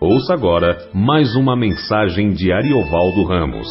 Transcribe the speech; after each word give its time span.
Ouça 0.00 0.34
agora 0.34 0.90
mais 0.92 1.34
uma 1.34 1.56
mensagem 1.56 2.30
de 2.34 2.52
Ariovaldo 2.52 3.24
Ramos. 3.24 3.66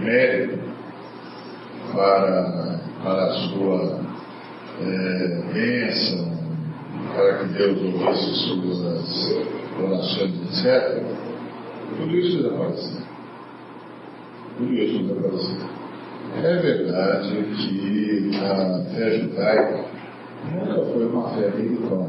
mérito 0.00 0.58
para, 1.92 2.80
para 3.02 3.24
a 3.24 3.32
sua 3.32 4.00
é, 4.80 5.42
bênção, 5.52 6.30
para 7.14 7.38
que 7.38 7.44
Deus 7.54 7.82
ouvisse 7.82 8.34
suas 8.46 8.80
orações, 9.78 10.34
etc. 10.44 11.02
Tudo 11.96 12.16
isso 12.16 12.36
desapareceu. 12.38 13.02
Tudo 14.56 14.74
isso 14.74 14.98
desapareceu. 15.02 15.80
É 16.36 16.56
verdade 16.56 17.44
que 17.56 18.30
a 18.36 18.84
fé 18.94 19.18
judaica 19.18 19.84
nunca 20.52 20.84
foi 20.92 21.06
uma 21.06 21.28
fé 21.30 21.50
militar, 21.50 22.06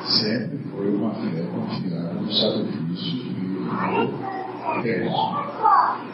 sempre 0.00 0.58
foi 0.70 0.90
uma 0.90 1.10
fé 1.10 1.42
confiada 1.54 2.14
no 2.14 2.32
sacrifício 2.32 3.18
de 3.18 4.82
Deus. 4.82 6.13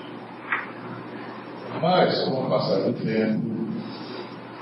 Mas, 1.81 2.25
com 2.25 2.45
o 2.45 2.49
passar 2.49 2.81
do 2.81 2.93
tempo, 2.93 3.41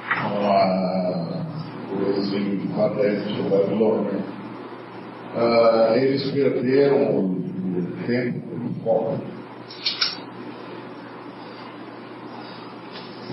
a, 0.10 1.44
o 1.92 2.18
exílio 2.18 2.60
de 2.60 2.68
Babel 2.70 3.20
de 3.20 3.42
Babilônia, 3.42 4.24
ah, 5.36 5.98
eles 5.98 6.32
perderam 6.32 7.18
o, 7.18 7.26
o 7.32 8.08
tempo 8.08 8.40
o 8.56 8.84
foco. 8.86 9.20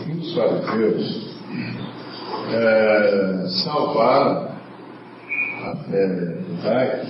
E 0.05 0.13
os 0.13 0.35
fariseus 0.35 1.37
é, 2.53 3.47
salvaram 3.63 4.49
a 5.65 5.77
fé 5.77 6.39
judaica, 6.49 7.07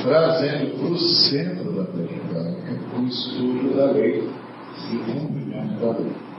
trazendo 0.00 0.78
para 0.78 0.86
o 0.86 0.98
centro 0.98 1.72
da 1.72 1.84
fé 1.86 2.02
judaica 2.02 2.52
o 2.96 3.04
estudo 3.04 3.76
da 3.76 3.86
lei 3.86 4.41
e 4.90 5.84
o. 5.84 6.32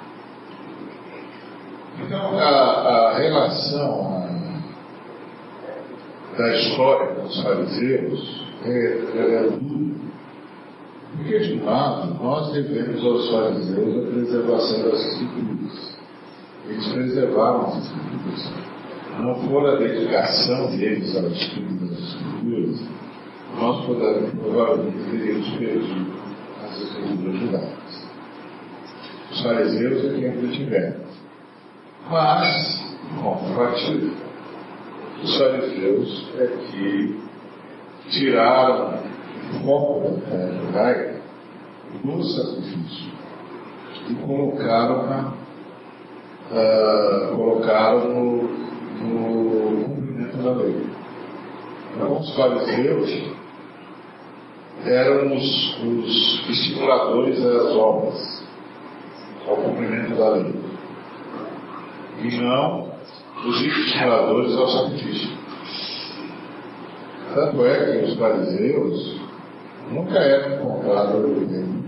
Então, 2.06 2.40
a, 2.40 3.10
a 3.10 3.18
relação 3.18 4.28
da 6.38 6.56
história 6.56 7.22
dos 7.22 7.42
fariseus 7.44 8.46
é, 8.66 8.70
é, 8.70 9.36
é 9.36 9.50
dura. 9.50 9.94
Porque, 11.16 11.40
de 11.40 11.60
lado, 11.60 12.16
nós 12.16 12.52
devemos 12.54 13.06
aos 13.06 13.30
fariseus 13.30 14.08
a 14.08 14.12
preservação 14.12 14.84
das 14.90 15.06
escrituras. 15.06 15.98
Eles 16.68 16.88
preservavam 16.88 17.68
as 17.68 17.86
escrituras 17.86 18.64
não 19.20 19.36
for 19.48 19.70
a 19.70 19.76
dedicação 19.76 20.72
deles 20.72 21.16
ao 21.16 21.28
estudo 21.28 21.88
das 21.88 22.00
Escrituras, 22.00 22.82
nós 23.60 23.86
provavelmente 23.86 25.12
teríamos 25.12 25.50
perdido 25.52 26.14
as 26.64 26.82
Escrituras 26.82 27.40
judaicas. 27.40 27.83
Os 29.34 29.42
fariseus 29.42 30.06
é 30.06 30.10
quem 30.10 30.30
retiveram. 30.30 30.96
Mas, 32.08 32.96
compartilha. 33.20 34.14
Os 35.24 35.38
fariseus 35.38 36.30
é 36.38 36.48
que 36.48 37.20
tiraram 38.12 39.00
o 39.56 39.66
foco 39.66 40.10
da 40.10 40.22
fé 40.22 40.52
judaica 40.54 41.22
no 42.04 42.24
sacrifício 42.24 43.12
e 44.10 44.16
colocaram 44.16 45.08
na 45.08 45.34
uh, 46.52 47.36
colocaram 47.36 48.10
no 48.10 48.64
no 49.02 49.84
cumprimento 49.86 50.38
da 50.38 50.52
lei. 50.52 50.86
Então, 51.96 52.20
os 52.20 52.36
fariseus 52.36 53.34
eram 54.86 55.36
os, 55.36 55.78
os 55.82 56.50
estimuladores 56.50 57.42
das 57.42 57.76
obras, 57.76 58.44
ao 59.48 59.58
cumprimento 59.58 60.16
da 60.16 60.30
lei, 60.30 60.56
e 62.22 62.38
não 62.42 62.92
os 63.46 63.62
estimuladores 63.62 64.56
ao 64.56 64.68
sacrifício. 64.68 65.30
Tanto 67.34 67.66
é 67.66 67.92
que 67.92 68.06
os 68.06 68.18
fariseus 68.18 69.20
nunca 69.92 70.20
eram 70.20 70.56
encontrados 70.56 71.24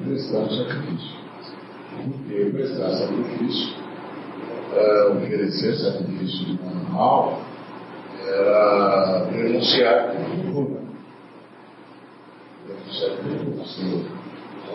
prestando 0.03 0.55
sacrifício. 0.55 1.15
Porque 2.03 2.51
prestar 2.51 2.91
sacrifício, 2.91 3.75
uh, 4.73 5.17
oferecer 5.17 5.75
sacrifício 5.75 6.45
de 6.45 6.59
um 6.61 6.69
animal, 6.69 7.41
era 8.27 9.25
denunciar 9.31 10.13
cultura. 10.13 10.81
Denunciar 12.67 13.17
cultura. 13.17 14.24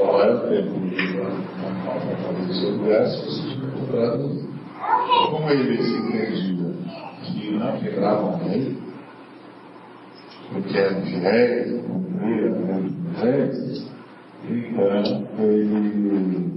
Qual 0.00 0.22
era 0.22 0.34
o 0.34 0.48
tempo 0.48 0.80
de 0.80 1.18
um 1.18 1.26
animal 1.26 2.00
para 2.00 2.16
fazer 2.16 2.54
seu 2.54 2.70
lugar 2.70 3.06
se 3.06 3.42
tinha 3.42 3.70
comprado 3.70 4.48
Como 5.30 5.50
eles 5.50 5.86
entendiam 5.90 6.72
que 7.22 7.50
não 7.50 7.78
quebravam 7.78 8.34
a 8.34 8.38
lei, 8.46 8.78
porque 10.50 10.78
eram 10.78 11.02
fiéis, 11.02 11.84
cumpriam 11.84 12.54
a 12.54 13.22
lei, 13.22 13.50
então 14.48 15.44
ele. 15.44 16.50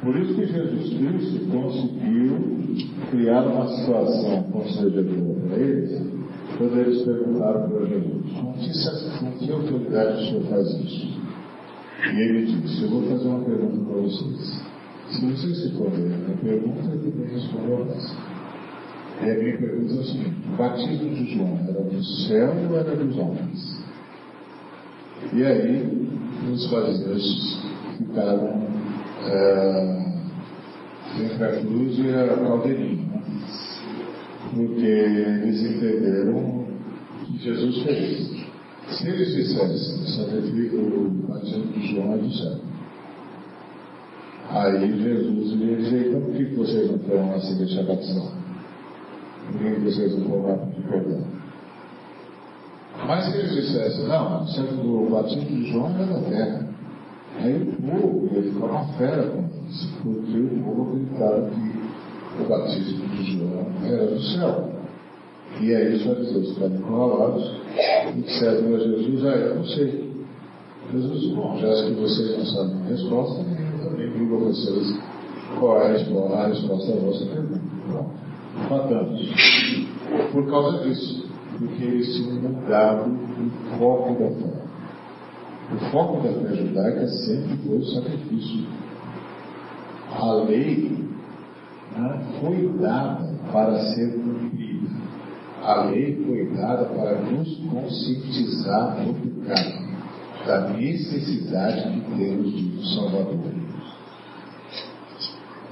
Por 0.00 0.16
isso 0.16 0.34
que 0.34 0.46
Jesus 0.46 0.94
Cristo 0.96 1.50
conseguiu 1.50 2.38
criar 3.10 3.42
uma 3.42 3.66
situação 3.66 4.44
constrangedora 4.44 5.40
para 5.48 5.56
eles, 5.56 6.23
quando 6.56 6.78
eles 6.78 7.02
perguntaram 7.02 7.68
para 7.68 7.86
Jesus: 7.86 8.32
com 8.32 8.52
que, 8.52 9.18
com 9.18 9.30
que 9.38 9.52
autoridade 9.52 10.22
o 10.22 10.26
senhor 10.26 10.42
faz 10.44 10.68
isso? 10.68 11.24
E 12.12 12.20
ele 12.20 12.46
disse: 12.46 12.82
Eu 12.82 12.90
vou 12.90 13.02
fazer 13.02 13.28
uma 13.28 13.44
pergunta 13.44 13.84
para 13.84 14.00
vocês. 14.02 14.62
Se 15.10 15.26
vocês 15.26 15.64
responderem 15.64 16.14
a 16.14 16.36
pergunta, 16.42 16.90
eu 16.90 17.12
também 17.12 17.28
respondo 17.28 17.72
a 17.72 17.76
vossa. 17.84 18.16
E 19.22 19.30
a 19.30 19.34
minha 19.34 19.58
pergunta 19.58 19.94
é 19.94 20.00
a 20.00 20.04
seguinte: 20.04 20.36
o 20.52 20.56
batismo 20.56 21.14
de 21.14 21.34
João 21.34 21.60
era 21.68 21.82
do 21.82 22.04
céu 22.04 22.54
ou 22.70 22.76
era 22.76 22.96
dos 22.96 23.16
homens? 23.16 23.84
E 25.32 25.42
aí, 25.44 26.08
os 26.52 26.70
fariseus 26.70 27.58
ficaram 27.96 28.60
é, 29.26 30.04
entre 31.20 31.44
a 31.44 31.60
cruz 31.60 31.98
e 31.98 32.10
a 32.10 32.36
caldeirinha, 32.36 33.13
né? 34.54 34.66
porque 34.66 34.86
eles 34.86 35.62
entenderam 35.62 36.66
que 37.26 37.38
Jesus 37.38 37.82
fez. 37.82 38.44
Se 38.88 39.08
eles 39.08 39.34
dissessem, 39.34 40.06
sacrifico 40.06 40.76
o 40.76 41.10
batismo 41.28 41.66
de 41.72 41.86
João 41.88 42.14
é 42.14 42.18
do 42.18 42.32
céu. 42.32 42.58
Aí 44.50 45.02
Jesus 45.02 45.52
iria 45.52 45.76
dizer, 45.76 46.08
então 46.08 46.20
por 46.20 46.34
que 46.34 46.44
vocês 46.54 46.90
não 46.90 46.98
foram 46.98 47.30
lá 47.30 47.40
se 47.40 47.54
deixar 47.54 47.82
batizar? 47.84 48.32
Por 49.50 49.58
que 49.58 49.80
vocês 49.80 50.16
não 50.16 50.28
foram 50.28 50.46
lá 50.46 50.56
pedir 50.58 50.88
perdão? 50.88 51.24
Mas 53.06 53.24
se 53.24 53.38
eles 53.38 53.52
dissessem, 53.52 54.06
não, 54.06 54.44
o 54.44 55.10
batismo 55.10 55.44
de 55.44 55.72
João 55.72 55.90
é 55.98 56.06
da 56.06 56.20
terra. 56.20 56.68
Aí 57.36 57.62
o 57.62 57.82
povo 57.82 58.30
ia 58.32 58.42
ficar 58.42 58.66
uma 58.66 58.84
fera 58.94 59.26
com 59.26 59.44
isso, 59.68 59.88
porque 60.02 60.38
o 60.38 60.62
povo 60.62 60.82
acreditava 60.88 61.50
que 61.50 61.73
o 62.40 62.48
batismo 62.48 63.06
de 63.08 63.38
João 63.38 63.66
era 63.84 64.06
do 64.06 64.20
céu. 64.20 64.74
E 65.60 65.74
aí 65.74 65.94
os 65.94 66.02
fariseus 66.02 66.54
ficaram 66.54 66.74
encurralados 66.76 67.50
e 68.08 68.20
disseram 68.20 68.74
a 68.74 68.78
Jesus, 68.78 69.24
ah, 69.24 69.28
eu 69.28 69.54
não 69.56 69.64
sei. 69.64 70.14
Jesus, 70.92 71.34
bom, 71.34 71.56
já 71.58 71.86
que 71.86 71.94
vocês 71.94 72.36
não 72.36 72.46
sabem 72.46 72.82
a 72.82 72.88
resposta, 72.88 73.40
eu 73.40 73.90
também 73.90 74.12
digo 74.12 74.36
a 74.36 74.38
vocês 74.40 75.00
qual 75.58 75.80
é 75.80 75.86
a 75.86 75.92
resposta, 75.92 76.34
a 76.34 76.96
à 76.96 77.00
vossa 77.00 77.26
pergunta. 77.26 77.60
Pronto. 77.86 78.10
Matamos. 78.70 79.20
Por 80.32 80.50
causa 80.50 80.84
disso, 80.84 81.26
porque 81.58 81.84
eles 81.84 82.14
tinham 82.14 82.34
mudado 82.34 83.10
o 83.10 83.78
foco 83.78 84.14
da 84.14 84.30
fé. 84.30 84.64
O 85.72 85.90
foco 85.90 86.22
da 86.22 86.32
fé 86.32 86.54
judaica 86.54 87.08
sempre 87.08 87.56
foi 87.66 87.78
o 87.78 87.84
sacrifício. 87.84 88.66
A 90.12 90.32
lei 90.34 91.03
foi 92.40 92.72
dada 92.80 93.34
para 93.52 93.78
ser 93.94 94.12
cumprida. 94.12 94.88
A 95.62 95.84
lei 95.84 96.22
foi 96.26 96.50
dada 96.56 96.84
para 96.86 97.20
nos 97.22 97.56
conscientizar 97.70 98.96
do 98.96 99.14
pecado, 99.14 99.84
da 100.46 100.68
necessidade 100.70 102.00
que 102.00 102.16
temos 102.18 102.52
de 102.52 102.78
um 102.78 102.84
Salvador. 102.84 103.38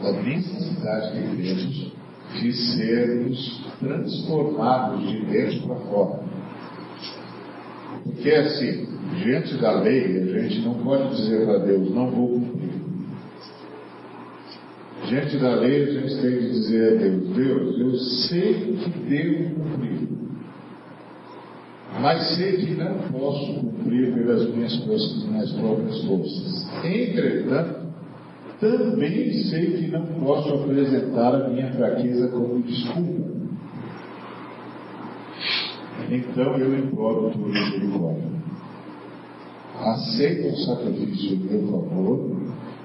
Da 0.02 0.12
necessidade 0.12 1.12
que 1.12 1.42
temos 1.42 1.92
de 2.40 2.52
sermos 2.52 3.64
transformados 3.78 5.06
de 5.06 5.26
dentro 5.26 5.66
para 5.66 5.76
fora. 5.76 6.20
Porque 8.04 8.30
assim, 8.30 8.88
diante 9.22 9.56
da 9.58 9.72
lei, 9.80 10.22
a 10.22 10.42
gente 10.42 10.60
não 10.60 10.74
pode 10.74 11.16
dizer 11.16 11.44
para 11.44 11.58
Deus, 11.58 11.94
não 11.94 12.10
vou 12.10 12.28
cumprir. 12.28 12.61
Diante 15.12 15.36
da 15.36 15.56
lei, 15.56 15.82
a 15.82 15.92
gente 15.92 16.22
tem 16.22 16.38
que 16.38 16.48
dizer 16.52 16.94
a 16.94 16.96
Deus, 16.96 17.28
Deus, 17.36 17.78
eu 17.78 17.94
sei 17.98 18.76
que 18.78 18.98
devo 19.10 19.56
cumprir, 19.56 20.08
mas 22.00 22.34
sei 22.34 22.56
que 22.56 22.74
não 22.76 22.96
posso 23.10 23.60
cumprir 23.60 24.14
pelas 24.14 24.48
minhas, 24.48 24.86
minhas 24.86 25.52
próprias 25.52 26.02
forças. 26.04 26.66
Entretanto, 26.82 27.88
também 28.58 29.34
sei 29.50 29.72
que 29.72 29.88
não 29.88 30.06
posso 30.06 30.54
apresentar 30.54 31.34
a 31.34 31.48
minha 31.50 31.70
fraqueza 31.72 32.28
como 32.28 32.62
desculpa. 32.62 33.32
Então 36.10 36.56
eu 36.56 36.78
imploro 36.78 37.32
tua 37.32 37.48
misericórdia. 37.48 38.32
Aceita 39.78 40.48
o 40.48 40.56
sacrifício 40.56 41.34
em 41.34 41.38
meu 41.40 41.70
favor, 41.70 42.30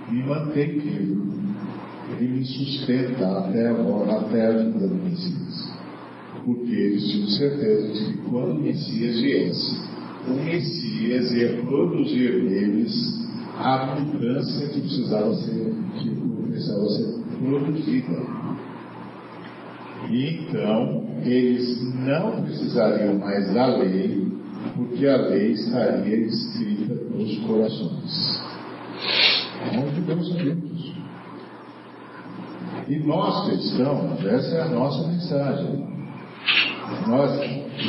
me 0.09 0.23
mantém 0.23 0.77
vivo 0.79 1.46
e 2.19 2.23
me 2.23 2.45
sustenta 2.45 3.39
até 3.39 3.67
a, 3.67 4.17
até 4.17 4.47
a 4.47 4.63
vida 4.63 4.87
do 4.87 4.95
Messias. 4.95 5.77
Porque 6.45 6.71
eles 6.71 7.03
tinham 7.11 7.27
certeza 7.27 7.93
de 7.93 8.05
que 8.05 8.17
quando 8.29 8.51
o 8.51 8.61
Messias 8.61 9.19
viesse, 9.19 9.81
o 10.27 10.33
Messias 10.43 11.31
ia 11.33 11.61
produzir 11.63 12.43
neles 12.43 13.27
a 13.57 13.95
mudança 13.99 14.67
que 14.67 14.81
precisava 14.81 15.33
ser, 15.35 15.73
que 15.99 16.09
precisava 16.47 16.89
ser 16.89 17.17
produzida. 17.39 18.37
E 20.09 20.47
então, 20.47 21.05
eles 21.23 21.93
não 21.95 22.43
precisariam 22.43 23.17
mais 23.19 23.53
da 23.53 23.65
lei, 23.77 24.27
porque 24.75 25.05
a 25.07 25.17
lei 25.17 25.51
estaria 25.51 26.17
escrita 26.17 26.93
nos 26.93 27.37
corações. 27.39 28.41
Devemos 29.95 30.29
saber 30.29 30.55
disso. 30.55 30.96
E 32.89 32.99
nós 32.99 33.49
cristãos, 33.49 34.25
essa 34.25 34.55
é 34.55 34.61
a 34.61 34.69
nossa 34.69 35.07
mensagem. 35.09 35.85
Nós 37.07 37.31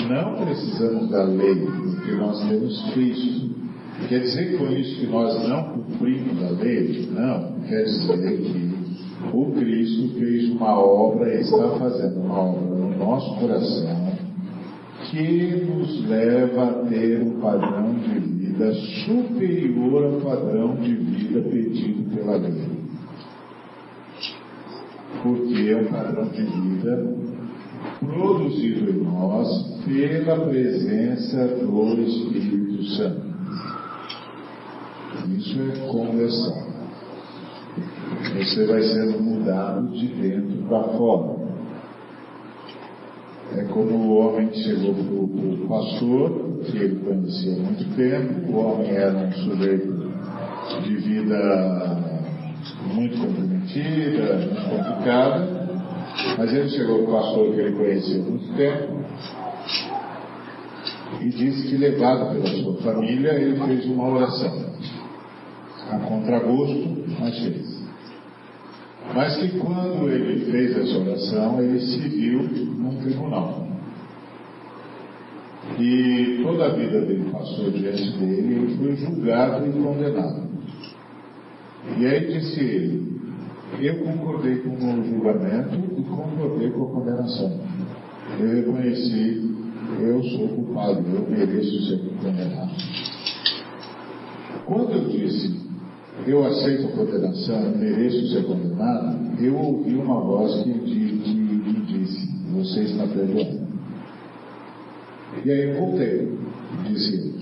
não 0.08 0.44
precisamos 0.44 1.10
da 1.10 1.22
lei, 1.22 1.54
porque 1.54 2.12
nós 2.12 2.48
temos 2.48 2.90
Cristo. 2.92 3.48
Quer 4.08 4.20
dizer 4.20 4.58
com 4.58 4.66
isso 4.72 5.00
que 5.00 5.06
nós 5.06 5.48
não 5.48 5.64
cumprimos 5.70 6.42
a 6.42 6.50
lei? 6.50 7.08
Não, 7.12 7.60
quer 7.68 7.84
dizer 7.84 8.38
que 8.38 8.78
o 9.32 9.52
Cristo 9.52 10.18
fez 10.18 10.50
uma 10.50 10.78
obra 10.78 11.32
e 11.34 11.40
está 11.40 11.68
fazendo 11.78 12.20
uma 12.20 12.40
obra 12.40 12.76
no 12.76 12.98
nosso 12.98 13.38
coração 13.38 14.08
que 15.10 15.64
nos 15.64 16.08
leva 16.08 16.64
a 16.64 16.72
ter 16.88 17.22
um 17.22 17.40
padrão 17.40 17.94
de 17.94 18.18
vida 18.18 18.74
superior 19.04 20.04
ao 20.04 20.20
padrão 20.20 20.76
de 20.76 20.94
vida 20.94 21.40
pedido 21.40 22.14
pela 22.14 22.36
lei. 22.36 22.77
Porque 25.22 25.70
é 25.70 25.76
um 25.76 25.86
padrão 25.86 26.28
de 26.28 26.42
vida 26.42 27.16
produzido 27.98 28.90
em 28.90 29.02
nós 29.04 29.78
pela 29.84 30.46
presença 30.46 31.48
do 31.48 32.00
Espírito 32.02 32.84
Santo. 32.96 33.28
Isso 35.36 35.58
é 35.60 35.88
conversão. 35.88 36.68
Você 38.36 38.66
vai 38.66 38.82
sendo 38.82 39.22
mudado 39.22 39.88
de 39.88 40.06
dentro 40.08 40.62
para 40.68 40.82
fora. 40.96 41.38
É 43.56 43.64
como 43.64 43.92
o 43.96 44.18
homem 44.18 44.48
que 44.48 44.62
chegou 44.62 44.94
para 44.94 45.04
o 45.04 45.68
pastor, 45.68 46.60
que 46.64 46.76
ele 46.76 46.96
conhecia 46.96 47.54
há 47.54 47.58
muito 47.58 47.96
tempo, 47.96 48.52
o 48.52 48.56
homem 48.58 48.90
era 48.90 49.16
um 49.16 49.32
sujeito 49.32 50.12
de 50.82 50.96
vida 50.96 52.18
muito 52.92 53.18
comprometida, 53.18 53.57
muito 53.76 54.70
complicada, 54.70 55.68
mas 56.36 56.52
ele 56.52 56.68
chegou 56.70 57.04
para 57.04 57.10
o 57.10 57.12
pastor 57.12 57.54
que 57.54 57.60
ele 57.60 57.76
conhecia 57.76 58.16
há 58.16 58.24
muito 58.24 58.56
tempo 58.56 58.98
e 61.20 61.28
disse 61.30 61.68
que, 61.68 61.76
levado 61.76 62.32
pela 62.32 62.46
sua 62.46 62.74
família, 62.82 63.32
ele 63.32 63.58
fez 63.64 63.86
uma 63.86 64.08
oração. 64.08 64.68
A 65.90 65.98
contragosto, 66.00 67.04
mas 67.18 67.38
fez. 67.38 67.78
Mas 69.14 69.36
que 69.36 69.58
quando 69.58 70.08
ele 70.10 70.50
fez 70.50 70.76
essa 70.76 70.98
oração, 70.98 71.62
ele 71.62 71.80
se 71.80 72.08
viu 72.08 72.42
num 72.42 73.00
tribunal. 73.00 73.66
E 75.78 76.40
toda 76.42 76.66
a 76.66 76.74
vida 76.74 77.00
dele 77.00 77.30
passou 77.32 77.70
diante 77.70 78.10
dele, 78.18 78.54
ele 78.54 78.76
foi 78.76 78.96
julgado 78.96 79.66
e 79.66 79.72
condenado. 79.72 80.48
E 81.98 82.06
aí 82.06 82.26
disse 82.32 82.60
ele, 82.60 83.18
eu 83.80 83.98
concordei 84.04 84.56
com 84.56 84.70
o 84.70 85.04
julgamento 85.04 85.74
e 85.96 86.02
concordei 86.02 86.70
com 86.70 86.84
a 86.84 86.90
condenação. 86.90 87.60
Eu 88.40 88.48
reconheci, 88.48 89.54
eu 90.00 90.22
sou 90.22 90.48
culpado, 90.48 91.04
eu 91.06 91.28
mereço 91.28 91.88
ser 91.88 91.98
condenado. 91.98 92.70
Quando 94.66 94.92
eu 94.92 95.08
disse, 95.08 95.58
eu 96.26 96.44
aceito 96.44 96.88
a 96.88 96.90
condenação, 96.92 97.60
eu 97.62 97.78
mereço 97.78 98.28
ser 98.28 98.44
condenado, 98.44 99.42
eu 99.42 99.56
ouvi 99.56 99.94
uma 99.94 100.20
voz 100.20 100.62
que, 100.62 100.68
me 100.68 101.86
disse, 101.86 102.28
você 102.52 102.80
está 102.82 103.06
perdoado. 103.06 103.68
E 105.44 105.50
aí 105.50 105.72
voltei, 105.78 106.28
disse. 106.88 107.38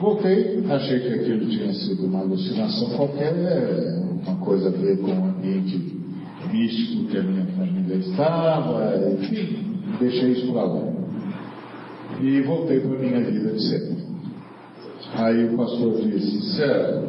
Voltei, 0.00 0.64
achei 0.68 1.00
que 1.00 1.08
aquilo 1.08 1.46
tinha 1.48 1.72
sido 1.72 2.06
uma 2.06 2.20
alucinação 2.20 2.90
qualquer, 2.90 3.32
uma 4.26 4.36
coisa 4.36 4.68
a 4.68 4.72
ver 4.72 4.98
com 4.98 5.10
o 5.10 5.24
ambiente 5.24 5.98
místico 6.52 7.04
que 7.08 7.18
a 7.18 7.22
minha 7.22 7.46
família 7.46 7.96
estava, 7.96 8.94
enfim, 9.20 9.80
deixei 9.98 10.32
isso 10.32 10.52
para 10.52 10.62
lá. 10.64 10.92
E 12.20 12.40
voltei 12.42 12.80
para 12.80 12.96
a 12.96 12.98
minha 12.98 13.20
vida 13.20 13.52
de 13.52 13.62
sempre. 13.68 13.98
Aí 15.14 15.44
o 15.46 15.56
pastor 15.56 16.00
disse, 16.02 16.56
certo, 16.56 17.08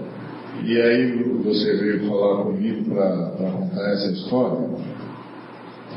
e 0.63 0.81
aí 0.81 1.23
você 1.43 1.77
veio 1.77 2.07
falar 2.07 2.43
comigo 2.43 2.91
para 2.91 3.51
contar 3.51 3.91
essa 3.93 4.11
história? 4.11 4.69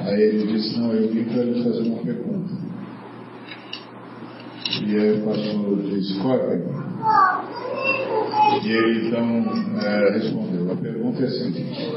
Aí 0.00 0.20
ele 0.20 0.46
disse, 0.52 0.78
não, 0.78 0.92
eu 0.92 1.08
vim 1.08 1.24
para 1.24 1.42
lhe 1.42 1.62
fazer 1.62 1.82
uma 1.82 2.02
pergunta. 2.02 2.52
E 4.84 4.96
aí 4.96 5.20
o 5.20 5.24
pastor 5.24 5.82
disse, 5.82 6.18
qual 6.20 6.34
é 6.34 6.42
a 6.42 6.48
pergunta? 6.48 6.82
E 8.64 8.70
ele 8.70 9.08
então 9.08 9.80
é, 9.80 10.10
respondeu, 10.12 10.51
pergunta 11.02 11.22
é 11.22 11.26
a 11.26 11.30
seguinte, 11.30 11.90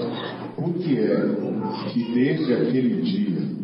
por 0.55 0.73
que 0.73 0.97
é 0.97 1.91
que 1.91 2.13
desde 2.13 2.53
aquele 2.53 3.01
dia 3.03 3.55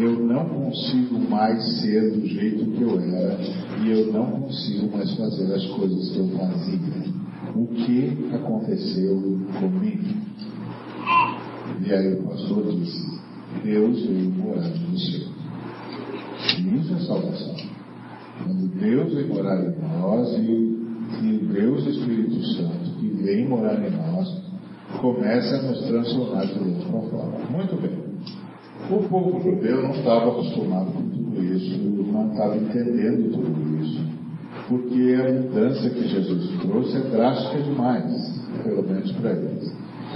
eu 0.00 0.20
não 0.20 0.48
consigo 0.48 1.18
mais 1.28 1.80
ser 1.80 2.12
do 2.12 2.26
jeito 2.26 2.64
que 2.70 2.82
eu 2.82 3.00
era 3.00 3.38
e 3.82 3.90
eu 3.90 4.12
não 4.12 4.42
consigo 4.42 4.96
mais 4.96 5.10
fazer 5.16 5.52
as 5.52 5.66
coisas 5.66 6.10
que 6.10 6.18
eu 6.18 6.28
fazia? 6.28 6.78
O 7.56 7.66
que 7.66 8.30
aconteceu 8.32 9.40
comigo? 9.58 10.04
E 11.84 11.92
aí 11.92 12.14
o 12.14 12.22
pastor 12.22 12.72
disse, 12.76 13.20
Deus 13.64 14.00
veio 14.06 14.30
morar 14.30 14.68
no 14.68 14.98
céu. 14.98 15.28
E 16.58 16.76
isso 16.78 16.94
é 16.94 16.98
salvação. 17.00 17.56
Quando 18.42 18.80
Deus 18.80 19.12
vem 19.12 19.26
morar 19.26 19.64
em 19.64 19.76
nós 19.98 20.38
e, 20.38 20.78
e 21.22 21.48
Deus 21.52 21.86
Espírito 21.86 22.44
Santo 22.54 22.98
que 22.98 23.08
vem 23.08 23.48
morar 23.48 23.78
em 23.84 23.90
nós 23.90 24.43
começa 25.00 25.56
a 25.56 25.62
nos 25.62 25.80
transformar 25.86 26.46
de 26.46 26.58
outra 26.58 27.10
forma. 27.10 27.38
Muito 27.50 27.80
bem. 27.80 28.04
O 28.90 29.02
povo 29.08 29.40
judeu 29.42 29.82
não 29.82 29.90
estava 29.92 30.30
acostumado 30.30 30.92
com 30.92 31.08
tudo 31.08 31.44
isso, 31.44 31.78
não 31.78 32.32
estava 32.32 32.56
entendendo 32.56 33.32
tudo 33.32 33.82
isso, 33.82 34.00
porque 34.68 35.16
a 35.18 35.32
mudança 35.32 35.90
que 35.90 36.08
Jesus 36.08 36.60
trouxe 36.60 36.96
é 36.96 37.00
drástica 37.00 37.62
demais, 37.62 38.40
pelo 38.62 38.82
menos 38.82 39.10
para 39.12 39.32
eles. 39.32 39.72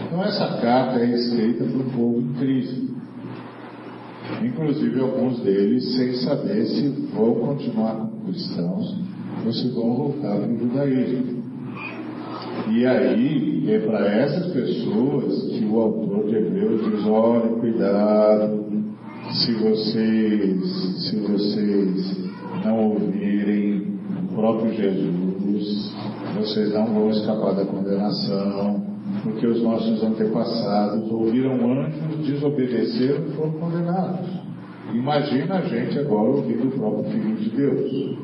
Então 0.06 0.22
essa 0.22 0.60
carta 0.60 1.00
é 1.00 1.14
escrita 1.14 1.64
para 1.64 1.78
o 1.78 1.90
povo 1.90 2.20
em 2.20 2.32
crise 2.34 2.98
inclusive 4.42 5.00
alguns 5.00 5.40
deles 5.40 5.96
sem 5.96 6.14
saber 6.14 6.66
se 6.66 6.88
vão 7.14 7.34
continuar 7.36 7.96
como 7.96 8.26
cristãos 8.26 8.96
ou 9.44 9.52
se 9.52 9.68
vão 9.70 9.94
voltar 9.94 10.36
para 10.36 10.48
o 10.48 10.58
judaísmo. 10.58 11.38
E 12.70 12.84
aí 12.84 13.47
é 13.66 13.78
para 13.80 14.06
essas 14.06 14.52
pessoas 14.52 15.42
que 15.50 15.64
o 15.64 15.80
autor 15.80 16.26
de 16.26 16.36
Hebreus 16.36 16.84
diz, 16.84 17.06
olha, 17.06 17.48
cuidado, 17.60 18.68
se 19.32 19.52
vocês, 19.54 21.08
se 21.08 21.16
vocês 21.16 22.30
não 22.64 22.90
ouvirem 22.90 23.98
o 24.22 24.34
próprio 24.34 24.72
Jesus, 24.72 25.94
vocês 26.36 26.72
não 26.72 26.86
vão 26.86 27.10
escapar 27.10 27.54
da 27.54 27.64
condenação, 27.64 28.86
porque 29.22 29.46
os 29.46 29.62
nossos 29.62 30.02
antepassados 30.02 31.10
ouviram 31.10 31.54
anjos, 31.54 32.26
desobedeceram 32.26 33.26
e 33.26 33.30
foram 33.32 33.52
condenados. 33.52 34.28
Imagina 34.94 35.56
a 35.56 35.62
gente 35.62 35.98
agora 35.98 36.30
ouvindo 36.30 36.68
o 36.68 36.70
próprio 36.70 37.04
Filho 37.10 37.36
de 37.36 37.50
Deus. 37.50 38.18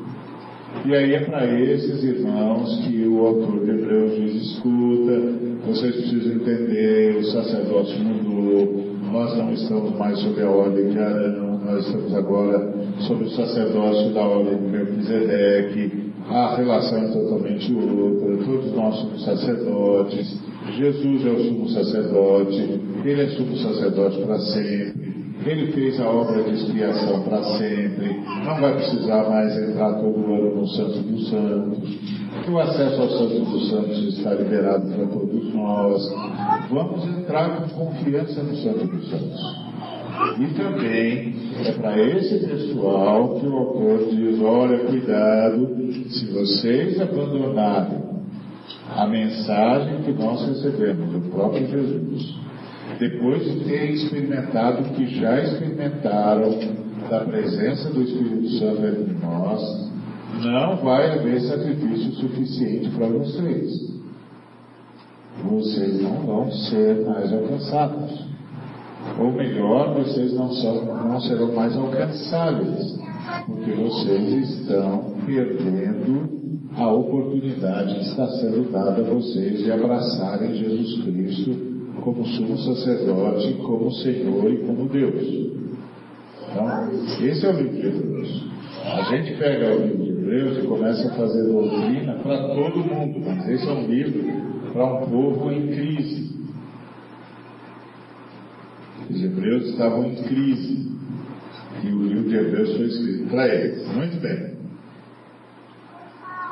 E 0.87 0.93
aí 0.93 1.15
é 1.15 1.19
para 1.21 1.45
esses 1.59 2.03
irmãos 2.03 2.85
que 2.85 3.07
o 3.07 3.25
autor 3.25 3.65
de 3.65 3.71
Hebreus 3.71 4.15
diz: 4.17 4.35
escuta, 4.51 5.19
vocês 5.65 5.95
precisam 5.95 6.33
entender, 6.33 7.17
o 7.17 7.23
sacerdócio 7.23 7.99
mudou, 8.03 8.85
nós 9.11 9.35
não 9.35 9.51
estamos 9.51 9.97
mais 9.97 10.19
sob 10.19 10.39
a 10.43 10.49
ordem 10.49 10.89
de 10.89 10.99
Arão, 10.99 11.59
nós 11.65 11.87
estamos 11.87 12.13
agora 12.13 12.71
sob 12.99 13.23
o 13.23 13.29
sacerdócio 13.31 14.13
da 14.13 14.21
ordem 14.21 14.57
de 14.57 14.67
Melquisedeque, 14.67 16.11
a 16.29 16.55
relação 16.55 16.99
é 16.99 17.07
totalmente 17.07 17.73
outra, 17.73 18.45
todos 18.45 18.71
nós 18.73 18.95
somos 18.97 19.25
sacerdotes, 19.25 20.39
Jesus 20.77 21.25
é 21.25 21.29
o 21.29 21.39
sumo 21.45 21.69
sacerdote, 21.69 22.79
ele 23.03 23.21
é 23.23 23.27
sumo 23.29 23.57
sacerdote 23.57 24.21
para 24.21 24.37
sempre, 24.37 25.04
ele 25.45 25.71
fez 25.71 25.99
a 25.99 26.09
obra 26.09 26.43
de 26.43 26.55
expiação 26.55 27.21
para 27.21 27.43
sempre, 27.57 28.19
não 28.43 28.59
vai 28.59 28.75
precisar 28.75 29.29
mais 29.29 29.55
entrar 29.57 29.93
todo 29.93 30.33
ano 30.33 30.55
no 30.55 30.67
Santo 30.67 30.99
dos 30.99 31.29
Santos, 31.29 32.15
o 32.47 32.59
acesso 32.59 33.01
ao 33.01 33.09
Santo 33.09 33.39
dos 33.45 33.69
Santos 33.69 34.17
está 34.17 34.33
liberado 34.33 34.87
para 34.87 35.05
todos 35.07 35.53
nós. 35.53 36.15
Vamos 36.69 37.05
entrar 37.07 37.57
com 37.57 37.85
confiança 37.85 38.43
no 38.43 38.55
Santo 38.57 38.85
dos 38.87 39.09
Santos. 39.09 39.65
E 40.39 40.53
também 40.53 41.35
é 41.65 41.71
para 41.73 41.99
esse 41.99 42.45
pessoal 42.45 43.39
que 43.39 43.47
o 43.47 43.57
autor 43.57 44.09
diz: 44.09 44.39
olha, 44.41 44.79
cuidado, 44.79 45.93
se 46.09 46.25
vocês 46.31 47.01
abandonarem 47.01 48.03
a 48.95 49.07
mensagem 49.07 50.03
que 50.03 50.13
nós 50.13 50.47
recebemos 50.47 51.11
do 51.11 51.31
próprio 51.31 51.67
Jesus, 51.67 52.35
depois 52.99 53.43
de 53.43 53.65
terem 53.65 53.93
experimentado 53.93 54.81
o 54.81 54.93
que 54.93 55.07
já 55.19 55.41
experimentaram 55.41 56.57
da 57.09 57.19
presença 57.21 57.89
do 57.89 58.01
Espírito 58.01 58.49
Santo 58.59 58.85
entre 58.85 59.13
nós, 59.21 59.91
não 60.43 60.77
vai 60.77 61.11
haver 61.11 61.41
sacrifício 61.41 62.11
suficiente 62.13 62.89
para 62.89 63.07
vocês. 63.07 63.95
Vocês 65.43 66.01
não 66.01 66.17
vão 66.25 66.51
ser 66.51 67.05
mais 67.05 67.31
alcançados. 67.31 68.25
Ou 69.19 69.31
melhor, 69.31 69.93
vocês 69.93 70.33
não, 70.33 70.51
são, 70.51 70.85
não 70.85 71.19
serão 71.21 71.53
mais 71.53 71.77
alcançáveis, 71.77 72.99
porque 73.45 73.71
vocês 73.71 74.49
estão 74.59 75.13
perdendo 75.25 76.35
a 76.75 76.91
oportunidade 76.91 77.95
que 77.95 78.05
está 78.05 78.27
sendo 78.27 78.71
dada 78.71 79.01
a 79.01 79.13
vocês 79.13 79.63
de 79.63 79.71
abraçarem 79.71 80.55
Jesus 80.55 81.03
Cristo 81.03 81.74
como 82.05 82.23
sumo 82.23 82.55
sacerdote, 82.55 83.53
como 83.55 83.91
Senhor 83.91 84.53
e 84.53 84.57
como 84.59 84.87
Deus. 84.87 85.55
Então, 86.51 87.25
esse 87.25 87.43
é 87.43 87.49
o 87.49 87.57
livro 87.57 87.73
de 87.73 87.87
Hebreus. 87.87 88.45
A 88.85 89.01
gente 89.09 89.33
pega 89.39 89.75
o 89.75 89.81
livro 89.87 90.03
de 90.03 90.09
Hebreus 90.11 90.57
e 90.59 90.67
começa 90.67 91.07
a 91.07 91.15
fazer 91.15 91.43
doutrina 91.45 92.13
para 92.21 92.49
todo 92.49 92.77
mundo, 92.77 93.19
mas 93.25 93.49
esse 93.49 93.67
é 93.67 93.71
um 93.71 93.87
livro 93.87 94.23
para 94.71 94.85
um 94.85 95.09
povo 95.09 95.51
em 95.51 95.67
crise. 95.67 96.35
Os 99.09 99.23
hebreus 99.23 99.69
estavam 99.69 100.05
em 100.05 100.15
crise. 100.15 100.85
E 101.83 101.87
o 101.87 102.03
livro 102.03 102.29
de 102.29 102.35
Hebreus 102.35 102.77
foi 102.77 102.85
escrito 102.85 103.29
para 103.29 103.47
eles. 103.47 103.87
Muito 103.93 104.21
bem. 104.21 104.55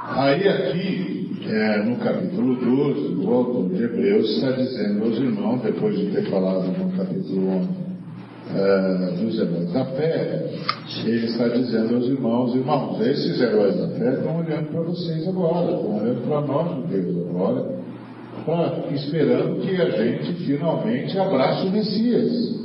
Aí 0.04 0.48
aqui, 0.48 1.38
é, 1.46 1.84
no 1.84 1.96
capítulo 1.98 2.56
12, 2.56 3.13
o 3.24 3.34
autor 3.34 3.70
de 3.70 3.84
Hebreus 3.84 4.30
está 4.30 4.52
dizendo 4.52 5.04
aos 5.04 5.18
irmãos, 5.18 5.62
depois 5.62 5.98
de 5.98 6.12
ter 6.12 6.30
falado 6.30 6.68
no 6.68 6.98
capítulo 6.98 7.50
11 7.50 7.84
é, 8.56 9.12
dos 9.22 9.40
heróis 9.40 9.72
da 9.72 9.86
fé, 9.86 10.50
ele 11.06 11.26
está 11.26 11.48
dizendo 11.48 11.96
aos 11.96 12.08
irmãos, 12.08 12.56
irmãos, 12.56 13.02
esses 13.08 13.42
heróis 13.42 13.78
da 13.78 13.88
fé 13.90 14.14
estão 14.14 14.38
olhando 14.38 14.68
para 14.70 14.82
vocês 14.82 15.28
agora, 15.28 15.72
estão 15.72 15.98
olhando 15.98 16.28
para 16.28 16.42
nós, 16.42 16.90
Deus, 16.90 17.30
agora, 17.30 17.80
pra, 18.46 18.94
esperando 18.94 19.62
que 19.62 19.82
a 19.82 19.90
gente 19.90 20.34
finalmente 20.46 21.18
abrace 21.18 21.68
o 21.68 21.72
Messias. 21.72 22.64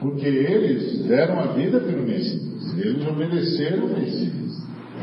Porque 0.00 0.26
eles 0.26 1.04
deram 1.06 1.38
a 1.40 1.46
vida 1.48 1.78
pelo 1.80 2.02
Messias, 2.02 2.74
eles 2.78 3.06
obedeceram 3.06 3.86
o 3.86 3.98
Messias. 3.98 4.40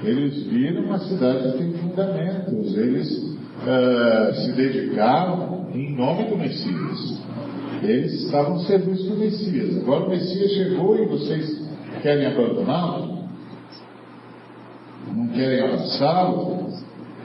Eles 0.03 0.43
viram 0.43 0.83
uma 0.83 0.99
cidade 0.99 1.51
que 1.51 1.57
tem 1.57 1.73
fundamentos, 1.73 2.77
eles 2.77 3.36
uh, 3.63 4.33
se 4.33 4.51
dedicaram 4.53 5.67
em 5.73 5.95
nome 5.95 6.25
do 6.25 6.37
Messias. 6.37 7.21
Eles 7.83 8.13
estavam 8.23 8.55
no 8.55 8.59
serviço 8.61 9.09
do 9.09 9.17
Messias. 9.17 9.77
Agora 9.77 10.05
o 10.05 10.09
Messias 10.09 10.51
chegou 10.51 10.97
e 10.97 11.05
vocês 11.05 11.67
querem 12.01 12.25
abandoná-lo? 12.25 13.27
Não 15.13 15.27
querem 15.29 15.61
abraçá-lo? 15.61 16.67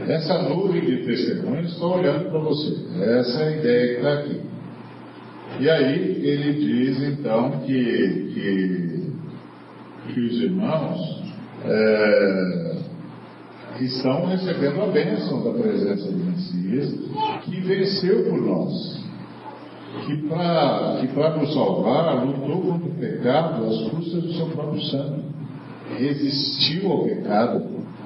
Essa 0.06 0.42
nuvem 0.42 0.80
de 0.80 1.04
testemunhos 1.04 1.72
está 1.72 1.86
olhando 1.86 2.30
para 2.30 2.38
vocês. 2.40 3.00
Essa 3.00 3.42
é 3.42 3.48
a 3.48 3.56
ideia 3.56 3.86
que 3.86 3.96
está 3.96 4.12
aqui. 4.14 4.40
E 5.60 5.70
aí 5.70 6.26
ele 6.26 6.52
diz 6.54 7.02
então 7.02 7.50
que, 7.60 8.30
que, 8.34 9.12
que 10.12 10.20
os 10.20 10.42
irmãos 10.42 11.22
é, 11.64 12.61
estão 13.86 14.26
recebendo 14.26 14.82
a 14.82 14.86
bênção 14.86 15.42
da 15.44 15.58
presença 15.58 16.10
do 16.10 16.18
Messias, 16.18 16.94
que 17.44 17.60
venceu 17.60 18.24
por 18.24 18.40
nós 18.40 19.02
que 20.06 20.16
para 20.28 21.32
que 21.32 21.40
nos 21.40 21.54
salvar 21.54 22.24
lutou 22.24 22.62
contra 22.62 22.88
o 22.88 22.94
pecado 22.94 23.64
às 23.66 23.90
custas 23.90 24.22
do 24.22 24.32
seu 24.32 24.46
próprio 24.46 24.82
sangue. 24.82 25.22
Resistiu 25.98 26.90
ao 26.90 27.04
pecado 27.04 27.62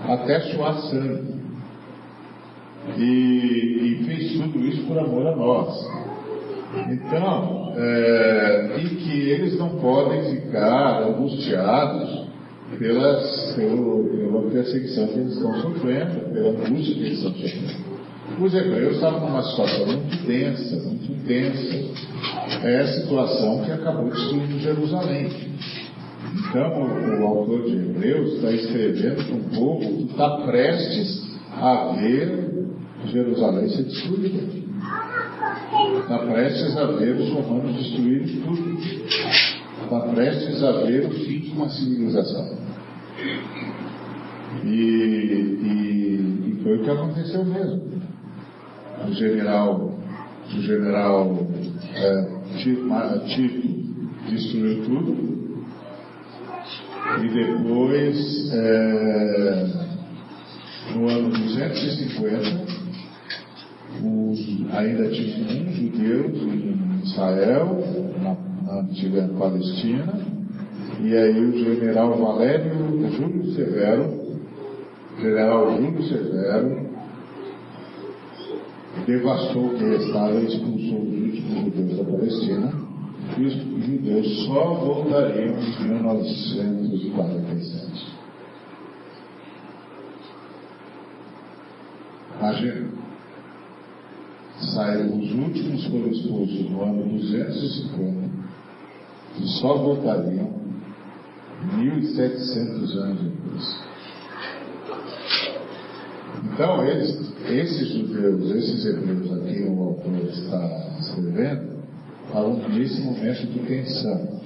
até 0.06 0.40
suar 0.40 0.75
sangue. 0.75 1.37
E, 2.99 3.02
e, 3.02 4.04
fez 4.04 4.33
tudo 4.33 4.59
isso 4.66 4.87
por 4.87 4.99
amor 4.99 5.26
a 5.26 5.37
nós. 5.37 5.90
Então, 6.88 7.73
é, 7.76 8.76
e 8.78 8.88
que 8.97 9.28
eles 9.30 9.59
não 9.59 9.71
podem 9.80 10.37
ficar 10.37 11.02
angustiados 11.02 12.15
pelas, 12.78 13.54
pelo, 13.54 14.04
pela 14.04 14.50
perseguição 14.50 15.06
que 15.08 15.18
eles 15.18 15.32
estão 15.35 15.61
sofrendo, 15.61 16.32
pela 16.32 16.50
angústia 16.50 16.94
que 16.94 17.00
eles 17.00 17.18
estão 17.18 17.32
sofrendo. 17.32 17.87
Os 18.40 18.54
hebreus 18.54 18.96
estavam 18.96 19.20
numa 19.20 19.42
situação 19.42 19.87
muito 19.87 20.26
densa, 20.26 20.76
muito 20.76 21.26
tensa. 21.26 22.66
É 22.66 22.80
a 22.80 22.87
situação 22.87 23.62
que 23.64 23.70
acabou 23.70 24.11
destruindo 24.11 24.58
Jerusalém. 24.58 25.28
Então, 26.50 26.82
o, 26.82 27.23
o 27.23 27.26
autor 27.26 27.64
de 27.64 27.76
Hebreus 27.76 28.35
está 28.35 28.50
escrevendo 28.50 29.25
para 29.25 29.37
um 29.37 29.42
povo 29.54 29.80
que 29.80 30.11
está 30.11 30.28
prestes 30.38 31.25
a 31.52 31.96
ver 31.99 32.66
Jerusalém 33.06 33.68
ser 33.68 33.85
destruída. 33.85 34.42
Está 36.00 36.18
prestes 36.18 36.76
a 36.76 36.87
ver 36.87 37.16
os 37.16 37.30
romanos 37.30 37.76
destruírem 37.76 38.40
tudo. 38.40 38.78
Está 39.87 40.00
prestes 40.00 40.62
a 40.64 40.73
ver 40.83 41.07
o 41.07 41.11
fim 41.11 41.40
de 41.40 41.50
uma 41.52 41.69
civilização. 41.69 42.59
E, 44.64 44.69
e, 44.69 46.49
e 46.49 46.61
foi 46.62 46.78
o 46.78 46.83
que 46.83 46.90
aconteceu 46.90 47.45
mesmo 47.45 47.87
o 49.05 49.12
general, 49.12 49.99
o 50.47 50.61
general 50.62 51.47
é, 51.95 52.37
Tito 53.26 53.69
destruiu 54.28 54.85
tudo. 54.85 55.37
E 57.23 57.28
depois, 57.28 58.52
é, 58.52 59.66
no 60.95 61.09
ano 61.09 61.31
250, 61.31 62.66
ainda 64.73 65.09
tinha 65.11 65.47
um 65.47 65.73
judeu 65.73 66.26
em 66.26 67.00
Israel, 67.05 68.05
na, 68.26 68.73
na 68.73 68.80
antiga 68.80 69.28
Palestina, 69.38 70.18
e 71.00 71.14
aí 71.14 71.45
o 71.45 71.52
general 71.59 72.16
Valério 72.18 72.73
Júlio 73.12 73.52
Severo, 73.54 74.40
general 75.21 75.76
Júlio 75.76 76.02
Severo, 76.04 76.87
devastou 79.06 79.67
o 79.67 79.75
que 79.76 79.84
restava 79.84 80.32
e 80.32 80.47
expulsou 80.47 81.02
os 81.02 81.12
últimos 81.12 81.65
judeus 81.65 81.99
da 81.99 82.04
Palestina, 82.04 82.73
e 83.39 83.45
os 83.45 83.54
judeus 83.54 84.47
só 84.47 84.75
voltariam 84.75 85.58
em 85.58 85.84
1947. 85.84 88.17
Imagina, 92.39 93.05
saíram 94.58 95.19
os 95.19 95.32
últimos 95.32 95.84
foram 95.86 96.08
expulsos 96.08 96.71
no 96.71 96.82
ano 96.82 97.19
250 97.19 98.26
e 99.38 99.47
só 99.60 99.76
voltariam 99.76 100.50
1.700 101.76 102.97
anos 102.97 103.23
depois. 103.23 103.86
Então, 106.52 106.84
eles, 106.86 107.32
esses 107.49 107.88
judeus, 107.88 108.50
esses 108.50 108.86
hebreus 108.86 109.32
a 109.32 109.45
quem 109.45 109.69
o 109.69 109.82
autor 109.82 110.28
está 110.28 110.97
escrevendo, 111.00 111.76
falam 112.32 112.69
nesse 112.69 113.00
momento 113.02 113.47
de 113.47 113.58
tensão, 113.60 114.40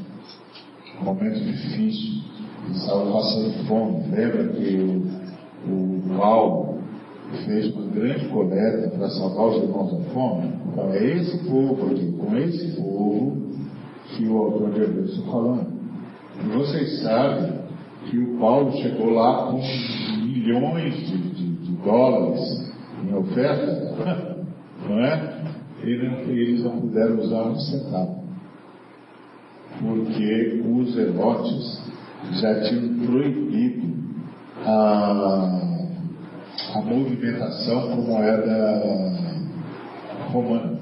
um 1.01 1.05
momento 1.05 1.41
difícil, 1.41 2.23
eles 2.67 2.81
estavam 2.81 3.13
passando 3.13 3.67
fome. 3.67 4.09
Lembra 4.15 4.49
que 4.49 4.77
o, 4.77 5.73
o 5.73 6.19
Paulo 6.19 6.70
fez 7.45 7.75
uma 7.75 7.87
grande 7.91 8.29
coleta 8.29 8.89
para 8.91 9.09
salvar 9.11 9.49
os 9.49 9.63
irmãos 9.63 9.93
da 9.93 10.11
fome? 10.11 10.53
Então, 10.73 10.93
é 10.93 11.05
esse 11.17 11.39
povo 11.49 11.87
aqui, 11.87 12.13
com 12.13 12.37
esse 12.37 12.77
povo, 12.77 13.37
que 14.09 14.27
o 14.27 14.37
autor 14.39 14.71
de 14.71 14.83
Hebreus 14.83 15.13
está 15.13 15.31
falando. 15.31 15.67
E 16.43 16.49
vocês 16.57 17.03
sabem 17.03 17.53
que 18.07 18.19
o 18.19 18.39
Paulo 18.39 18.73
chegou 18.73 19.11
lá 19.11 19.47
com 19.47 19.61
milhões 20.23 20.95
de, 20.95 21.19
de 21.19 21.73
dólares 21.85 22.73
em 23.05 23.15
oferta, 23.15 24.37
não 24.89 24.99
é? 24.99 25.41
eles 25.83 26.63
não 26.63 26.81
puderam 26.81 27.19
usar 27.19 27.43
um 27.45 27.57
centavo. 27.57 28.21
Porque 29.79 30.63
os 30.67 30.95
zelotes 30.95 31.83
já 32.33 32.61
tinham 32.63 33.07
proibido 33.07 33.89
a, 34.67 35.70
a 36.75 36.81
movimentação 36.81 37.89
com 37.89 38.03
moeda 38.03 38.93
romana. 40.33 40.81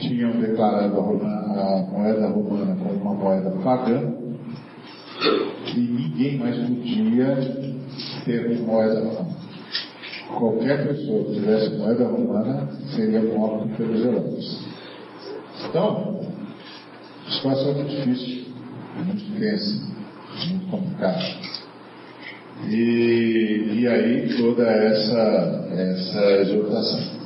Tinham 0.00 0.32
declarado 0.40 0.98
a, 0.98 1.02
romana, 1.02 1.62
a 1.62 1.90
moeda 1.90 2.28
romana 2.28 2.76
como 2.76 2.94
uma 2.94 3.14
moeda 3.14 3.50
pagã 3.62 4.14
e 5.74 5.80
ninguém 5.80 6.38
mais 6.38 6.56
podia 6.56 7.36
ter 8.24 8.58
moeda 8.60 9.00
romana 9.00 9.42
qualquer 10.38 10.86
pessoa 10.88 11.24
que 11.24 11.34
tivesse 11.34 11.76
moeda 11.76 12.04
romana 12.06 12.68
seria 12.94 13.22
morto 13.22 13.68
pelos 13.76 14.00
zelotes. 14.00 14.60
Então, 15.68 16.20
a 17.26 17.30
situação 17.30 17.70
é 17.70 17.74
muito 17.74 17.90
difícil, 17.90 18.46
muito 18.96 19.38
tensa, 19.38 19.92
muito 20.48 20.70
complicada. 20.70 21.51
E, 22.68 23.80
e 23.80 23.88
aí 23.88 24.36
toda 24.36 24.64
essa, 24.64 25.68
essa 25.72 26.32
exortação. 26.42 27.22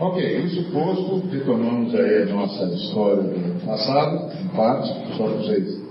Ok, 0.00 0.38
isso 0.44 0.70
posto, 0.72 1.28
retomamos 1.30 1.94
aí 1.94 2.22
a 2.22 2.26
nossa 2.26 2.64
história 2.74 3.22
do 3.22 3.66
passado, 3.66 4.32
em 4.40 4.48
parte, 4.48 4.88
só 5.16 5.24
para 5.24 5.36
vocês 5.36 5.82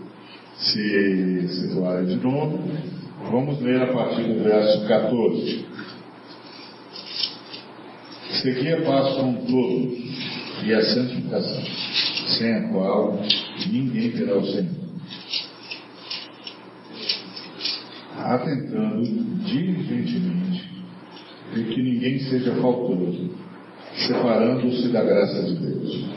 se 0.58 1.48
situarem 1.48 2.06
de 2.06 2.16
novo. 2.16 2.60
Vamos 3.30 3.62
ler 3.62 3.82
a 3.82 3.94
partir 3.94 4.24
do 4.24 4.44
verso 4.44 4.88
14. 4.88 5.66
Seguir 8.42 8.74
a 8.74 8.82
paz 8.82 9.16
com 9.16 9.34
todos 9.46 10.02
e 10.64 10.74
a 10.74 10.82
santificação, 10.84 11.64
sem 12.38 12.54
a 12.54 12.70
qual 12.70 13.20
ninguém 13.72 14.10
verá 14.10 14.38
o 14.38 14.46
Senhor. 14.46 14.81
Atentando 18.24 19.04
diligentemente 19.46 20.70
de 21.54 21.64
que 21.66 21.82
ninguém 21.82 22.20
seja 22.20 22.56
faltoso, 22.56 23.30
separando-se 24.08 24.88
da 24.90 25.04
graça 25.04 25.44
de 25.44 25.56
Deus. 25.56 26.10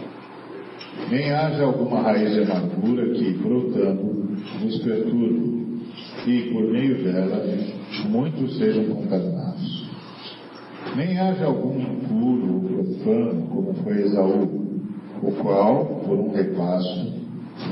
Nem 1.10 1.32
haja 1.32 1.64
alguma 1.64 2.02
raiz 2.02 2.32
de 2.32 2.42
amargura 2.42 3.08
que, 3.14 3.32
brotando, 3.32 4.36
nos 4.62 4.78
perturbe, 4.78 5.54
e 6.26 6.40
por 6.52 6.62
meio 6.70 7.02
dela 7.02 7.44
muitos 8.08 8.56
sejam 8.58 8.84
contaminados 8.84 9.44
nem 10.96 11.18
haja 11.18 11.46
algum 11.46 11.78
impuro 11.80 12.54
ou 12.54 12.60
profano, 12.62 13.46
como 13.48 13.74
foi 13.74 14.02
Esaú, 14.02 14.78
o 15.22 15.32
qual, 15.42 15.86
por 16.06 16.18
um 16.18 16.32
repasso, 16.32 17.12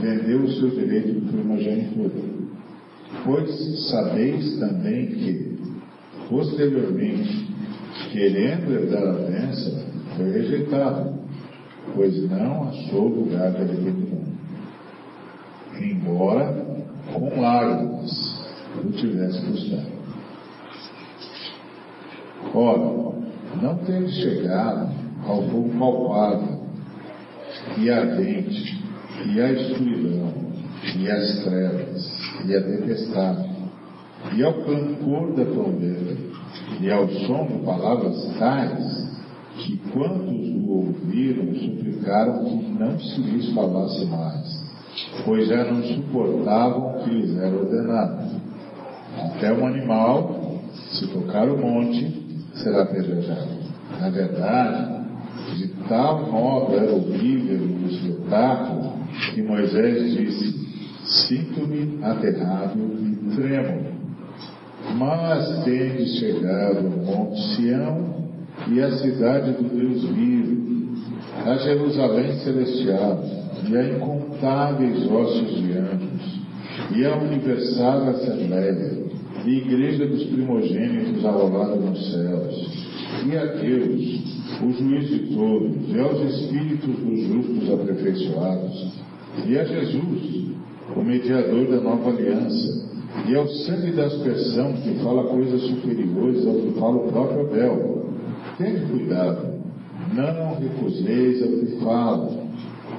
vendeu 0.00 0.40
o 0.40 0.50
seu 0.50 0.70
direito 0.70 1.12
de 1.12 1.20
primogenitura. 1.20 2.31
Pois 3.24 3.88
sabeis 3.90 4.58
também 4.58 5.06
que, 5.06 5.58
posteriormente, 6.28 7.48
querendo 8.10 8.72
herdar 8.72 9.02
a 9.02 9.12
bênção, 9.12 9.84
foi 10.16 10.32
rejeitado, 10.32 11.14
pois 11.94 12.30
não 12.30 12.68
achou 12.68 13.08
lugar 13.08 13.52
de 13.52 13.62
alegria 13.62 14.22
embora 15.80 16.64
com 17.12 17.40
lágrimas 17.40 18.42
o 18.84 18.90
tivesse 18.92 19.40
buscado. 19.46 19.92
Ora, 22.54 23.14
não 23.60 23.76
tendo 23.84 24.08
chegado 24.10 24.92
ao 25.26 25.42
fogo 25.48 25.70
palpável 25.78 26.62
e 27.78 27.90
ardente, 27.90 28.82
e 29.26 29.40
à 29.40 29.52
escuridão, 29.52 30.32
e 30.98 31.10
às 31.10 31.44
trevas, 31.44 32.21
e 32.44 32.54
à 32.54 32.62
tempestade, 32.62 33.48
e 34.36 34.42
ao 34.42 34.54
cancor 34.54 35.34
da 35.34 35.44
trombeta, 35.44 36.16
e 36.80 36.90
ao 36.90 37.08
som 37.08 37.46
de 37.46 37.64
palavras 37.64 38.34
tais, 38.38 39.12
que 39.58 39.76
quantos 39.92 40.48
o 40.48 40.70
ouviram 40.70 41.54
suplicaram 41.54 42.44
que 42.44 42.72
não 42.78 42.98
se 42.98 43.20
lhes 43.20 43.52
falasse 43.52 44.04
mais, 44.06 44.72
pois 45.24 45.48
já 45.48 45.64
não 45.64 45.82
suportavam 45.82 46.96
o 46.96 47.04
que 47.04 47.10
lhes 47.10 47.36
era 47.36 47.54
ordenado. 47.54 48.40
Até 49.18 49.52
um 49.52 49.66
animal, 49.66 50.60
se 50.72 51.06
tocar 51.08 51.48
o 51.48 51.58
monte, 51.58 52.22
será 52.54 52.82
apedrejado. 52.82 53.62
Na 54.00 54.08
verdade, 54.08 55.02
de 55.56 55.68
tal 55.88 56.30
modo 56.30 56.74
era 56.76 56.92
horrível 56.92 57.60
o 57.60 57.86
espetáculo 57.86 58.92
que 59.34 59.42
Moisés 59.42 60.16
disse: 60.16 60.61
Sinto-me 61.12 62.02
aterrado 62.02 62.78
e 62.78 63.36
tremo. 63.36 63.92
Mas 64.96 65.64
tende 65.64 66.06
chegado 66.18 66.78
ao 66.78 67.04
Monte 67.04 67.54
Sião 67.54 68.12
e 68.68 68.80
à 68.80 68.90
cidade 68.92 69.52
do 69.52 69.64
Deus 69.64 70.04
vivo, 70.04 70.96
a 71.44 71.56
Jerusalém 71.56 72.32
celestial 72.38 73.22
e 73.68 73.76
a 73.76 73.88
incontáveis 73.88 75.06
ossos 75.10 75.54
de 75.56 75.72
anjos, 75.72 76.40
e 76.94 77.04
a 77.04 77.16
universal 77.16 78.08
assembleia, 78.08 79.02
e 79.44 79.50
igreja 79.50 80.06
dos 80.06 80.24
primogênitos 80.24 81.24
arrolada 81.24 81.76
nos 81.76 82.10
céus, 82.10 82.86
e 83.26 83.36
a 83.36 83.44
Deus, 83.44 84.22
o 84.62 84.70
juiz 84.72 85.08
de 85.08 85.34
todos, 85.34 85.94
e 85.94 86.00
aos 86.00 86.34
espíritos 86.34 86.96
dos 86.96 87.20
justos 87.26 87.70
aperfeiçoados, 87.72 88.92
e 89.46 89.58
a 89.58 89.64
Jesus, 89.64 90.52
o 90.96 91.02
mediador 91.02 91.66
da 91.66 91.80
nova 91.80 92.10
aliança, 92.10 92.92
e 93.28 93.34
ao 93.34 93.46
sangue 93.46 93.92
da 93.92 94.06
aspersão 94.06 94.72
que 94.72 94.94
fala 95.02 95.24
coisas 95.24 95.60
superiores 95.62 96.46
ao 96.46 96.54
que 96.54 96.80
fala 96.80 96.96
o 96.96 97.12
próprio 97.12 97.40
Abel. 97.40 98.06
Tende 98.58 98.86
cuidado, 98.86 99.52
não 100.14 100.58
recuseis 100.58 101.42
ao 101.42 101.48
que 101.48 101.84
falo, 101.84 102.48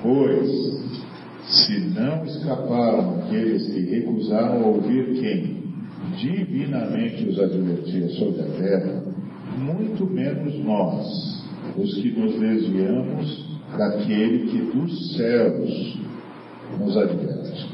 pois 0.01 0.83
se 1.45 1.79
não 1.79 2.25
escaparam 2.25 3.19
aqueles 3.19 3.67
que 3.67 3.79
recusaram 3.81 4.63
ouvir 4.63 5.19
quem 5.19 5.63
divinamente 6.17 7.27
os 7.27 7.39
advertia 7.39 8.09
sobre 8.09 8.41
a 8.41 8.45
terra, 8.45 9.03
muito 9.57 10.05
menos 10.05 10.57
nós, 10.63 11.43
os 11.77 11.93
que 11.95 12.11
nos 12.11 12.39
desviamos 12.39 13.45
daquele 13.77 14.49
que 14.49 14.57
dos 14.77 15.15
céus 15.15 15.99
nos 16.79 16.97
adverte. 16.97 17.72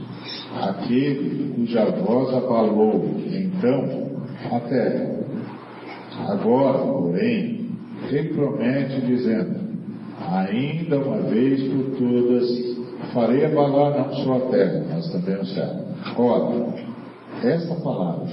Aquele 0.56 1.54
cuja 1.54 1.86
voz 1.92 2.34
abalou, 2.34 3.06
então, 3.28 4.10
a 4.52 4.60
terra. 4.62 5.20
Agora, 6.28 6.80
porém, 6.80 7.70
ele 8.10 8.34
promete 8.34 9.02
dizendo, 9.02 9.60
ainda 10.28 11.00
uma 11.00 11.18
vez 11.30 11.62
por 11.72 11.98
todas, 11.98 12.78
farei 13.14 13.46
abalar 13.46 13.98
não 13.98 14.14
só 14.24 14.38
a 14.38 14.52
terra, 14.52 14.86
mas 14.90 15.12
também 15.12 15.36
o 15.36 15.46
céu. 15.46 15.86
Ora, 16.18 16.74
essa 17.44 17.76
palavra, 17.76 18.28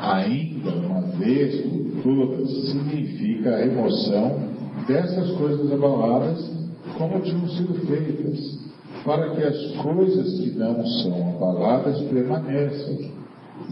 ainda 0.00 0.70
uma 0.70 1.02
vez 1.18 1.60
por 1.62 2.02
todas, 2.02 2.70
significa 2.70 3.54
a 3.54 3.58
remoção 3.58 4.54
dessas 4.86 5.30
coisas 5.32 5.70
abaladas 5.72 6.54
como 6.98 7.20
tinham 7.20 7.48
sido 7.48 7.74
feitas, 7.86 8.38
para 9.04 9.30
que 9.30 9.42
as 9.42 9.76
coisas 9.76 10.40
que 10.40 10.50
não 10.52 10.84
são 10.86 11.36
abaladas 11.36 12.00
permaneçam. 12.04 13.12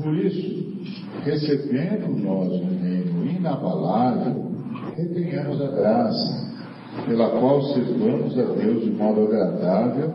Por 0.03 0.15
isso, 0.15 0.83
recebendo 1.25 2.09
nós 2.23 2.53
um 2.53 2.79
reino 2.79 3.27
inabalável, 3.27 4.53
retenhamos 4.95 5.61
a 5.61 5.69
graça, 5.69 6.53
pela 7.07 7.31
qual 7.31 7.63
servamos 7.63 8.39
a 8.39 8.43
Deus 8.43 8.85
de 8.85 8.91
modo 8.91 9.23
agradável, 9.23 10.11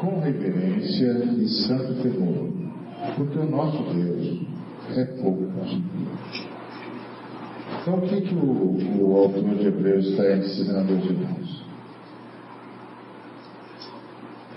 com 0.00 0.20
reverência 0.20 1.24
e 1.38 1.48
santo 1.48 1.94
temor, 2.02 2.48
porque 3.16 3.38
o 3.38 3.50
nosso 3.50 3.82
Deus 3.92 4.40
é 4.96 5.04
pouco. 5.20 5.48
Então, 7.80 7.94
o 7.94 8.02
que, 8.02 8.20
que 8.20 8.34
o, 8.34 9.00
o 9.00 9.16
autor 9.16 9.42
de 9.42 9.66
Hebreus 9.66 10.06
está 10.06 10.36
ensinando 10.36 10.94
aos 10.94 11.04
irmãos? 11.04 11.61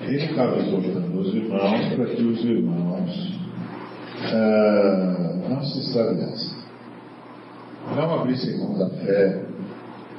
Ele 0.01 0.25
estava 0.25 0.57
exortando 0.57 1.19
os 1.19 1.33
irmãos 1.33 1.95
para 1.95 2.05
que 2.05 2.21
os 2.21 2.43
irmãos 2.43 3.39
ah, 4.33 5.35
não 5.49 5.63
se 5.63 5.79
estabilizassem, 5.79 6.57
não 7.95 8.13
abrissem 8.13 8.57
mão 8.59 8.77
da 8.77 8.89
fé 8.89 9.45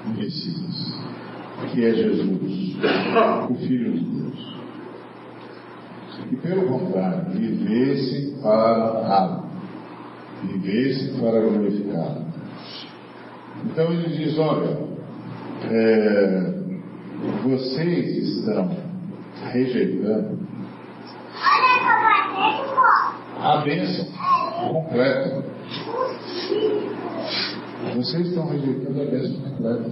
no 0.06 0.14
Messias, 0.14 0.94
que 1.72 1.84
é 1.84 1.94
Jesus, 1.94 2.76
o 3.50 3.54
Filho 3.54 3.92
de 3.92 4.04
Deus. 4.04 4.56
E 6.32 6.36
pelo 6.36 6.66
contrário, 6.66 7.30
vivessem 7.30 8.40
para 8.42 8.88
amá 8.88 9.46
vivessem 10.44 11.18
para 11.20 11.40
glorificá-lo. 11.40 12.26
Então 13.64 13.92
ele 13.92 14.16
diz, 14.16 14.38
olha, 14.38 14.78
é, 15.70 16.52
vocês 17.42 18.38
estão 18.38 18.85
rejeitando 19.52 20.38
a 23.40 23.56
bênção 23.58 24.06
completa. 24.60 25.44
Vocês 27.94 28.28
estão 28.28 28.48
rejeitando 28.48 29.02
a 29.02 29.04
bênção 29.04 29.40
completa. 29.42 29.90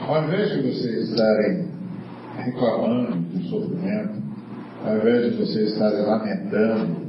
Ao 0.00 0.24
invés 0.24 0.50
de 0.50 0.62
vocês 0.62 1.10
estarem 1.10 1.68
reclamando 2.36 3.16
do 3.16 3.42
sofrimento, 3.48 4.22
ao 4.86 4.96
invés 4.96 5.30
de 5.30 5.36
vocês 5.38 5.72
estarem 5.72 6.02
lamentando 6.06 7.08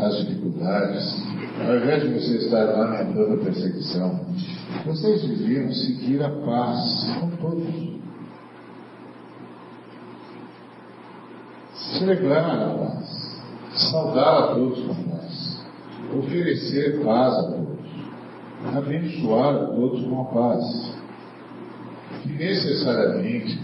as 0.00 0.18
dificuldades, 0.18 1.26
ao 1.66 1.76
invés 1.76 2.02
de 2.02 2.08
vocês 2.08 2.44
estarem 2.44 2.76
lamentando 2.76 3.34
a 3.34 3.44
perseguição, 3.44 4.20
vocês 4.84 5.22
deviam 5.22 5.72
seguir 5.72 6.22
a 6.22 6.30
paz 6.30 7.16
com 7.20 7.30
todos. 7.36 7.96
Celebrar 11.92 12.62
a 12.62 12.74
paz, 12.78 13.40
saudar 13.90 14.38
a 14.38 14.46
todos 14.54 14.80
com 14.80 14.94
paz, 14.94 15.64
oferecer 16.18 17.00
paz 17.04 17.34
a 17.34 17.42
todos, 17.44 18.76
abençoar 18.76 19.54
a 19.54 19.66
todos 19.66 20.04
com 20.04 20.20
a 20.20 20.24
paz, 20.24 20.94
que 22.22 22.32
necessariamente 22.32 23.60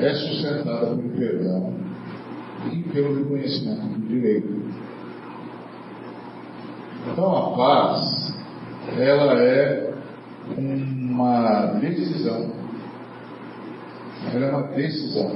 é 0.00 0.14
sustentada 0.14 0.86
pelo 0.86 1.08
perdão 1.10 1.74
e 2.72 2.82
pelo 2.84 3.16
reconhecimento 3.16 3.98
do 3.98 4.08
direito. 4.08 4.64
Então 7.10 7.36
a 7.36 7.56
paz, 7.56 8.34
ela 8.96 9.34
é 9.42 9.92
uma 10.56 11.66
decisão. 11.80 12.50
Ela 14.32 14.46
é 14.46 14.50
uma 14.50 14.62
decisão. 14.68 15.32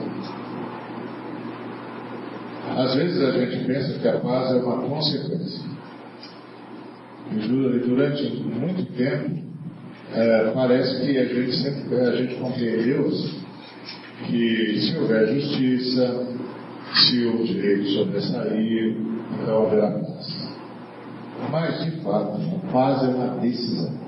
Às 2.77 2.95
vezes 2.95 3.23
a 3.23 3.33
gente 3.33 3.65
pensa 3.65 3.99
que 3.99 4.09
a 4.09 4.19
paz 4.21 4.53
é 4.53 4.57
uma 4.57 4.83
consequência. 4.89 5.69
E 7.33 7.39
durante 7.87 8.25
muito 8.45 8.85
tempo, 8.97 9.49
é, 10.15 10.51
parece 10.55 11.01
que 11.03 11.19
a 11.19 11.25
gente 11.27 11.57
sempre 11.57 12.01
a 12.01 12.17
gente 12.17 12.37
compreendeu 12.37 13.11
que 14.27 14.81
se 14.81 14.97
houver 14.97 15.35
justiça, 15.35 16.27
se 16.95 17.27
o 17.27 17.45
direito 17.45 17.89
sobressair, 17.91 18.97
então 19.33 19.67
haverá 19.67 19.91
paz. 19.91 20.49
Mas, 21.51 21.85
de 21.85 21.91
fato, 22.03 22.41
a 22.41 22.73
paz 22.73 23.05
é 23.05 23.09
uma 23.09 23.37
decisão. 23.39 23.99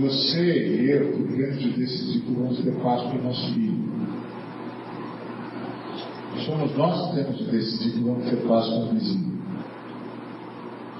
Você 0.00 0.40
e 0.40 0.90
eu 0.90 1.12
temos 1.12 1.58
de 1.60 1.70
decidir 1.70 2.20
que 2.20 2.32
vamos 2.32 2.58
ter 2.58 2.72
paz 2.82 3.02
para 3.02 3.18
o 3.18 3.22
nosso 3.22 3.54
filho. 3.54 3.87
Somos 6.48 6.74
nós 6.78 7.10
que 7.10 7.16
temos 7.16 7.36
de 7.36 7.44
decidir 7.44 7.92
que 7.92 8.00
vamos 8.00 8.24
ter 8.24 8.36
paz 8.48 8.66
com 8.68 8.84
o 8.84 8.86
vizinho. 8.94 9.38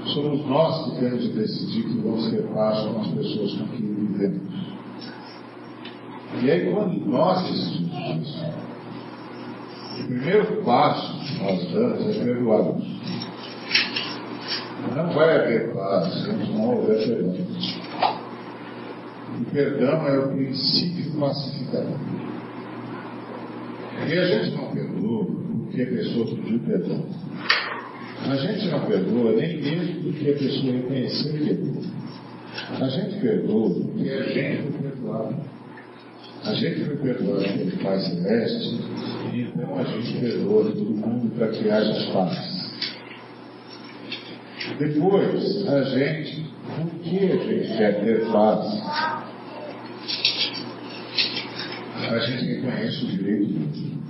Somos 0.04 0.46
nós 0.46 0.84
que 0.84 1.00
temos 1.00 1.22
de 1.22 1.28
decidir 1.32 1.82
que 1.84 1.98
vamos 2.00 2.28
ter 2.28 2.42
paz 2.48 2.80
com 2.80 3.00
as 3.00 3.08
pessoas 3.08 3.52
com 3.54 3.68
quem 3.68 3.94
vivemos. 3.94 4.42
E 6.42 6.50
aí, 6.50 6.70
quando 6.70 7.06
nós 7.06 7.42
decidimos 7.50 8.28
isso, 8.28 8.44
o 10.00 10.04
primeiro 10.04 10.62
passo 10.64 11.18
que 11.18 11.42
nós 11.42 11.72
damos 11.72 12.16
é 12.16 12.24
perdoarmos. 12.24 12.84
Não 14.94 15.14
vai 15.14 15.34
haver 15.34 15.72
paz 15.72 16.12
se 16.12 16.28
não 16.30 16.74
houver 16.74 17.06
perdão. 17.06 17.46
O 19.40 19.44
perdão 19.50 20.06
é 20.08 20.18
o 20.18 20.28
princípio 20.28 21.18
pacificador. 21.18 21.98
E 24.06 24.12
a 24.12 24.24
gente 24.26 24.54
não 24.54 24.70
perdoa 24.70 25.37
porque 25.78 25.82
a 25.82 25.86
pessoa 25.86 26.26
pediu 26.26 26.58
perdão. 26.60 27.04
A 28.26 28.36
gente 28.36 28.66
não 28.68 28.80
perdoa 28.86 29.32
nem 29.32 29.60
mesmo 29.60 30.02
porque 30.02 30.30
a 30.30 30.32
pessoa 30.34 30.72
reconheceu 30.72 31.32
que 31.32 31.50
errou. 31.50 31.82
A 32.80 32.88
gente 32.88 33.20
perdoa 33.20 33.70
porque 33.70 34.10
a 34.10 34.24
gente 34.24 34.62
foi 34.62 34.72
perdoado. 34.82 35.36
A 36.44 36.54
gente 36.54 36.84
foi 36.84 36.96
perdoado 36.96 37.44
pelo 37.44 37.70
Pai 37.82 38.00
Celeste, 38.00 38.80
e 39.32 39.40
então 39.42 39.78
a 39.78 39.84
gente 39.84 40.20
perdoa 40.20 40.64
todo 40.64 40.90
mundo 40.90 41.34
para 41.36 41.48
que 41.48 41.70
haja 41.70 42.12
paz. 42.12 42.58
Depois, 44.78 45.68
a 45.68 45.82
gente, 45.84 46.46
por 46.76 46.90
que 47.00 47.18
a 47.18 47.36
gente 47.36 47.76
quer 47.76 48.04
ter 48.04 48.26
paz? 48.32 48.82
A 52.10 52.18
gente 52.20 52.44
reconhece 52.46 53.04
o 53.04 53.08
direito 53.08 53.52
do 53.52 54.07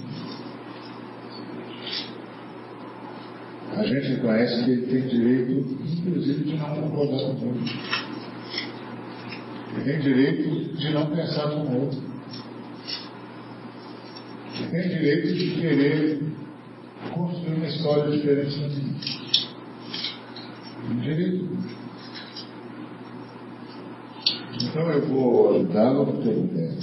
A 3.78 3.82
gente 3.84 4.08
reconhece 4.08 4.64
que 4.64 4.70
ele 4.72 4.86
tem 4.86 5.06
direito, 5.06 5.52
inclusive, 5.52 6.44
de 6.44 6.56
não 6.56 6.74
concordar 6.74 7.18
com 7.18 7.44
o 7.44 7.46
outro. 7.46 7.62
Ele 9.76 9.84
tem 9.84 10.00
direito 10.00 10.76
de 10.76 10.92
não 10.92 11.06
pensar 11.06 11.50
como 11.50 11.64
o 11.64 11.82
outro. 11.82 12.02
Ele 14.56 14.66
tem 14.68 14.88
direito 14.88 15.32
de 15.32 15.50
querer 15.60 16.20
construir 17.14 17.54
uma 17.54 17.68
história 17.68 18.10
diferente 18.10 18.58
da 18.58 18.68
minha 18.68 18.98
direito. 21.00 21.48
Então 24.60 24.90
eu 24.90 25.06
vou 25.06 25.62
no 25.62 26.20
que 26.20 26.30
puder. 26.30 26.78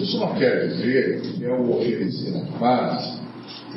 Isso 0.00 0.18
não 0.18 0.34
quer 0.34 0.68
dizer 0.68 1.20
que 1.22 1.46
ao 1.46 1.70
oferecer 1.70 2.36
a 2.36 2.58
paz, 2.58 3.13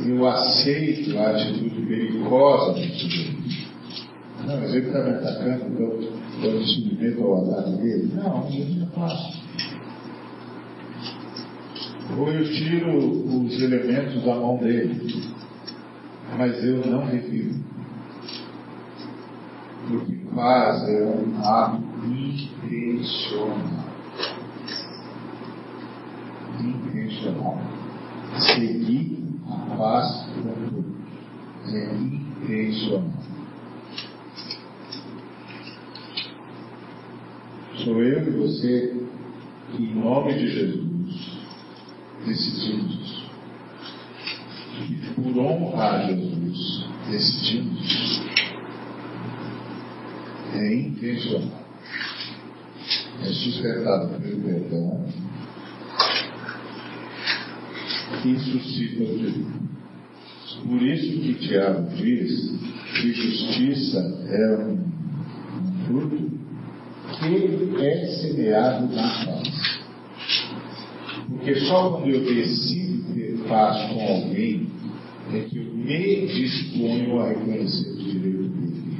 eu 0.05 0.27
aceito 0.27 1.17
a 1.17 1.31
atitude 1.31 1.85
perigosa 1.85 2.73
do 2.73 2.79
sujeito. 2.79 3.67
Não, 4.45 4.59
mas 4.59 4.73
ele 4.73 4.87
está 4.87 5.03
me 5.03 5.09
atacando, 5.09 5.83
eu 6.43 6.59
me 6.59 6.65
submeto 6.65 7.23
ao 7.23 7.51
ataque 7.51 7.71
dele. 7.77 8.11
Não, 8.13 8.49
isso 8.49 8.79
não 8.79 8.87
faço. 8.87 9.37
Ou 12.17 12.31
eu 12.31 12.43
tiro 12.45 12.97
os 12.97 13.61
elementos 13.61 14.23
da 14.23 14.35
mão 14.35 14.57
dele 14.57 15.35
mas 16.37 16.63
eu 16.63 16.85
não 16.85 17.05
revivo. 17.05 17.63
Porque 19.87 20.15
paz 20.35 20.87
é 20.87 21.03
um 21.03 21.39
ato 21.43 21.81
intencional. 22.05 23.57
Intencional. 26.59 27.61
Seguir 28.37 29.26
a 29.49 29.75
paz 29.77 30.27
todos. 30.33 30.87
É 31.73 31.93
intencional. 31.95 33.03
Sou 37.83 38.01
eu 38.01 38.27
e 38.27 38.31
você 38.31 38.95
que, 39.71 39.83
em 39.83 39.95
nome 39.95 40.33
de 40.33 40.47
Jesus, 40.49 41.39
decidimos 42.25 43.07
por 45.15 45.37
honra 45.39 45.89
a 45.89 46.07
Jesus, 46.07 46.85
decidimos. 47.09 48.21
É 50.53 50.73
intencional. 50.75 51.67
É 53.21 53.25
sustentado 53.25 54.21
pelo 54.21 54.41
perdão 54.41 55.26
que 58.21 58.39
suscita 58.39 59.03
o 59.03 59.17
direito. 59.17 59.67
Por 60.65 60.81
isso 60.81 61.21
que 61.21 61.33
Tiago 61.35 61.89
diz 61.95 62.51
que 62.95 63.13
justiça 63.13 63.99
é 64.29 64.57
um, 64.57 64.87
fruto 65.85 66.37
que 67.19 67.85
é 67.85 68.05
semeado 68.05 68.93
na 68.93 69.25
paz. 69.25 69.79
Porque 71.29 71.55
só 71.61 71.91
quando 71.91 72.09
eu 72.09 72.23
decido 72.23 73.13
ter 73.13 73.37
paz 73.47 73.89
com 73.91 74.01
alguém, 74.01 74.67
é 75.33 75.39
que 75.41 75.57
eu 75.57 75.73
me 75.73 76.27
disponho 76.27 77.19
a 77.19 77.29
reconhecer 77.29 77.89
o 77.89 77.97
direito 77.97 78.49
dele, 78.49 78.97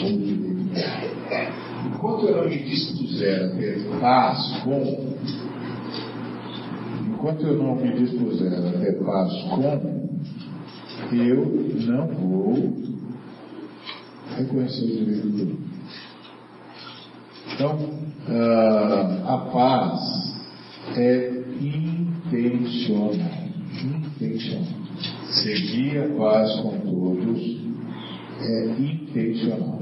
ou 0.00 0.06
o 0.06 0.18
direito 0.18 0.64
dele. 0.72 1.48
Enquanto 1.86 2.26
eu 2.26 2.36
não 2.36 2.48
me 2.48 2.58
dispuser 2.58 3.44
a 3.44 3.48
ter 3.56 3.80
paz 4.00 4.60
com, 4.62 5.16
enquanto 7.24 7.46
eu 7.46 7.56
não 7.56 7.74
me 7.74 7.90
dispuser 7.94 8.52
a 8.52 8.78
ter 8.78 9.02
paz 9.02 9.32
com, 9.44 9.62
eu 11.10 11.46
não 11.86 12.06
vou 12.08 12.76
reconhecer 14.36 14.84
o 14.84 14.88
direito 14.88 15.28
dele. 15.28 15.58
Então, 17.54 17.76
uh, 17.76 19.26
a 19.26 19.38
paz 19.50 20.00
é 20.98 21.32
intencional. 21.62 23.22
Intencional 24.10 24.84
seguir 25.30 25.98
a 25.98 26.08
paz 26.16 26.60
com 26.60 26.78
todos 26.80 27.40
é 28.40 28.66
intencional. 28.78 29.80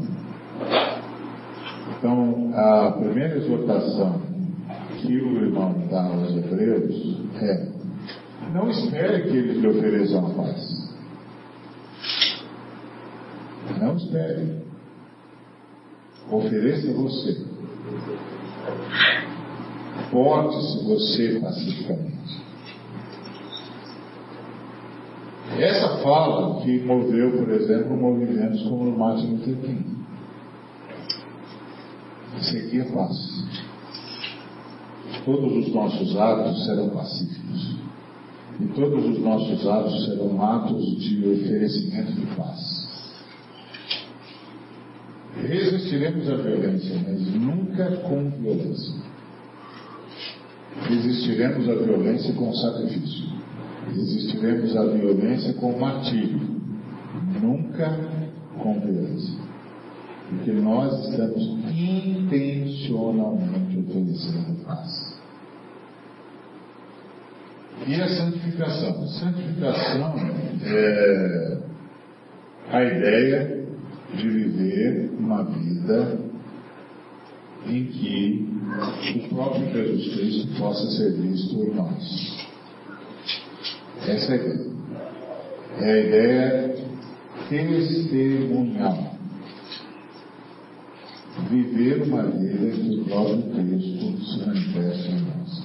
Então, 1.99 2.53
a 2.55 2.93
primeira 2.93 3.37
exortação 3.37 4.32
que 5.03 5.17
o 5.17 5.45
irmão 5.45 5.75
dá 5.91 6.05
aos 6.05 6.31
hebreus 6.31 7.19
é: 7.41 7.69
não 8.53 8.71
espere 8.71 9.23
que 9.23 9.37
eles 9.37 9.59
lhe 9.59 9.67
ofereçam 9.67 10.27
a 10.27 10.31
paz. 10.31 10.83
Não 13.81 13.97
espere. 13.97 14.63
Ofereça 16.31 16.93
você. 16.93 17.45
Porte-se 20.11 20.85
você 20.85 21.41
pacificamente. 21.41 22.13
Essa 25.59 25.99
fala 25.99 26.63
que 26.63 26.79
moveu, 26.81 27.33
por 27.33 27.51
exemplo, 27.51 27.97
movimentos 27.97 28.63
como 28.63 28.89
o 28.89 28.99
Martin 28.99 29.33
Luther 29.33 29.57
King. 29.57 29.85
Seguia 32.41 32.85
paz. 32.87 33.17
Todos 35.25 35.57
os 35.57 35.75
nossos 35.75 36.17
atos 36.17 36.65
serão 36.65 36.91
pacíficos. 36.91 37.77
E 38.61 38.67
todos 38.75 39.05
os 39.07 39.19
nossos 39.21 39.67
atos 39.67 40.05
serão 40.07 40.43
atos 40.43 41.01
de 41.01 41.29
oferecimento 41.29 42.13
de 42.13 42.27
paz. 42.37 42.83
Resistiremos 45.37 46.29
à 46.29 46.37
violência, 46.37 47.01
mas 47.07 47.35
nunca 47.35 47.97
com 48.09 48.31
violência. 48.31 48.95
Resistiremos 50.89 51.69
à 51.69 51.75
violência 51.75 52.35
com 52.35 52.53
sacrifício 52.53 53.43
resistiremos 53.91 54.77
à 54.77 54.85
violência 54.85 55.55
com 55.55 55.79
martírio, 55.79 56.41
nunca 57.41 57.99
com 58.59 58.79
violência. 58.81 59.41
Porque 60.29 60.53
nós 60.53 61.09
estamos 61.09 61.43
intencionalmente 61.77 63.72
oferecendo 63.89 64.65
paz. 64.65 65.21
E 67.87 68.01
a 68.01 68.09
santificação? 68.09 69.09
Santificação 69.09 70.15
é 70.65 71.59
a 72.71 72.85
ideia 72.85 73.67
de 74.15 74.29
viver 74.29 75.11
uma 75.19 75.45
vida 75.45 76.19
em 77.67 77.87
que 77.87 78.49
o 79.17 79.35
próprio 79.35 79.71
Jesus 79.73 80.15
Cristo 80.15 80.59
possa 80.59 80.91
ser 80.91 81.13
visto 81.13 81.55
em 81.55 81.75
nós. 81.75 82.47
Essa 84.07 84.35
é 84.35 84.39
a 84.39 84.41
ideia. 84.41 84.73
É 85.81 85.93
a 85.93 85.99
ideia 85.99 86.75
testemunhal. 87.49 89.13
Viver 91.49 92.03
uma 92.03 92.23
vida 92.25 92.71
que 92.73 93.01
o 93.01 93.05
próprio 93.05 93.43
Cristo 93.43 94.25
se 94.25 94.47
manifesta 94.47 95.09
em 95.09 95.21
nós. 95.21 95.63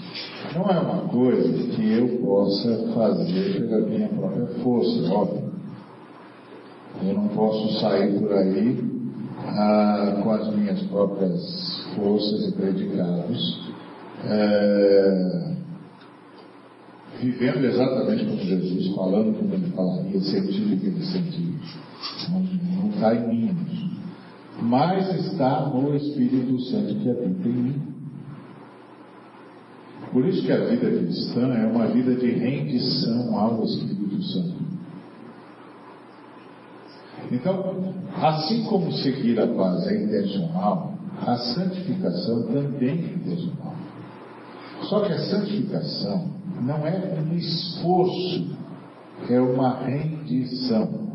Não 0.55 0.69
é 0.69 0.79
uma 0.79 1.01
coisa 1.09 1.67
que 1.75 1.91
eu 1.91 2.07
possa 2.19 2.93
fazer 2.93 3.67
pela 3.67 3.87
minha 3.87 4.07
própria 4.07 4.47
força, 4.63 5.13
óbvio. 5.13 5.51
Eu 7.03 7.13
não 7.13 7.27
posso 7.27 7.79
sair 7.79 8.17
por 8.19 8.31
aí 8.33 8.79
ah, 9.45 10.19
com 10.23 10.31
as 10.31 10.55
minhas 10.55 10.81
próprias 10.83 11.85
forças 11.95 12.47
e 12.47 12.51
predicados. 12.53 13.67
É, 14.23 15.53
vivendo 17.19 17.65
exatamente 17.65 18.25
como 18.25 18.37
Jesus, 18.37 18.95
falando 18.95 19.37
como 19.37 19.53
ele 19.53 19.71
falaria, 19.71 20.11
vida 20.11 20.21
científica 20.21 20.91
de 20.91 21.05
sentido. 21.05 21.59
Não 22.29 22.89
está 22.89 23.15
em 23.15 23.27
mim. 23.27 23.86
Mas 24.61 25.13
está 25.25 25.67
no 25.69 25.95
Espírito 25.95 26.59
Santo 26.61 26.95
que 26.95 27.09
habita 27.09 27.47
em 27.47 27.51
mim. 27.51 27.81
Por 30.11 30.25
isso 30.25 30.43
que 30.43 30.51
a 30.51 30.65
vida 30.65 30.89
cristã 30.89 31.53
é 31.53 31.67
uma 31.67 31.87
vida 31.87 32.15
de 32.15 32.31
rendição 32.31 33.37
ao 33.37 33.63
Espírito 33.63 34.23
Santo. 34.23 34.67
Então, 37.31 37.93
assim 38.21 38.63
como 38.63 38.91
seguir 38.91 39.39
a 39.39 39.47
paz 39.47 39.85
é 39.87 40.03
intencional, 40.03 40.93
a 41.25 41.35
santificação 41.35 42.43
também 42.43 42.89
é 42.89 43.13
intencional. 43.15 43.75
Só 44.83 45.01
que 45.01 45.11
a 45.11 45.19
santificação 45.19 46.31
não 46.61 46.85
é 46.87 47.19
um 47.19 47.35
esforço, 47.35 48.55
é 49.29 49.39
uma 49.39 49.83
rendição. 49.83 51.06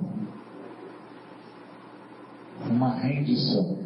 Uma 2.70 2.94
rendição. 2.94 3.78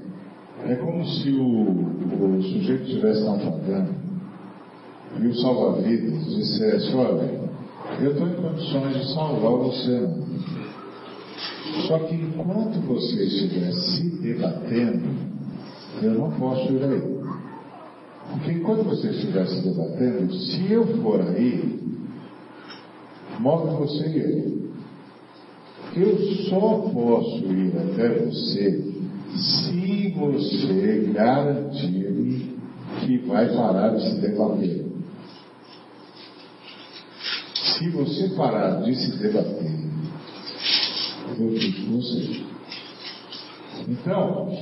É 0.64 0.74
como 0.76 1.06
se 1.06 1.30
o, 1.30 2.36
o 2.36 2.42
sujeito 2.42 2.84
estivesse 2.84 3.24
naufragando 3.24 3.94
e 5.20 5.26
o 5.28 5.34
salva-vidas 5.34 6.24
dissesse, 6.26 6.94
olha, 6.94 7.46
eu 8.00 8.12
estou 8.12 8.28
em 8.28 8.34
condições 8.34 8.96
de 8.96 9.14
salvar 9.14 9.52
você. 9.52 10.08
Só 11.86 11.98
que 12.00 12.14
enquanto 12.14 12.80
você 12.86 13.24
estiver 13.24 13.72
se 13.72 14.02
debatendo, 14.20 15.08
eu 16.02 16.14
não 16.14 16.30
posso 16.32 16.72
ir 16.72 16.82
aí. 16.82 17.16
Porque 18.30 18.52
enquanto 18.52 18.84
você 18.84 19.08
estiver 19.10 19.46
se 19.46 19.60
debatendo, 19.62 20.32
se 20.34 20.72
eu 20.72 20.86
for 20.98 21.20
aí, 21.20 21.80
morre 23.38 23.76
você 23.76 24.06
e 24.08 24.18
eu. 24.18 24.55
Eu 25.96 26.18
só 26.50 26.90
posso 26.92 27.38
ir 27.46 27.72
até 27.74 28.09
você 28.26 28.85
se 29.35 30.14
você 30.14 31.11
garantir 31.14 32.54
que 33.00 33.18
vai 33.26 33.48
parar 33.54 33.94
de 33.94 34.02
se 34.02 34.20
debater. 34.20 34.85
Se 37.54 37.88
você 37.90 38.28
parar 38.37 38.82
de 38.82 38.94
se 38.94 39.16
debater, 39.16 39.72
eu 41.30 41.46
com 41.46 41.96
você. 41.96 42.42
Então, 43.88 44.59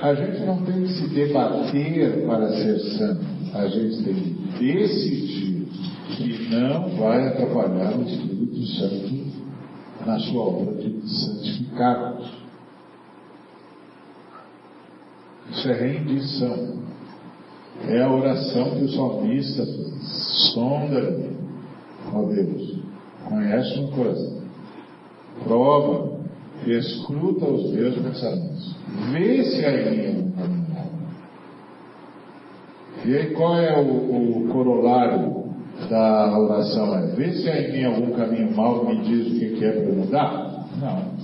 a 0.00 0.14
gente 0.14 0.44
não 0.44 0.62
tem 0.62 0.84
que 0.84 0.92
se 0.92 1.08
debater 1.08 2.24
para 2.24 2.52
ser 2.52 2.78
santo. 2.96 3.24
A 3.52 3.66
gente 3.66 4.04
tem 4.04 4.14
que 4.14 4.58
decidir 4.58 5.66
que 6.10 6.54
não 6.54 6.88
vai 6.90 7.26
atrapalhar 7.26 7.98
o 7.98 8.02
Espírito 8.02 8.66
Santo 8.66 9.28
na 10.06 10.18
sua 10.18 10.42
obra 10.42 10.74
de 10.74 11.08
santificar-nos. 11.08 12.30
Isso 15.50 15.68
é 15.68 15.72
rendição. 15.74 16.78
É 17.88 18.02
a 18.02 18.12
oração 18.12 18.70
que 18.72 18.84
o 18.84 18.88
salmista 18.90 19.64
sonda, 20.52 21.30
ó 22.12 22.22
Deus, 22.24 22.78
conhece 23.28 23.78
uma 23.78 23.92
coisa, 23.92 24.42
prova, 25.44 26.18
escruta 26.66 27.44
os 27.46 27.70
meus 27.70 27.94
pensamentos, 27.94 28.76
vê 29.12 29.44
se 29.44 29.64
há 29.64 29.72
em 29.72 30.14
mim. 30.14 30.32
E 33.04 33.16
aí 33.16 33.30
qual 33.34 33.56
é 33.56 33.78
o, 33.78 34.44
o 34.44 34.48
corolário 34.52 35.37
da 35.86 36.38
oração? 36.38 36.98
É 36.98 37.06
vê 37.14 37.32
se 37.32 37.48
há 37.48 37.60
em 37.60 37.72
mim 37.72 37.84
algum 37.84 38.10
caminho 38.12 38.56
mau, 38.56 38.84
me 38.84 38.96
diz 39.02 39.26
o 39.28 39.56
que 39.56 39.64
é 39.64 39.72
para 39.72 39.92
mudar? 39.92 40.68
Não. 40.80 41.18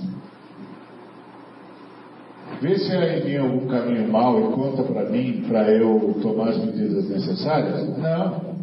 Vê 2.61 2.77
se 2.77 2.91
há 2.91 3.17
em 3.17 3.25
mim 3.25 3.37
algum 3.37 3.67
caminho 3.67 4.11
mau 4.11 4.39
e 4.39 4.53
conta 4.53 4.83
para 4.83 5.09
mim 5.09 5.43
para 5.47 5.69
eu 5.71 6.17
tomar 6.21 6.49
as 6.49 6.57
medidas 6.57 7.09
necessárias? 7.09 7.97
Não. 7.97 8.55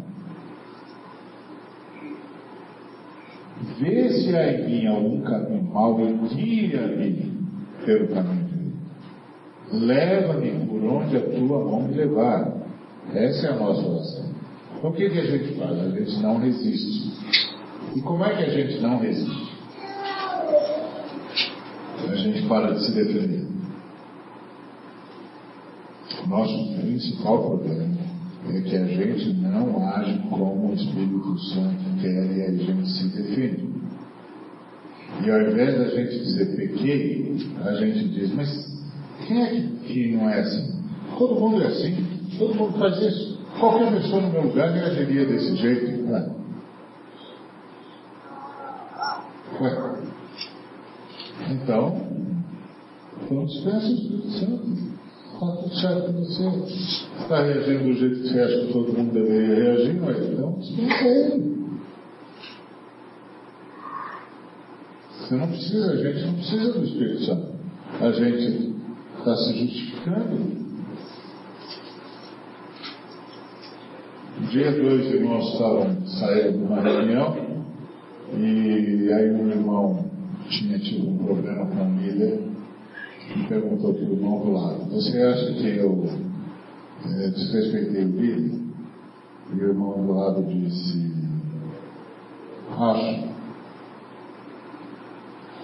Vê 3.79 4.09
se 4.09 4.35
há 4.35 4.51
em 4.51 4.65
mim 4.65 4.87
algum 4.87 5.21
caminho 5.21 5.63
mau 5.63 5.99
e 6.01 6.13
guia-me 6.13 7.33
pelo 7.85 8.07
caminho 8.07 8.45
direito. 8.45 8.63
Leva-me 9.71 10.65
por 10.67 10.83
onde 10.83 11.17
a 11.17 11.21
tua 11.21 11.63
mão 11.63 11.81
me 11.83 11.93
levar. 11.93 12.51
Essa 13.13 13.47
é 13.47 13.51
a 13.51 13.55
nossa 13.55 13.87
oração. 13.87 14.32
Então 14.83 14.91
o 14.91 14.95
que, 14.95 15.09
que 15.09 15.17
a 15.17 15.25
gente 15.25 15.57
faz? 15.57 15.79
A 15.79 15.89
gente 15.91 16.17
não 16.17 16.39
resiste. 16.39 17.13
E 17.95 18.01
como 18.01 18.21
é 18.25 18.35
que 18.35 18.43
a 18.43 18.49
gente 18.49 18.81
não 18.81 18.99
resiste? 18.99 19.49
A 22.05 22.15
gente 22.15 22.45
para 22.49 22.73
de 22.73 22.85
se 22.85 22.91
defender. 22.91 23.47
Nosso 26.27 26.81
principal 26.81 27.43
problema 27.43 27.95
é 28.49 28.59
que 28.59 28.75
a 28.75 28.85
gente 28.85 29.33
não 29.35 29.87
age 29.87 30.21
como 30.29 30.71
o 30.71 30.73
Espírito 30.73 31.39
Santo 31.39 32.01
quer 32.01 32.35
e 32.35 32.41
a 32.41 32.51
gente 32.51 32.89
se 32.89 33.07
defende. 33.07 33.69
E 35.25 35.31
ao 35.31 35.41
invés 35.43 35.77
da 35.77 35.85
gente 35.95 36.25
dizer 36.25 36.57
pequei, 36.57 37.37
a 37.63 37.73
gente 37.75 38.09
diz, 38.09 38.33
mas 38.33 38.83
quem 39.25 39.43
é 39.43 39.61
que 39.87 40.11
não 40.11 40.29
é 40.29 40.41
assim? 40.41 40.83
Todo 41.17 41.39
mundo 41.39 41.63
é 41.63 41.67
assim, 41.67 42.05
todo 42.37 42.53
mundo 42.53 42.77
faz 42.77 43.01
isso. 43.01 43.32
Qualquer 43.59 43.91
pessoa 43.93 44.21
no 44.21 44.29
meu 44.29 44.43
lugar 44.43 44.71
me 44.71 44.79
agiria 44.79 45.25
desse 45.25 45.55
jeito. 45.55 46.11
Ué. 46.11 46.29
Ué. 49.61 49.93
Então, 51.49 52.07
então 53.21 53.45
dispensa 53.45 53.87
o 53.87 54.93
tudo 55.51 55.75
certo 55.75 56.13
com 56.13 56.19
você. 56.19 56.43
Está 57.21 57.43
reagindo 57.43 57.83
do 57.83 57.93
jeito 57.93 58.21
que 58.21 58.29
você 58.29 58.39
acha 58.39 58.59
que 58.65 58.73
todo 58.73 58.93
mundo 58.93 59.11
deveria 59.11 59.55
reagir, 59.55 60.01
mas 60.01 60.17
então 60.17 60.53
dispensa 60.59 61.07
ele. 61.07 61.53
Você 65.19 65.35
não 65.35 65.47
precisa, 65.47 65.91
a 65.91 65.95
gente 65.95 66.25
não 66.25 66.33
precisa 66.33 66.73
do 66.73 66.85
Espírito 66.85 67.25
Santo. 67.25 67.53
A 68.01 68.11
gente 68.11 68.75
está 69.19 69.35
se 69.37 69.53
justificando. 69.57 70.62
Um 74.43 74.47
dia 74.47 74.71
dois 74.73 75.05
irmãos 75.05 75.53
estavam 75.53 76.05
saindo 76.05 76.57
de 76.57 76.63
uma 76.65 76.81
reunião 76.81 77.33
e 78.37 79.09
aí 79.13 79.31
um 79.31 79.49
irmão 79.49 80.05
tinha 80.49 80.77
tido 80.79 81.11
um 81.11 81.17
problema 81.17 81.65
com 81.67 81.81
um 81.81 81.97
líder 81.97 82.41
e 83.35 83.47
perguntou 83.47 83.93
para 83.93 84.03
o 84.03 84.13
irmão 84.13 84.39
do 84.45 84.51
lado, 84.51 84.85
você 84.91 85.17
acha 85.21 85.53
que 85.53 85.77
eu 85.77 86.05
é, 87.05 87.29
desrespeitei 87.29 88.03
o 88.03 88.19
líder? 88.19 88.59
E 89.53 89.55
o 89.55 89.67
irmão 89.69 90.05
do 90.05 90.13
lado 90.13 90.43
disse, 90.43 91.09
acho. 92.69 93.23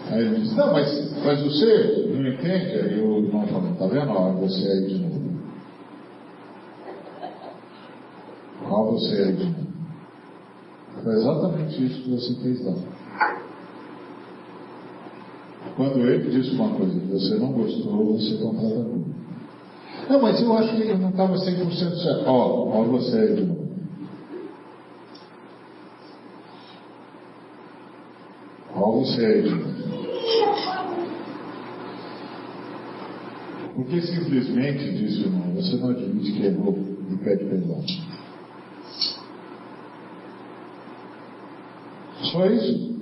Aí 0.08 0.22
ele 0.22 0.40
disse, 0.40 0.56
não, 0.56 0.72
mas, 0.72 1.24
mas 1.26 1.42
você 1.42 2.08
não 2.16 2.28
entende? 2.28 2.80
Aí 2.80 3.02
o 3.02 3.26
irmão 3.26 3.46
falou, 3.46 3.76
tá 3.76 3.88
vendo? 3.88 4.10
Olha 4.10 4.34
você 4.36 4.66
aí 4.66 4.88
de 4.88 5.00
novo. 5.00 5.09
Olha 8.70 8.92
você 8.92 9.32
de 9.34 9.46
novo. 9.46 9.70
Foi 11.04 11.14
exatamente 11.14 11.86
isso 11.86 12.04
que 12.04 12.10
você 12.12 12.36
fez 12.36 12.66
lá. 12.66 12.74
Quando 15.76 16.00
ele 16.00 16.30
disse 16.30 16.56
uma 16.56 16.70
coisa 16.76 17.00
que 17.00 17.08
você 17.08 17.36
não 17.36 17.54
gostou, 17.54 18.18
você 18.18 18.38
tudo. 18.38 19.06
Não, 20.10 20.22
mas 20.22 20.42
eu 20.42 20.58
acho 20.58 20.76
que 20.76 20.82
ele 20.82 20.98
não 20.98 21.10
estava 21.10 21.36
100% 21.36 21.76
certo. 21.76 22.24
Ó, 22.28 22.66
de 23.36 23.46
novo. 23.46 23.70
Olha 28.76 29.06
você 29.06 29.26
aí 29.26 29.44
de 29.44 29.56
novo. 29.56 29.80
Porque 33.76 34.02
simplesmente 34.02 34.92
disse, 34.98 35.22
irmão, 35.22 35.54
você 35.56 35.78
não 35.78 35.92
admite 35.92 36.34
que 36.34 36.46
errou 36.46 36.78
e 37.10 37.16
pede 37.18 37.46
perdão. 37.46 37.82
Só 42.40 42.46
isso. 42.46 42.98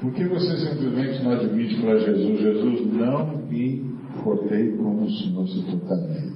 Por 0.00 0.12
que 0.14 0.24
você 0.24 0.56
simplesmente 0.56 1.22
não 1.22 1.32
admite 1.32 1.78
para 1.82 1.98
Jesus, 1.98 2.40
Jesus, 2.40 2.92
não 2.94 3.36
me 3.36 3.84
cortei 4.22 4.74
como 4.78 5.04
o 5.04 5.10
Senhor 5.10 5.46
se 5.46 5.62
portaria? 5.62 6.32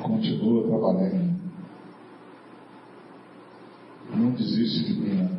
Continua 0.00 0.68
trabalhando. 0.68 1.34
Não 4.14 4.30
desiste 4.30 4.92
de 4.92 5.00
mim, 5.00 5.14
não. 5.16 5.34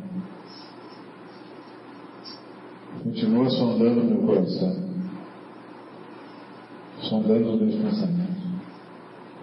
Continua 3.04 3.48
sondando 3.48 4.04
meu 4.04 4.18
coração. 4.18 4.76
Sondando 7.00 7.54
os 7.54 7.60
meus 7.62 7.74
pensamentos. 7.76 8.36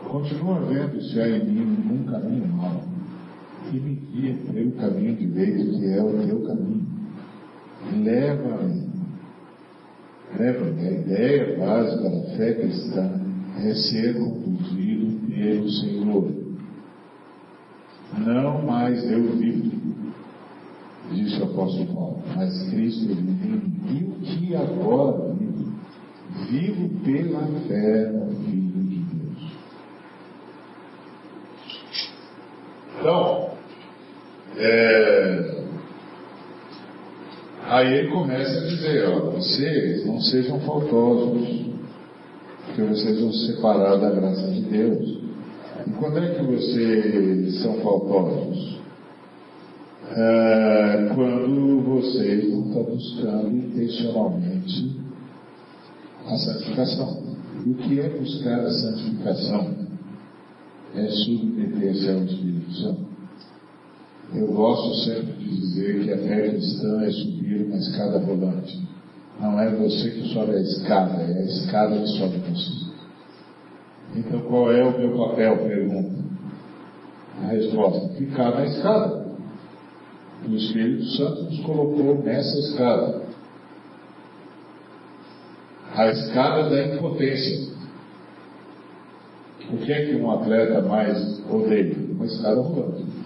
Continua 0.07 0.59
vendo 0.59 1.01
se 1.01 1.19
há 1.19 1.29
em 1.29 1.45
mim 1.45 1.93
um 1.93 2.05
caminho 2.05 2.47
mau 2.47 2.92
e 3.73 3.79
me 3.79 3.95
guia 3.95 4.35
pelo 4.51 4.71
caminho 4.73 5.15
direito, 5.15 5.79
que 5.79 5.93
é 5.93 6.03
o 6.03 6.27
teu 6.27 6.41
caminho. 6.41 6.85
Leva-me. 8.03 8.87
Leva-me. 10.37 10.87
A 10.87 10.91
ideia 10.91 11.57
básica 11.57 12.09
da 12.09 12.21
fé 12.37 12.53
cristã 12.53 13.19
é 13.65 13.73
ser 13.73 14.13
conduzido 14.13 15.27
pelo 15.27 15.69
Senhor. 15.69 16.31
Não 18.19 18.61
mais 18.61 19.03
eu 19.11 19.23
vivo, 19.37 19.71
disse 21.11 21.41
o 21.41 21.45
apóstolo 21.45 21.87
Paulo, 21.87 22.23
mas 22.35 22.69
Cristo 22.69 23.07
vive. 23.07 23.71
E 23.89 24.03
o 24.03 24.11
que 24.21 24.55
agora 24.55 25.33
vivo? 25.33 25.73
Vivo 26.49 26.89
pela 27.03 27.47
fé 27.67 28.11
no 28.11 28.35
Filho 28.35 28.83
de 28.83 28.97
Deus. 28.97 29.51
Então, 32.99 33.42
é, 34.65 35.55
aí 37.65 37.93
ele 37.93 38.11
começa 38.11 38.59
a 38.59 38.67
dizer, 38.67 39.09
ó, 39.09 39.31
vocês 39.31 40.05
não 40.05 40.21
sejam 40.21 40.59
faltosos, 40.61 41.65
que 42.73 42.81
vocês 42.81 43.19
vão 43.19 43.31
se 43.33 43.47
separar 43.47 43.97
da 43.97 44.09
graça 44.09 44.47
de 44.47 44.61
Deus. 44.61 45.19
E 45.85 45.89
quando 45.99 46.19
é 46.19 46.33
que 46.33 46.43
vocês 46.43 47.61
são 47.61 47.75
faltosos? 47.81 48.79
É, 50.15 51.11
quando 51.13 51.81
vocês 51.81 52.49
não 52.49 52.67
estão 52.67 52.83
buscando 52.83 53.57
intencionalmente 53.57 54.95
a 56.25 56.37
santificação. 56.37 57.23
E 57.65 57.69
o 57.69 57.75
que 57.75 57.99
é 57.99 58.09
buscar 58.09 58.59
a 58.59 58.71
santificação? 58.71 59.75
É 60.95 61.07
submeter-se 61.09 62.09
ao 62.09 62.23
Espírito 62.23 62.73
Santo. 62.75 63.12
Eu 64.35 64.47
gosto 64.47 64.95
sempre 65.03 65.33
de 65.33 65.49
dizer 65.49 66.03
que 66.03 66.13
a 66.13 66.17
fé 66.17 66.49
cristã 66.49 67.01
é 67.03 67.11
subir 67.11 67.65
uma 67.65 67.77
escada 67.77 68.19
rolante. 68.19 68.81
Não 69.39 69.59
é 69.59 69.69
você 69.75 70.09
que 70.11 70.33
sobe 70.33 70.55
a 70.55 70.61
escada, 70.61 71.21
é 71.21 71.39
a 71.39 71.45
escada 71.45 71.99
que 71.99 72.07
sobe 72.07 72.37
você. 72.37 72.83
Então 74.15 74.41
qual 74.41 74.71
é 74.71 74.83
o 74.83 74.97
meu 74.97 75.17
papel? 75.17 75.57
Pergunta. 75.57 76.23
A 77.43 77.47
resposta: 77.47 78.09
ficar 78.15 78.51
na 78.51 78.65
escada. 78.65 79.23
O 80.47 80.55
Espírito 80.55 81.05
Santo 81.05 81.43
nos 81.43 81.59
colocou 81.61 82.21
nessa 82.23 82.57
escada. 82.59 83.23
A 85.95 86.07
escada 86.07 86.69
da 86.69 86.95
impotência. 86.95 87.73
O 89.71 89.77
que 89.77 89.91
é 89.91 90.05
que 90.05 90.15
um 90.15 90.29
atleta 90.31 90.81
mais 90.81 91.41
odeia? 91.49 91.95
Uma 92.11 92.25
escada 92.25 92.61
rolante. 92.61 93.22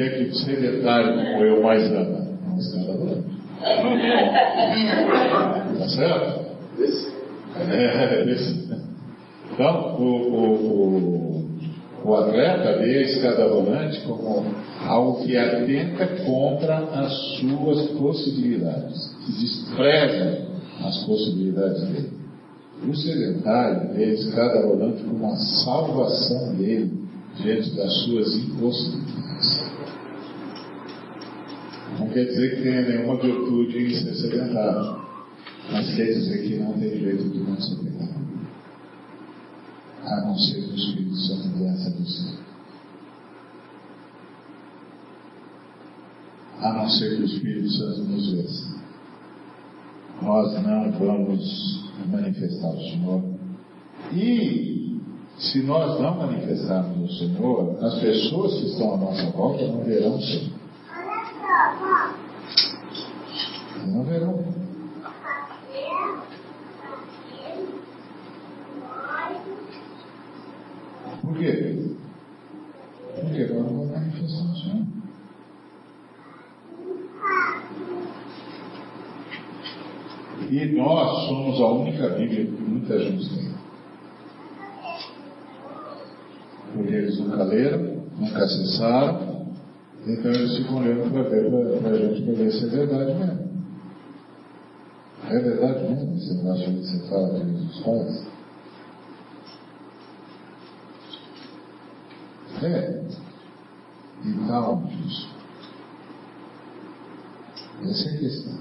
O 0.00 0.02
que 0.02 0.08
é 0.08 0.24
que 0.24 0.34
sedentário 0.34 1.12
como 1.14 1.44
eu 1.44 1.62
mais 1.62 1.84
ama? 1.92 2.26
Rolante. 2.86 3.24
Tá 5.78 5.88
certo? 5.90 6.40
É, 7.70 8.24
desse. 8.24 8.70
Então, 9.52 9.96
o, 9.98 10.02
o, 10.02 11.44
o, 12.06 12.08
o 12.08 12.14
atleta 12.14 12.78
vê 12.78 12.96
a 12.96 13.02
escada 13.02 13.46
rolante 13.46 14.00
como 14.06 14.46
algo 14.86 15.22
que 15.22 15.36
atenta 15.36 16.06
contra 16.24 16.78
as 16.78 17.12
suas 17.38 17.88
possibilidades, 17.98 19.14
que 19.26 19.32
despreza 19.32 20.46
as 20.82 21.04
possibilidades 21.04 21.82
dele. 21.88 22.10
O 22.88 22.96
sedentário 22.96 23.92
vê 23.92 24.04
a 24.04 24.14
escada 24.14 24.66
rolante 24.66 25.02
como 25.02 25.26
uma 25.26 25.36
salvação 25.36 26.54
dele 26.54 26.90
diante 27.36 27.76
das 27.76 27.92
suas 28.04 28.34
impossibilidades. 28.34 29.29
Não 31.98 32.08
quer 32.10 32.24
dizer 32.26 32.56
que 32.56 32.62
tenha 32.62 32.82
nenhuma 32.82 33.16
virtude 33.16 33.78
em 33.78 33.94
ser 33.94 34.14
sedentário, 34.14 35.00
mas 35.72 35.94
quer 35.94 36.12
dizer 36.12 36.42
que 36.42 36.58
não 36.58 36.74
tem 36.74 36.98
jeito 36.98 37.28
de 37.30 37.38
não 37.38 37.58
ser 37.60 37.76
pecado. 37.76 38.20
A 40.04 40.20
não 40.26 40.38
ser 40.38 40.62
que 40.62 40.72
o 40.72 40.74
Espírito 40.74 41.16
Santo 41.16 41.48
desça 41.58 41.88
a 41.88 41.92
você. 41.92 42.38
A 46.60 46.72
não 46.74 46.88
ser 46.88 47.16
que 47.16 47.22
o 47.22 47.26
Espírito 47.26 47.70
Santo 47.70 48.02
nos 48.02 48.32
veça. 48.32 48.80
Nós 50.20 50.52
não 50.62 50.92
vamos 50.92 51.90
manifestar 52.10 52.68
o 52.68 52.80
Senhor. 52.80 53.24
E 54.12 54.79
se 55.40 55.62
nós 55.62 55.98
não 55.98 56.16
manifestarmos 56.16 57.10
o 57.10 57.18
Senhor, 57.18 57.78
as 57.82 57.98
pessoas 57.98 58.54
que 58.54 58.66
estão 58.66 58.94
à 58.94 58.96
nossa 58.98 59.30
volta 59.30 59.66
não 59.66 59.82
verão 59.82 60.16
o 60.16 60.22
Senhor. 60.22 60.50
Não 63.86 64.04
verão. 64.04 64.44
Por 71.22 71.38
quê? 71.38 71.96
Porque 73.14 73.44
nós 73.46 73.72
não 73.72 73.86
manifestar 73.86 74.44
o 74.44 74.56
Senhor. 74.56 74.86
E 80.50 80.66
nós 80.76 81.26
somos 81.26 81.60
a 81.60 81.66
única 81.66 82.08
Bíblia 82.10 82.44
que 82.44 82.62
muita 82.62 82.98
gente 82.98 83.28
tem. 83.34 83.59
Eles 86.76 87.18
nunca 87.18 87.42
leram, 87.44 88.04
nunca 88.18 88.44
acessaram, 88.44 89.46
então 90.06 90.30
eles 90.30 90.56
ficam 90.56 90.78
lendo 90.78 91.10
para 91.12 91.22
ver 91.24 91.50
para 91.80 91.90
a 91.90 91.98
gente 91.98 92.22
ver 92.22 92.52
se 92.52 92.64
é 92.64 92.68
verdade 92.68 93.14
mesmo. 93.14 93.50
É 95.28 95.38
verdade 95.38 95.82
mesmo 95.88 96.16
esse 96.16 96.34
negócio 96.34 96.64
que 96.64 96.86
você 96.86 97.08
fala 97.08 97.40
que 97.40 97.46
Jesus 97.46 97.78
faz? 97.80 98.26
É. 102.62 103.00
E 104.24 104.48
tal, 104.48 104.82
isso. 105.06 105.28
Essa 107.82 108.08
é 108.08 108.14
a 108.14 108.18
questão. 108.18 108.58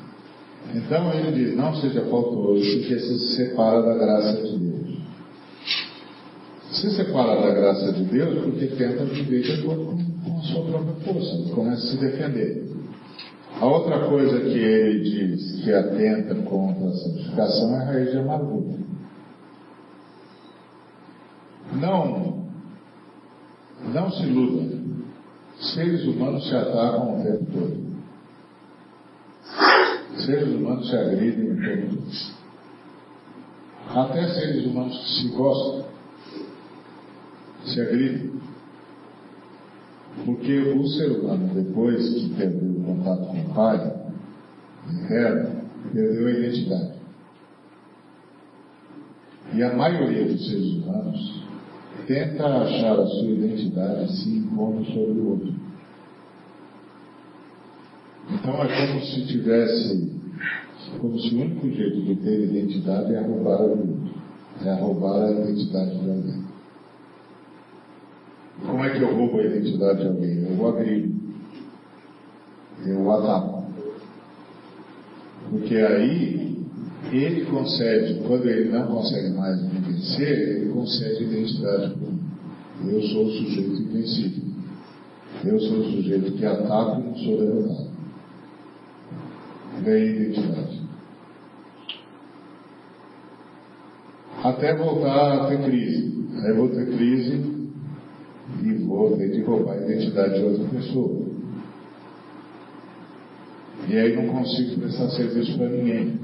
Então 0.74 1.14
ele 1.14 1.32
diz, 1.32 1.58
não 1.58 1.76
seja 1.76 2.02
faltoso, 2.06 2.62
porque 2.80 3.00
se 3.00 3.36
separa 3.36 3.82
da 3.82 3.94
graça 3.96 4.42
de 4.42 4.58
Deus. 4.58 4.89
Se 6.80 6.90
separa 6.92 7.42
da 7.42 7.52
graça 7.52 7.92
de 7.92 8.06
Deus 8.06 8.42
porque 8.42 8.68
tenta 8.68 9.04
viver 9.04 9.42
de 9.42 9.52
acordo 9.52 9.98
com, 10.24 10.38
a 10.38 10.42
sua 10.44 10.64
própria 10.64 10.94
força, 11.04 11.54
começa 11.54 11.84
a 11.86 11.92
se 11.92 11.98
defender. 11.98 12.70
A 13.60 13.66
outra 13.66 14.08
coisa 14.08 14.40
que 14.40 14.58
ele 14.58 15.00
diz 15.02 15.62
que 15.62 15.74
atenta 15.74 16.36
contra 16.36 16.88
a 16.88 16.94
santificação 16.94 17.76
é 17.76 17.80
a 17.80 17.86
raiz 17.86 18.12
de 18.12 18.18
amargura. 18.20 18.78
Não, 21.74 22.46
não 23.94 24.12
se 24.12 24.24
iluda. 24.24 24.80
Seres 25.60 26.06
humanos 26.06 26.48
se 26.48 26.56
atacam 26.56 27.20
o 27.20 27.24
tempo 27.24 27.46
todo. 27.52 27.90
Seres 30.26 30.48
humanos 30.48 30.90
se 30.90 30.96
agridem 30.96 31.52
o 31.52 31.56
tempo 31.58 31.96
todo. 31.98 32.40
Até 34.00 34.28
seres 34.30 34.66
humanos 34.66 34.98
que 34.98 35.10
se 35.10 35.36
gostam 35.36 35.89
se 37.66 37.82
agridem. 37.82 38.32
Porque 40.26 40.60
o 40.60 40.88
ser 40.88 41.12
humano, 41.12 41.54
depois 41.54 42.10
que 42.10 42.30
perdeu 42.36 42.70
o 42.70 42.84
contato 42.84 43.28
com 43.28 43.40
o 43.40 43.54
Pai, 43.54 43.94
perdeu 45.08 46.28
a 46.28 46.32
identidade. 46.32 47.00
E 49.54 49.64
a 49.64 49.76
maioria 49.76 50.26
dos 50.26 50.48
seres 50.48 50.74
humanos 50.74 51.44
tenta 52.06 52.46
achar 52.46 53.00
a 53.00 53.06
sua 53.06 53.30
identidade 53.30 54.16
se 54.18 54.30
impondo 54.30 54.86
sobre 54.86 55.20
o 55.20 55.30
outro. 55.30 55.54
Então 58.32 58.64
é 58.64 58.88
como 58.88 59.02
se 59.02 59.26
tivesse, 59.26 60.12
como 61.00 61.20
se 61.20 61.34
o 61.34 61.42
único 61.42 61.70
jeito 61.70 62.02
de 62.02 62.16
ter 62.16 62.44
identidade 62.44 63.14
é 63.14 63.22
roubar 63.22 63.60
a 63.60 63.64
outro, 63.64 64.00
é 64.64 64.74
roubar 64.74 65.24
a 65.24 65.32
identidade 65.32 66.00
de 66.00 66.10
alguém. 66.10 66.49
Como 68.66 68.84
é 68.84 68.90
que 68.90 69.02
eu 69.02 69.16
roubo 69.16 69.40
a 69.40 69.44
identidade 69.44 70.02
de 70.02 70.08
alguém? 70.08 70.44
Eu 70.44 70.60
o 70.60 70.68
agrido. 70.68 71.20
Eu 72.86 73.12
ataco. 73.12 73.64
Porque 75.50 75.76
aí 75.76 76.58
ele 77.12 77.46
concede, 77.46 78.22
quando 78.28 78.48
ele 78.48 78.70
não 78.70 78.88
consegue 78.88 79.30
mais 79.32 79.62
me 79.62 79.80
vencer, 79.80 80.58
ele 80.58 80.70
concede 80.72 81.24
identidade 81.24 81.96
para 81.96 82.08
mim. 82.08 82.20
Eu 82.88 83.02
sou 83.04 83.26
o 83.26 83.32
sujeito 83.32 83.82
invencível. 83.82 84.50
Eu 85.44 85.60
sou 85.60 85.80
o 85.80 85.92
sujeito 85.92 86.32
que 86.34 86.46
ataca 86.46 87.00
e 87.00 87.04
não 87.04 87.16
sou 87.16 87.38
derrotado. 87.38 87.90
Ganhei 89.84 90.10
identidade. 90.10 90.82
Até 94.44 94.76
voltar 94.76 95.34
a 95.34 95.48
ter 95.48 95.64
crise. 95.64 96.28
Aí 96.42 96.54
vou 96.54 96.70
ter 96.70 96.86
crise 96.86 97.59
e 98.62 99.18
ter 99.18 99.32
que 99.32 99.42
roubar 99.42 99.74
a 99.74 99.82
identidade 99.82 100.40
de 100.40 100.46
outra 100.46 100.66
pessoa. 100.66 101.30
E 103.88 103.98
aí 103.98 104.16
não 104.16 104.28
consigo 104.28 104.82
prestar 104.82 105.10
serviço 105.10 105.58
para 105.58 105.70
ninguém. 105.70 106.20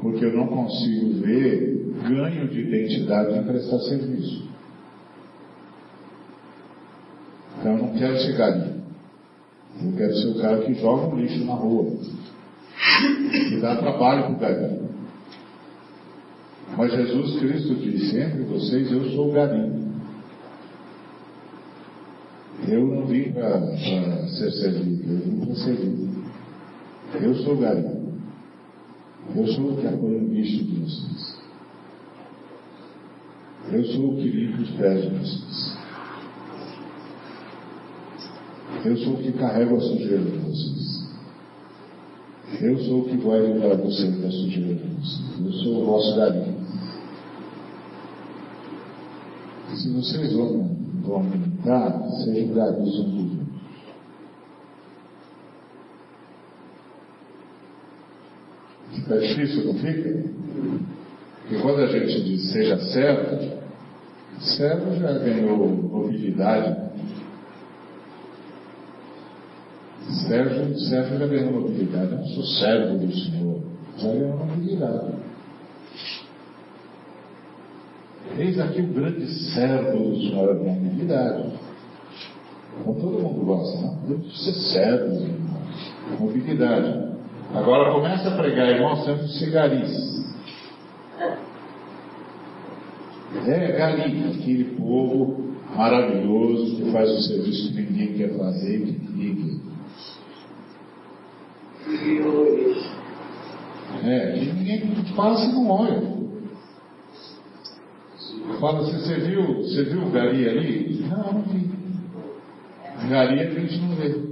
Porque 0.00 0.24
eu 0.24 0.32
não 0.32 0.46
consigo 0.46 1.20
ver 1.20 1.92
ganho 2.08 2.48
de 2.48 2.60
identidade 2.60 3.38
em 3.38 3.42
prestar 3.42 3.78
serviço. 3.80 4.48
Então 7.58 7.72
eu 7.72 7.78
não 7.78 7.92
quero 7.94 8.18
ser 8.18 8.36
galinha. 8.36 8.78
Eu 9.82 9.92
quero 9.96 10.16
ser 10.16 10.28
o 10.28 10.40
cara 10.40 10.62
que 10.62 10.74
joga 10.74 11.14
um 11.14 11.20
lixo 11.20 11.44
na 11.44 11.54
rua. 11.54 11.92
E 13.52 13.60
dá 13.60 13.76
trabalho 13.76 14.22
para 14.24 14.32
o 14.32 14.38
galinho. 14.38 14.88
Mas 16.76 16.92
Jesus 16.92 17.40
Cristo 17.40 17.74
disse 17.74 18.18
entre 18.18 18.42
vocês, 18.44 18.90
eu 18.92 19.04
sou 19.10 19.30
o 19.30 19.32
galinho. 19.32 19.77
Eu 22.70 22.86
não 22.86 23.06
vim 23.06 23.32
para 23.32 23.76
ser 24.28 24.52
servido, 24.52 25.10
eu 25.10 25.18
vim 25.20 25.46
para 25.46 25.54
servir. 25.54 26.08
Eu 27.14 27.34
sou 27.36 27.54
o 27.54 27.58
galinho. 27.58 28.12
Eu 29.34 29.46
sou 29.46 29.72
o 29.72 29.76
que 29.76 29.86
acolhe 29.86 30.16
o 30.16 30.28
bicho 30.28 30.64
de 30.64 30.80
vocês. 30.80 31.38
Eu 33.72 33.84
sou 33.84 34.12
o 34.12 34.16
que 34.16 34.28
limpa 34.28 34.62
os 34.62 34.70
pés 34.72 35.02
de 35.02 35.08
vocês. 35.08 35.78
Eu 38.84 38.96
sou 38.98 39.14
o 39.14 39.16
que 39.16 39.32
carrega 39.32 39.74
a 39.74 39.80
sujeira 39.80 40.24
de 40.24 40.38
vocês. 40.38 41.08
Eu 42.60 42.78
sou 42.80 43.00
o 43.00 43.04
que 43.04 43.16
vai 43.16 43.40
livrar 43.40 43.78
vocês 43.78 44.20
da 44.20 44.30
sujeira 44.30 44.74
de 44.74 44.94
vocês. 44.94 45.44
Eu 45.44 45.52
sou 45.52 45.82
o 45.82 45.86
vosso 45.86 46.16
galinho. 46.16 46.58
Se 49.74 49.88
vocês 49.90 50.32
vão, 50.32 50.77
vão 51.08 51.22
meditar, 51.22 52.02
sejam 52.24 52.54
galinhos 52.54 53.00
um 53.00 53.48
Fica 58.94 59.18
difícil, 59.18 59.64
não 59.64 59.74
fica? 59.74 60.24
Porque 61.40 61.62
quando 61.62 61.80
a 61.80 61.86
gente 61.86 62.24
diz 62.24 62.52
seja 62.52 62.78
servo, 62.78 63.58
servo 64.40 64.96
já 64.96 65.12
ganhou 65.18 65.56
mobilidade. 65.66 66.88
Servo, 70.26 70.78
servo 70.78 71.18
já 71.18 71.26
ganhou 71.26 71.52
mobilidade. 71.52 72.12
Eu 72.12 72.24
sou 72.34 72.44
servo 72.44 72.98
do 72.98 73.12
Senhor, 73.12 73.62
já 73.98 74.08
ganhou 74.08 74.36
mobilidade. 74.36 75.27
Eis 78.38 78.56
aqui 78.60 78.80
o 78.82 78.86
grande 78.86 79.26
servo 79.52 80.10
do 80.10 80.16
Senhor, 80.16 80.50
a 80.50 80.54
mobilidade. 80.54 81.52
Então 82.80 82.94
todo 82.94 83.20
mundo 83.20 83.44
gosta, 83.44 83.80
não? 83.80 83.98
Eu 84.08 84.18
preciso 84.20 84.52
ser 84.52 84.72
servo, 84.74 85.26
mobilidade. 86.20 87.08
Agora 87.52 87.92
começa 87.92 88.28
a 88.28 88.36
pregar, 88.36 88.68
irmão, 88.68 88.96
sempre 89.04 89.26
cigaris. 89.26 90.18
É, 93.44 93.82
ali, 93.82 94.24
aquele 94.28 94.64
povo 94.76 95.54
maravilhoso 95.74 96.76
que 96.76 96.92
faz 96.92 97.10
o 97.10 97.22
serviço 97.22 97.72
que 97.72 97.82
ninguém 97.82 98.14
quer 98.14 98.36
fazer, 98.38 98.78
que 98.78 99.10
ninguém 99.10 99.58
É, 104.04 104.32
que 104.38 104.52
ninguém 104.52 105.14
passa 105.16 105.44
e 105.44 105.52
não 105.52 105.68
olha. 105.70 106.27
Fala, 108.60 108.80
você, 108.80 108.98
você 108.98 109.14
viu, 109.20 109.58
você 109.58 109.84
viu 109.84 110.02
o 110.02 110.10
Gari 110.10 110.48
ali? 110.48 111.06
Não, 111.08 111.32
não 111.32 111.42
vi. 111.42 111.70
Gari 113.08 113.40
a 113.40 113.50
gente 113.50 113.78
não 113.78 113.94
vê. 113.94 114.28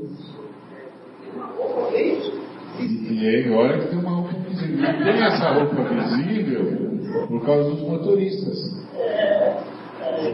E 2.78 3.26
aí, 3.26 3.50
olha 3.50 3.78
que 3.78 3.88
tem 3.88 3.98
uma 3.98 4.10
roupa 4.10 4.34
visível. 4.48 4.84
E 4.84 5.04
tem 5.04 5.24
essa 5.24 5.50
roupa 5.50 5.82
visível 5.82 7.26
por 7.28 7.46
causa 7.46 7.70
dos 7.70 7.80
motoristas. 7.80 8.86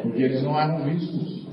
Porque 0.03 0.23
eles 0.23 0.43
não 0.43 0.59
eram 0.59 0.85
vistos. 0.85 1.47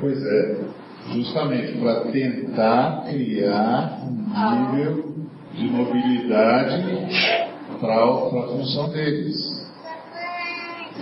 Pois 0.00 0.26
é, 0.26 0.64
justamente 1.12 1.78
para 1.78 2.00
tentar 2.12 3.04
criar 3.08 4.00
um 4.04 4.76
nível 4.76 5.09
de 5.54 5.64
mobilidade 5.68 6.84
para 7.80 8.04
a 8.04 8.48
função 8.48 8.88
deles. 8.90 9.60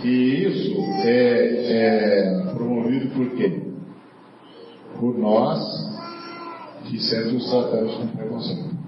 E 0.03 0.45
isso 0.45 0.81
é, 1.05 1.73
é 1.73 2.53
promovido 2.55 3.11
por 3.15 3.31
quê? 3.37 3.63
Por 4.99 5.19
nós 5.19 5.59
que 6.85 6.99
sempre 7.01 7.37
os 7.37 7.51
tratamos 7.51 7.95
com 7.97 8.07
preconceito. 8.09 8.79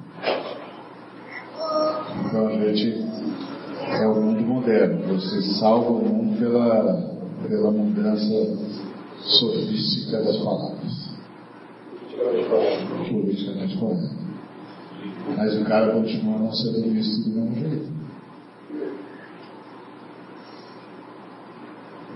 Então 2.26 2.46
a 2.46 2.52
gente 2.52 3.04
é 4.00 4.06
o 4.06 4.14
mundo 4.14 4.40
moderno. 4.42 5.14
Você 5.14 5.42
salva 5.58 5.90
o 5.90 6.08
mundo 6.08 6.38
pela, 6.38 7.18
pela 7.46 7.70
mudança 7.70 8.56
sofística 9.18 10.22
das 10.22 10.36
palavras. 10.38 11.10
Politicamente 13.10 13.76
correto. 13.78 14.19
Mas 15.36 15.60
o 15.60 15.64
cara 15.64 15.92
continua 15.92 16.38
não 16.38 16.52
sendo 16.52 16.90
visto 16.90 17.28
do 17.28 17.40
mesmo 17.40 17.54
jeito. 17.54 17.90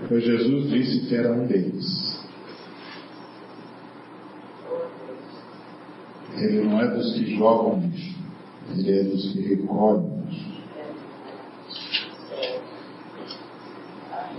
Então 0.03 0.19
Jesus 0.19 0.69
disse 0.69 1.07
que 1.07 1.15
era 1.15 1.33
um 1.33 1.47
deles. 1.47 2.15
Ele 6.37 6.63
não 6.65 6.81
é 6.81 6.87
dos 6.87 7.13
que 7.13 7.35
jogam 7.37 7.79
lixo, 7.79 8.15
ele 8.77 8.99
é 8.99 9.03
dos 9.03 9.31
que 9.31 9.39
recolhem 9.39 10.25
lixo. 10.27 10.55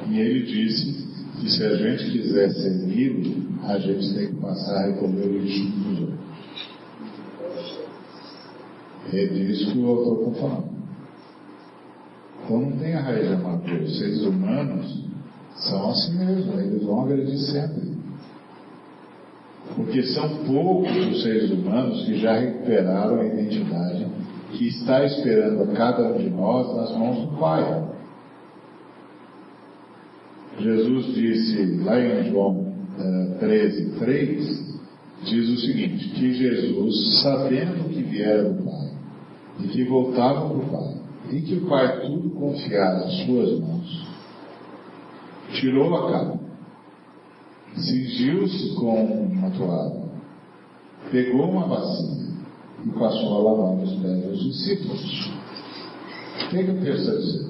E 0.08 0.20
ele 0.20 0.42
disse 0.46 1.06
que 1.40 1.50
se 1.50 1.64
a 1.64 1.74
gente 1.74 2.12
quiser 2.12 2.50
servi-lo, 2.52 3.46
a 3.64 3.78
gente 3.78 4.14
tem 4.14 4.28
que 4.28 4.34
passar 4.34 4.76
a 4.76 4.86
recolher 4.86 5.26
o 5.26 5.38
lixo 5.38 5.64
dos 5.64 6.00
outros. 6.00 6.25
É 9.12 9.26
disso 9.26 9.72
que 9.72 9.78
o 9.78 9.88
autor 9.88 10.28
está 10.28 10.40
falando. 10.40 10.76
Então 12.44 12.60
não 12.60 12.72
tem 12.72 12.94
a 12.94 13.00
raiz 13.00 13.28
de 13.28 13.34
amargura. 13.34 13.82
Os 13.82 13.98
seres 13.98 14.22
humanos 14.22 15.04
são 15.56 15.90
assim 15.90 16.18
mesmo, 16.18 16.60
eles 16.60 16.82
vão 16.82 17.04
agredir 17.04 17.38
sempre. 17.38 17.96
Porque 19.74 20.02
são 20.04 20.28
poucos 20.44 20.96
os 20.96 21.22
seres 21.22 21.50
humanos 21.50 22.04
que 22.04 22.18
já 22.18 22.38
recuperaram 22.38 23.20
a 23.20 23.26
identidade 23.26 24.06
que 24.52 24.68
está 24.68 25.04
esperando 25.04 25.62
a 25.64 25.74
cada 25.74 26.02
um 26.08 26.18
de 26.18 26.30
nós 26.30 26.76
nas 26.76 26.96
mãos 26.96 27.28
do 27.28 27.36
Pai. 27.38 27.84
Jesus 30.58 31.14
disse 31.14 31.80
lá 31.84 32.00
em 32.00 32.30
João 32.30 32.74
uh, 32.98 33.38
13, 33.38 33.98
3, 33.98 34.78
diz 35.24 35.48
o 35.50 35.56
seguinte, 35.58 36.08
que 36.10 36.32
Jesus, 36.32 37.22
sabendo 37.22 37.88
que 37.90 38.02
viera 38.02 38.44
do 38.44 38.64
Pai, 38.64 38.85
e 39.60 39.68
que 39.68 39.84
voltava 39.84 40.48
para 40.48 40.56
o 40.56 40.66
Pai, 40.66 40.94
e 41.30 41.40
que 41.42 41.54
o 41.54 41.66
Pai 41.66 42.00
tudo 42.02 42.30
confiara 42.30 43.06
às 43.06 43.12
suas 43.24 43.60
mãos, 43.60 44.06
tirou 45.52 45.94
a 45.94 46.12
capa, 46.12 46.38
cingiu-se 47.74 48.74
com 48.74 49.04
uma 49.04 49.50
toalha, 49.50 50.06
pegou 51.10 51.50
uma 51.50 51.66
bacia 51.66 52.26
e 52.84 52.90
passou 52.90 53.38
a 53.38 53.52
lavar 53.52 53.82
os 53.82 53.92
pés 53.94 54.24
dos 54.24 54.44
discípulos. 54.44 55.30
O 56.44 56.48
que, 56.48 56.56
é 56.58 56.70
eu 56.70 56.80
dizer? 56.80 57.46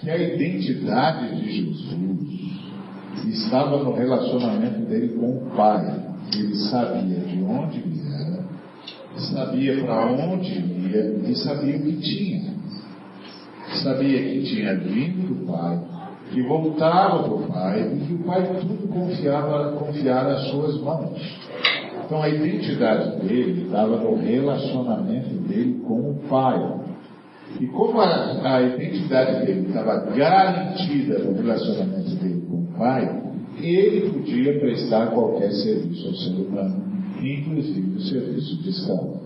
Que 0.00 0.10
a 0.10 0.18
identidade 0.18 1.36
de 1.36 1.52
Jesus 1.52 1.92
estava 3.28 3.82
no 3.82 3.92
relacionamento 3.92 4.80
dele 4.86 5.16
com 5.18 5.36
o 5.36 5.50
Pai. 5.56 6.12
Ele 6.34 6.56
sabia 6.56 7.18
de 7.18 7.42
onde 7.42 7.80
viera, 7.80 8.11
sabia 9.16 9.84
para 9.84 10.06
onde 10.06 10.52
ia 10.52 11.30
e 11.30 11.36
sabia 11.36 11.76
o 11.76 11.82
que 11.82 11.96
tinha. 11.96 12.52
Sabia 13.82 14.18
que 14.22 14.42
tinha 14.42 14.74
vindo 14.76 15.34
do 15.34 15.46
Pai, 15.46 15.80
que 16.30 16.42
voltava 16.42 17.22
para 17.22 17.34
o 17.34 17.46
Pai 17.46 17.80
e 17.80 18.06
que 18.06 18.14
o 18.14 18.18
Pai 18.18 18.42
tudo 18.60 18.88
confiava, 18.88 19.72
confiar 19.72 20.24
nas 20.24 20.48
suas 20.50 20.80
mãos. 20.80 21.18
Então 22.04 22.22
a 22.22 22.28
identidade 22.28 23.26
dele 23.26 23.64
estava 23.64 23.96
no 23.96 24.16
relacionamento 24.16 25.34
dele 25.48 25.80
com 25.86 26.10
o 26.10 26.14
Pai. 26.28 26.82
E 27.60 27.66
como 27.66 28.00
a, 28.00 28.56
a 28.56 28.62
identidade 28.62 29.46
dele 29.46 29.68
estava 29.68 30.10
garantida 30.10 31.18
no 31.20 31.34
relacionamento 31.34 32.14
dele 32.16 32.44
com 32.48 32.56
o 32.56 32.66
Pai, 32.78 33.22
ele 33.58 34.10
podia 34.10 34.58
prestar 34.58 35.06
qualquer 35.08 35.52
serviço 35.52 36.08
ao 36.08 36.14
ser 36.14 36.30
humano, 36.30 37.01
inclusive 37.20 37.96
o 37.96 38.00
serviço 38.00 38.62
de 38.62 38.70
escravo. 38.70 39.20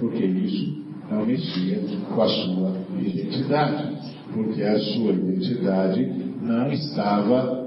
Porque 0.00 0.24
isso 0.24 0.84
não 1.10 1.24
mexia 1.24 1.80
com 2.12 2.22
a 2.22 2.28
sua 2.28 2.72
identidade, 2.98 3.96
porque 4.32 4.62
a 4.62 4.78
sua 4.78 5.12
identidade 5.12 6.04
não 6.40 6.72
estava 6.72 7.64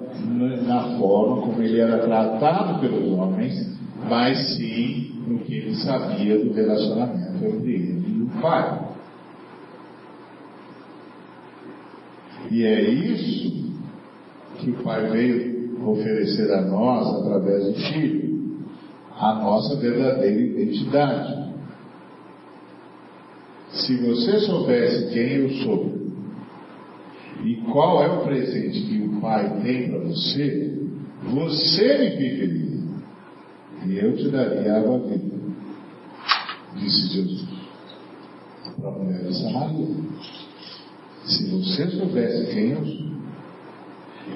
na 0.65 0.97
forma 0.97 1.41
como 1.41 1.61
ele 1.61 1.79
era 1.79 1.99
tratado 1.99 2.79
pelos 2.79 3.11
homens, 3.13 3.77
mas 4.09 4.55
sim 4.55 5.13
no 5.27 5.39
que 5.39 5.55
ele 5.55 5.75
sabia 5.75 6.37
do 6.37 6.53
relacionamento 6.53 7.45
entre 7.45 7.71
ele 7.73 8.05
e 8.07 8.21
o 8.23 8.41
Pai. 8.41 8.87
E 12.49 12.63
é 12.63 12.89
isso 12.89 13.73
que 14.57 14.71
o 14.71 14.83
Pai 14.83 15.09
veio 15.09 15.56
oferecer 15.91 16.51
a 16.51 16.61
nós 16.61 17.21
através 17.21 17.65
do 17.65 17.73
Filho, 17.73 18.27
a 19.15 19.35
nossa 19.35 19.75
verdadeira 19.77 20.39
identidade. 20.39 21.47
Se 23.69 23.95
você 23.97 24.39
soubesse 24.41 25.13
quem 25.13 25.33
eu 25.33 25.49
sou 25.63 25.97
e 27.43 27.55
qual 27.71 28.03
é 28.03 28.07
o 28.07 28.23
presente 28.23 28.81
que 28.81 29.01
o 29.01 29.19
Pai 29.21 29.61
tem 29.61 29.89
para 29.89 29.99
você, 29.99 30.77
você 31.23 31.97
me 31.97 32.11
pediria 32.11 32.67
e 33.85 33.97
eu 33.97 34.15
te 34.15 34.29
daria 34.29 34.77
água 34.77 34.99
viva, 34.99 35.37
disse 36.75 37.07
Jesus 37.13 37.47
para 38.79 38.89
a 38.89 38.91
mulher 38.91 39.23
de 39.23 39.37
Samaria. 39.37 39.87
Se 41.25 41.49
você 41.49 41.87
soubesse 41.89 42.53
quem 42.53 42.71
eu 42.71 42.85
sou 42.85 43.06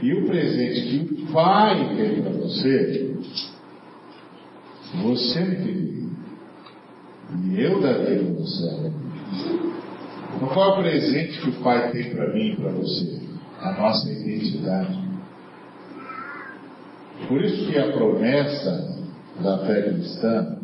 e 0.01 0.13
o 0.13 0.25
presente 0.25 0.81
que 0.81 1.13
o 1.13 1.31
Pai 1.31 1.95
tem 1.95 2.21
para 2.21 2.31
você, 2.31 3.15
você 5.01 5.39
me 5.41 5.55
pediria 5.55 5.91
e 7.51 7.61
eu 7.61 7.79
você 7.79 8.69
água 8.69 8.89
viva. 8.89 9.71
Então, 10.35 10.47
qual 10.49 10.69
é 10.69 10.79
o 10.79 10.81
presente 10.81 11.41
que 11.41 11.49
o 11.49 11.63
Pai 11.63 11.91
tem 11.91 12.09
para 12.15 12.33
mim 12.33 12.51
e 12.51 12.55
para 12.55 12.71
você? 12.71 13.21
A 13.59 13.71
nossa 13.73 14.11
identidade. 14.11 14.99
Por 17.27 17.41
isso 17.41 17.71
que 17.71 17.77
a 17.77 17.91
promessa 17.91 18.99
da 19.39 19.59
fé 19.59 19.81
cristã 19.83 20.57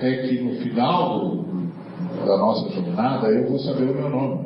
é 0.00 0.28
que 0.28 0.40
no 0.40 0.60
final 0.60 1.20
do, 1.20 1.66
da 2.24 2.36
nossa 2.38 2.70
jornada 2.70 3.28
eu 3.28 3.48
vou 3.48 3.58
saber 3.58 3.90
o 3.90 3.94
meu 3.94 4.08
nome. 4.08 4.45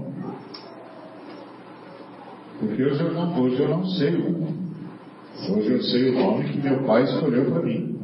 Porque 2.60 2.82
hoje 2.82 3.00
eu 3.00 3.12
não, 3.14 3.40
hoje 3.40 3.58
eu 3.58 3.68
não 3.68 3.86
sei 3.86 4.14
o. 4.14 4.48
Hoje 5.48 5.70
eu 5.70 5.82
sei 5.82 6.10
o 6.10 6.18
nome 6.20 6.44
que 6.50 6.58
meu 6.58 6.82
pai 6.84 7.04
escolheu 7.04 7.50
para 7.50 7.62
mim. 7.62 7.98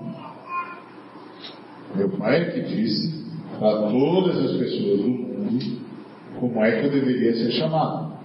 Meu 1.94 2.08
pai 2.10 2.40
é 2.40 2.44
que 2.46 2.62
disse 2.62 3.26
para 3.58 3.90
todas 3.90 4.38
as 4.38 4.56
pessoas 4.56 5.00
do 5.02 5.08
mundo 5.08 5.86
como 6.40 6.64
é 6.64 6.80
que 6.80 6.86
eu 6.86 6.90
deveria 6.90 7.34
ser 7.34 7.52
chamado. 7.52 8.16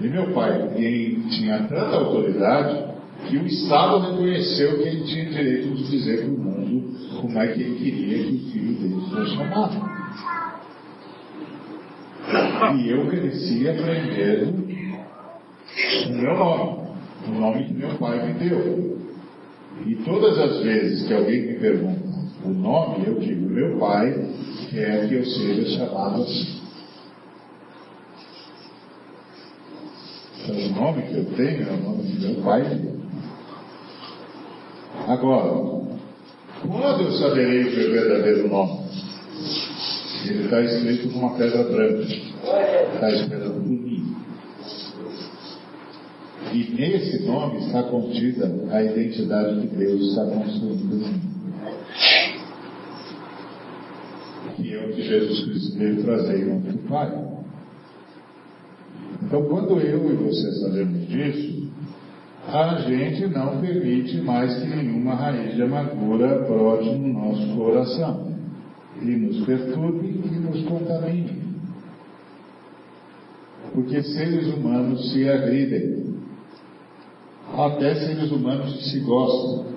E 0.00 0.06
meu 0.06 0.32
pai 0.32 0.70
ele 0.76 1.24
tinha 1.30 1.58
tanta 1.64 1.96
autoridade 1.96 2.92
que 3.28 3.36
o 3.36 3.46
Estado 3.46 3.98
reconheceu 3.98 4.78
que 4.78 4.88
ele 4.88 5.04
tinha 5.04 5.24
direito 5.30 5.74
de 5.74 5.90
dizer 5.90 6.18
para 6.18 6.28
o 6.28 6.38
mundo 6.38 7.20
como 7.20 7.38
é 7.40 7.48
que 7.48 7.60
ele 7.60 7.74
queria 7.76 8.18
que 8.24 8.34
o 8.34 8.52
filho 8.52 8.74
dele 8.74 9.02
fosse 9.10 9.34
chamado. 9.34 9.92
E 12.78 12.88
eu 12.88 13.06
cresci 13.08 13.68
aprendendo 13.68 14.71
o 16.06 16.12
meu 16.12 16.36
nome, 16.36 16.88
o 17.26 17.30
nome 17.30 17.64
que 17.64 17.74
meu 17.74 17.94
pai 17.98 18.26
me 18.26 18.48
deu. 18.48 18.98
E 19.86 19.94
todas 20.04 20.38
as 20.38 20.62
vezes 20.62 21.06
que 21.06 21.14
alguém 21.14 21.42
me 21.42 21.54
pergunta 21.54 22.02
o 22.44 22.48
nome, 22.48 23.06
eu 23.06 23.18
digo, 23.18 23.48
meu 23.48 23.78
pai 23.78 24.12
quer 24.70 25.08
que 25.08 25.14
eu 25.14 25.24
seja 25.24 25.78
chamado 25.78 26.22
assim. 26.22 26.60
Então, 30.44 30.56
o 30.56 30.68
nome 30.70 31.02
que 31.02 31.14
eu 31.14 31.24
tenho 31.36 31.68
é 31.68 31.72
o 31.72 31.76
nome 31.82 32.02
que 32.02 32.26
meu 32.26 32.42
pai. 32.42 32.62
Agora, 35.06 35.82
quando 36.60 37.02
eu 37.02 37.12
saberei 37.12 37.62
o 37.62 37.76
meu 37.76 37.92
verdadeiro 37.92 38.48
nome? 38.48 38.82
Ele 40.24 40.44
está 40.44 40.60
escrito 40.60 41.08
numa 41.08 41.36
pedra 41.36 41.64
branca. 41.64 42.02
Está 42.02 43.26
por 43.50 43.62
mim. 43.64 43.91
E 46.52 46.70
nesse 46.74 47.22
nome 47.24 47.60
está 47.60 47.82
contida 47.84 48.52
a 48.70 48.82
identidade 48.82 49.66
que 49.66 49.74
Deus 49.74 50.08
está 50.10 50.26
construindo. 50.26 51.22
Que 54.56 54.74
é 54.74 54.86
o 54.86 54.92
que 54.92 55.02
Jesus 55.02 55.44
Cristo 55.44 55.78
veio 55.78 56.02
trazer 56.04 56.46
em 56.46 56.60
do 56.60 56.88
Pai. 56.88 57.32
Então, 59.22 59.42
quando 59.44 59.80
eu 59.80 60.12
e 60.12 60.16
você 60.16 60.52
sabemos 60.60 61.08
disso, 61.08 61.72
a 62.46 62.80
gente 62.80 63.28
não 63.28 63.60
permite 63.60 64.20
mais 64.20 64.54
que 64.60 64.66
nenhuma 64.66 65.14
raiz 65.14 65.54
de 65.54 65.62
amargura 65.62 66.40
brote 66.40 66.90
no 66.90 67.12
nosso 67.14 67.56
coração 67.56 68.32
e 69.00 69.06
nos 69.06 69.46
perturbe 69.46 70.08
e 70.08 70.38
nos 70.38 70.62
contamine. 70.66 71.40
Porque 73.72 74.02
seres 74.02 74.48
humanos 74.48 75.12
se 75.12 75.26
agridem, 75.28 76.01
até 77.56 77.94
seres 77.94 78.30
humanos 78.30 78.72
que 78.76 78.84
se 78.90 79.00
gostam. 79.00 79.72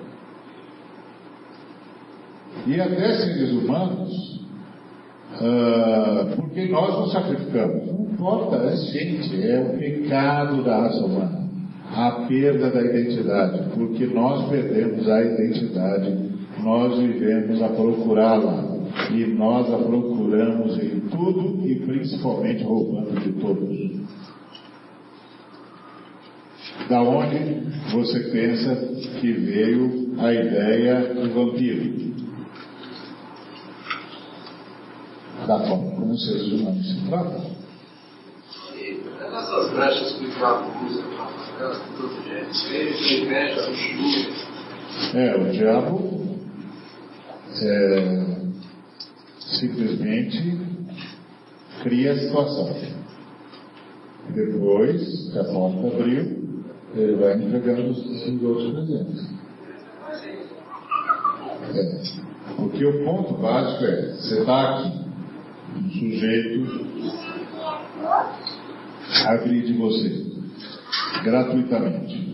E 2.66 2.80
até 2.80 3.12
seres 3.12 3.52
humanos, 3.52 4.40
uh, 5.34 6.36
porque 6.36 6.68
nós 6.68 6.98
nos 6.98 7.12
sacrificamos. 7.12 7.86
Não 7.86 8.12
importa, 8.12 8.56
é 8.56 8.76
gente, 8.76 9.48
é 9.48 9.60
o 9.60 9.78
pecado 9.78 10.64
da 10.64 10.80
raça 10.80 11.04
humana 11.04 11.46
a 11.94 12.26
perda 12.28 12.70
da 12.70 12.82
identidade, 12.82 13.70
porque 13.74 14.06
nós 14.06 14.48
perdemos 14.48 15.08
a 15.08 15.22
identidade, 15.22 16.30
nós 16.62 16.98
vivemos 16.98 17.62
a 17.62 17.68
procurá-la 17.68 18.76
e 19.12 19.24
nós 19.26 19.72
a 19.72 19.78
procuramos 19.78 20.78
em 20.78 21.00
tudo 21.10 21.66
e 21.66 21.76
principalmente 21.76 22.64
roubando 22.64 23.20
de 23.20 23.32
todos. 23.40 23.96
Da 26.88 27.02
onde 27.02 27.62
você 27.92 28.20
pensa 28.30 28.76
que 29.20 29.32
veio 29.32 30.14
a 30.18 30.32
ideia 30.32 31.14
do 31.14 31.30
vampiro? 31.34 32.14
Da 35.46 35.58
forma 35.60 35.90
como 35.92 36.16
seres 36.16 36.52
humanos 36.52 36.86
se 36.86 37.08
tratam. 37.08 37.56
Essas 39.20 39.72
brechas 39.72 40.12
que 40.12 40.24
o 40.24 40.30
diabo 40.30 40.86
usa 40.86 41.16
é, 45.14 45.36
o 45.36 45.50
diabo 45.50 46.38
é, 47.62 48.26
simplesmente 49.38 50.58
cria 51.82 52.12
a 52.12 52.18
situação. 52.18 52.76
Depois 54.28 55.36
a 55.36 55.44
porta 55.44 55.86
abriu, 55.86 56.45
ele 56.96 57.16
vai 57.16 57.34
entregando 57.34 57.90
os, 57.90 57.98
os 57.98 58.42
outros 58.42 58.72
presentes. 58.72 59.36
É. 61.74 62.56
Porque 62.56 62.84
o 62.84 63.04
ponto 63.04 63.34
básico 63.34 63.84
é, 63.84 64.12
você 64.12 64.40
está 64.40 64.78
aqui, 64.78 64.98
um 65.76 65.90
sujeito 65.90 66.86
agride 69.26 69.72
você 69.74 70.26
gratuitamente. 71.22 72.26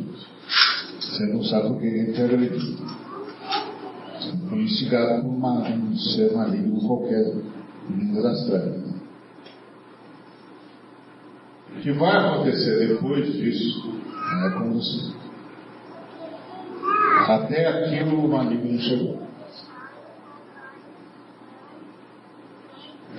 Você 1.00 1.26
não 1.26 1.42
sabe 1.44 1.68
o 1.68 1.78
que 1.78 1.86
ele 1.86 2.12
te 2.12 2.22
agrediu. 2.22 2.76
Foi 4.48 4.62
instigado 4.62 5.22
por 5.22 5.30
um 5.30 5.96
ser 5.96 6.32
maligno 6.32 6.80
qualquer, 6.86 7.34
língua 7.90 8.22
das 8.22 8.46
trevas. 8.46 8.91
Que 11.82 11.90
vai 11.90 12.16
acontecer 12.16 12.86
depois 12.86 13.32
disso 13.32 13.84
não 13.84 14.46
é 14.46 14.50
com 14.52 14.72
você. 14.72 15.12
Até 17.28 17.66
aquilo 17.66 18.24
o 18.24 18.28
maligno 18.28 18.78
chegou. 18.80 19.20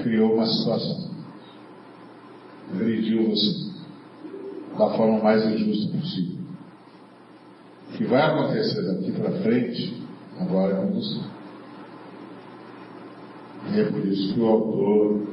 Criou 0.01 0.35
uma 0.35 0.47
situação. 0.47 1.11
Agrediu 2.73 3.29
você 3.29 3.73
da 4.77 4.89
forma 4.91 5.19
mais 5.21 5.45
injusta 5.45 5.97
possível. 5.97 6.37
O 7.89 7.97
que 7.97 8.05
vai 8.05 8.21
acontecer 8.21 8.81
daqui 8.81 9.11
para 9.11 9.41
frente, 9.41 10.01
agora 10.39 10.73
é 10.73 10.85
com 10.85 10.93
você. 10.93 11.19
E 13.73 13.79
é 13.79 13.91
por 13.91 14.05
isso 14.05 14.33
que 14.33 14.39
o 14.39 14.47
autor 14.47 15.32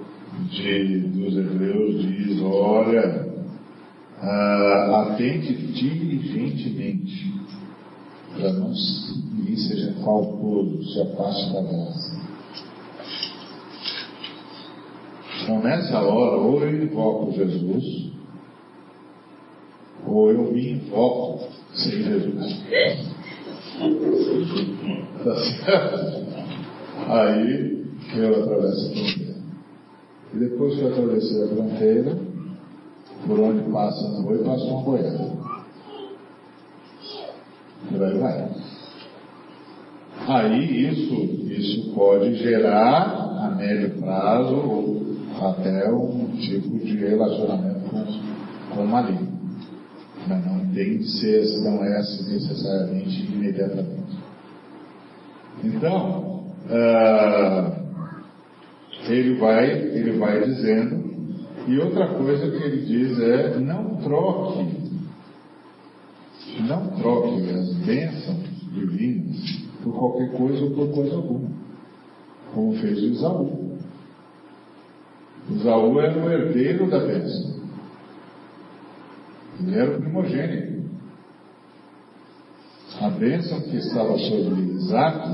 de, 0.50 0.98
dos 1.00 1.36
Hebreus 1.36 2.02
diz: 2.02 2.42
olha, 2.42 3.28
ah, 4.20 5.06
atente 5.12 5.54
diligentemente, 5.54 7.32
para 8.34 8.52
não 8.52 8.74
se 8.74 9.20
seja 9.68 9.92
faltoso, 10.04 10.82
se 10.92 11.00
afaste 11.00 11.52
da 11.52 11.62
graça. 11.62 12.20
Então, 15.42 15.62
nessa 15.62 16.00
hora, 16.00 16.36
ou 16.36 16.60
eu 16.62 16.82
invoco 16.82 17.32
Jesus, 17.32 18.10
ou 20.06 20.30
eu 20.30 20.52
me 20.52 20.72
invoco 20.72 21.48
sem 21.72 22.02
Jesus. 22.02 22.62
Tá 25.24 25.34
certo? 25.36 26.20
Aí 27.08 27.84
eu 28.16 28.42
atravesso 28.42 28.92
fronteira. 28.92 29.29
E 30.32 30.38
depois 30.38 30.74
que 30.74 30.82
eu 30.82 30.88
atravessei 30.88 31.44
a 31.44 31.48
fronteira, 31.48 32.18
por 33.26 33.40
onde 33.40 33.70
passa 33.70 34.18
a 34.18 34.22
boi, 34.22 34.38
passa 34.38 34.64
uma 34.64 34.82
boiada. 34.82 35.30
E 37.90 38.04
aí 38.04 38.18
vai. 38.18 38.48
Aí 40.28 40.88
isso, 40.88 41.14
isso 41.50 41.92
pode 41.94 42.34
gerar 42.36 43.30
a 43.40 43.54
médio 43.56 43.98
prazo 44.00 44.54
ou 44.54 45.00
até 45.40 45.90
um 45.90 46.26
tipo 46.36 46.78
de 46.78 46.96
relacionamento 46.96 47.90
com, 48.74 48.82
o 48.82 48.86
maligno. 48.86 49.28
Mas 50.28 50.46
não 50.46 50.66
tem 50.72 50.98
de 50.98 51.08
ser, 51.18 51.42
não 51.62 51.82
é 51.82 51.96
assim 51.98 52.32
necessariamente 52.32 53.32
imediatamente. 53.32 54.18
Então, 55.64 56.44
uh, 56.66 57.79
ele 59.08 59.34
vai, 59.34 59.70
ele 59.70 60.18
vai 60.18 60.44
dizendo, 60.44 61.10
e 61.66 61.78
outra 61.78 62.08
coisa 62.14 62.50
que 62.50 62.62
ele 62.62 62.84
diz 62.84 63.18
é 63.20 63.58
não 63.58 63.96
troque, 63.96 64.66
não 66.68 66.86
troque 66.96 67.50
as 67.50 67.74
bênçãos 67.84 68.50
divinas 68.72 69.60
por 69.82 69.94
qualquer 69.94 70.30
coisa 70.32 70.64
ou 70.64 70.70
por 70.72 70.94
coisa 70.94 71.16
alguma, 71.16 71.50
como 72.54 72.74
fez 72.76 72.98
o 72.98 73.06
Isaú. 73.06 73.70
Isaú 75.50 76.00
era 76.00 76.18
o 76.18 76.30
herdeiro 76.30 76.88
da 76.88 77.00
bênção. 77.00 77.60
Ele 79.60 79.78
era 79.78 79.96
o 79.96 80.00
primogênito. 80.00 80.80
A 83.00 83.10
bênção 83.10 83.60
que 83.62 83.76
estava 83.76 84.16
sobre 84.18 84.60
Isaac 84.60 85.28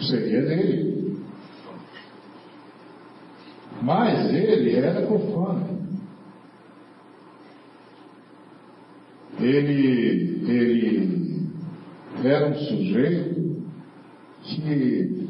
seria 0.00 0.42
dele. 0.42 0.87
Mas 3.82 4.34
ele 4.34 4.74
era 4.74 5.06
profano. 5.06 5.78
Ele, 9.40 10.42
ele 10.48 11.48
era 12.24 12.48
um 12.48 12.54
sujeito 12.54 13.62
que 14.42 15.28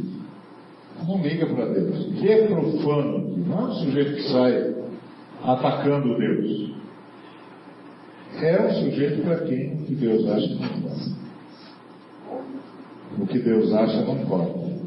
não 1.07 1.23
liga 1.23 1.47
para 1.47 1.67
Deus, 1.67 2.07
que 2.19 2.29
é 2.29 2.47
profano, 2.47 3.37
não 3.37 3.59
é 3.59 3.63
um 3.65 3.75
sujeito 3.75 4.15
que 4.15 4.23
sai 4.31 4.75
atacando 5.43 6.19
Deus. 6.19 6.73
É 8.41 8.63
um 8.63 8.71
sujeito 8.71 9.23
para 9.23 9.41
quem 9.41 9.75
o 9.75 9.85
que 9.85 9.95
Deus 9.95 10.27
acha 10.29 10.55
não 10.55 10.65
importa. 10.65 11.19
O 13.19 13.27
que 13.27 13.39
Deus 13.41 13.73
acha 13.73 14.03
não 14.05 14.23
importa. 14.23 14.78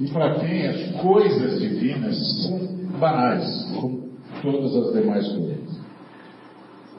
E 0.00 0.08
para 0.08 0.34
quem 0.40 0.66
as 0.66 1.00
coisas 1.00 1.60
divinas 1.60 2.42
são 2.42 2.58
banais, 2.98 3.72
como 3.80 4.10
todas 4.42 4.76
as 4.76 4.92
demais 4.92 5.26
coisas. 5.28 5.80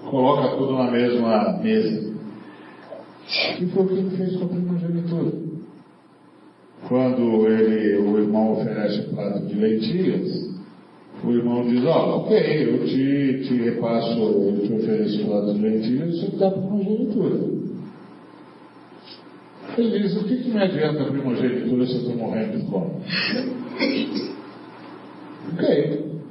Coloca 0.10 0.56
tudo 0.58 0.74
na 0.74 0.90
mesma 0.92 1.60
mesa. 1.62 2.14
E 3.60 3.66
foi 3.68 3.84
o 3.84 3.88
que 3.88 3.94
ele 3.94 4.18
fez 4.18 4.36
com 4.38 4.46
a 4.46 4.48
primogenitura. 4.48 5.32
Quando 6.88 7.48
ele, 7.48 7.98
o 7.98 8.18
irmão 8.18 8.54
oferece 8.54 9.02
um 9.02 9.16
prato 9.16 9.46
de 9.46 9.56
lentilhas, 9.56 10.48
o 11.24 11.32
irmão 11.32 11.68
diz, 11.68 11.84
ó, 11.86 11.90
oh, 11.90 12.20
ok, 12.22 12.38
eu 12.38 12.86
te, 12.86 13.48
te 13.48 13.56
repasso, 13.56 14.18
eu 14.18 14.62
te 14.66 14.74
ofereço 14.74 15.24
um 15.24 15.28
prato 15.28 15.54
de 15.54 15.62
lentilhas, 15.62 16.20
você 16.20 16.38
dá 16.38 16.52
primogenitura. 16.52 17.67
Ele 19.78 20.00
diz, 20.00 20.16
o 20.18 20.24
que, 20.24 20.38
que 20.38 20.50
me 20.50 20.60
adianta 20.60 21.04
a 21.04 21.06
primogenitura 21.06 21.86
se 21.86 21.94
eu 21.94 22.00
estou 22.00 22.16
morrendo 22.16 22.58
de 22.58 22.66
fome? 22.66 22.92
ok. 25.54 26.22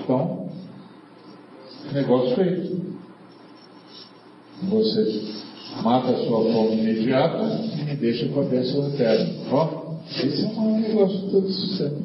Então, 0.00 0.48
negócio 1.92 2.36
feito. 2.36 2.92
Você 4.64 5.32
mata 5.82 6.10
a 6.12 6.16
sua 6.18 6.52
fome 6.52 6.78
imediata 6.78 7.42
e 7.80 7.84
me 7.84 7.96
deixa 7.96 8.28
com 8.28 8.40
a 8.40 8.44
bênção 8.44 8.88
eterna. 8.88 9.32
Ó, 9.50 9.96
esse 10.08 10.44
é 10.44 10.48
um 10.48 10.80
negócio 10.80 11.30
todo 11.30 11.48
sucesso. 11.48 12.02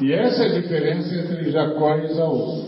E 0.00 0.12
essa 0.12 0.44
é 0.44 0.46
a 0.46 0.60
diferença 0.60 1.12
entre 1.12 1.50
Jacó 1.50 1.96
e 1.96 2.06
Isaú. 2.06 2.67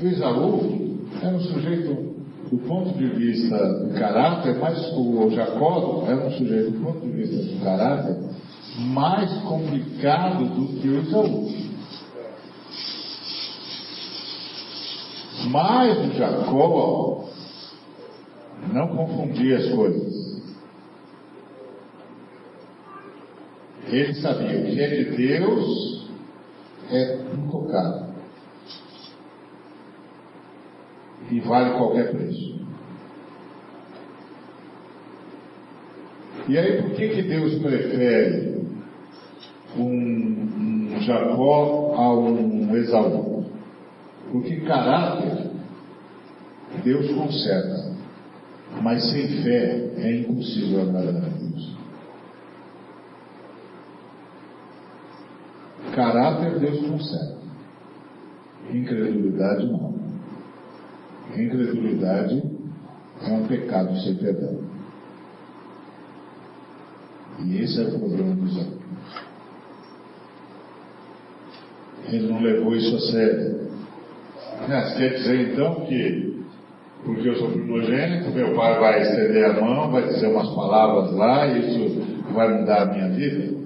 O 0.00 0.06
Isaú 0.06 0.98
era 1.20 1.34
um 1.34 1.40
sujeito, 1.40 2.14
do 2.50 2.58
ponto 2.58 2.96
de 2.96 3.06
vista 3.08 3.56
do 3.56 3.94
caráter, 3.98 4.56
mais 4.58 4.78
o 4.96 5.28
Jacó 5.30 6.04
era 6.06 6.24
um 6.24 6.30
sujeito, 6.30 6.70
do 6.70 6.84
ponto 6.84 7.00
de 7.00 7.10
vista 7.10 7.36
do 7.36 7.64
caráter, 7.64 8.16
mais 8.78 9.32
complicado 9.42 10.44
do 10.44 10.80
que 10.80 10.88
o 10.88 11.02
Isaú. 11.02 11.48
Mas 15.50 15.98
o 15.98 16.16
Jacó 16.16 17.28
não 18.72 18.88
confundia 18.88 19.56
as 19.56 19.68
coisas. 19.70 20.42
Ele 23.88 24.14
sabia 24.14 24.60
o 24.60 24.64
que 24.64 24.80
é 24.80 24.88
de 24.88 25.16
Deus 25.16 26.08
é 26.90 27.18
intocado. 27.34 28.07
E 31.30 31.40
vale 31.40 31.76
qualquer 31.76 32.10
preço. 32.10 32.58
E 36.48 36.56
aí 36.56 36.80
por 36.82 36.92
que, 36.92 37.08
que 37.08 37.22
Deus 37.22 37.60
prefere 37.60 38.62
um, 39.76 40.98
Jacó 41.00 41.94
a 41.94 42.18
um 42.18 42.74
Esaú? 42.74 43.44
Porque 44.32 44.60
caráter 44.60 45.48
Deus 46.82 47.10
conserta, 47.12 47.92
mas 48.82 49.10
sem 49.10 49.42
fé 49.42 49.90
é 49.96 50.16
impossível 50.20 50.82
agradar 50.82 51.24
a 51.24 51.28
Deus. 51.28 51.76
Caráter 55.94 56.58
Deus 56.60 56.86
conserta, 56.86 57.38
incredulidade 58.72 59.66
não. 59.66 59.97
Incredulidade 61.36 62.42
é 63.22 63.32
um 63.32 63.46
pecado 63.46 63.96
sem 64.00 64.14
perdão. 64.16 64.58
E 67.44 67.62
esse 67.62 67.80
é 67.80 67.86
o 67.86 67.98
problema 67.98 68.34
dos 68.34 68.56
homens. 68.56 68.78
Ele 72.10 72.32
não 72.32 72.40
levou 72.40 72.74
isso 72.74 72.96
a 72.96 73.00
sério. 73.12 73.68
Ah, 74.70 74.94
quer 74.96 75.14
dizer 75.14 75.52
então 75.52 75.86
que, 75.86 76.42
porque 77.04 77.28
eu 77.28 77.36
sou 77.36 77.50
primogênito, 77.50 78.30
meu 78.30 78.54
pai 78.54 78.78
vai 78.80 79.02
estender 79.02 79.44
a 79.44 79.60
mão, 79.60 79.90
vai 79.90 80.06
dizer 80.08 80.26
umas 80.26 80.48
palavras 80.54 81.14
lá, 81.14 81.46
e 81.46 81.58
isso 81.60 82.32
vai 82.32 82.58
mudar 82.58 82.82
a 82.82 82.86
minha 82.86 83.08
vida? 83.10 83.57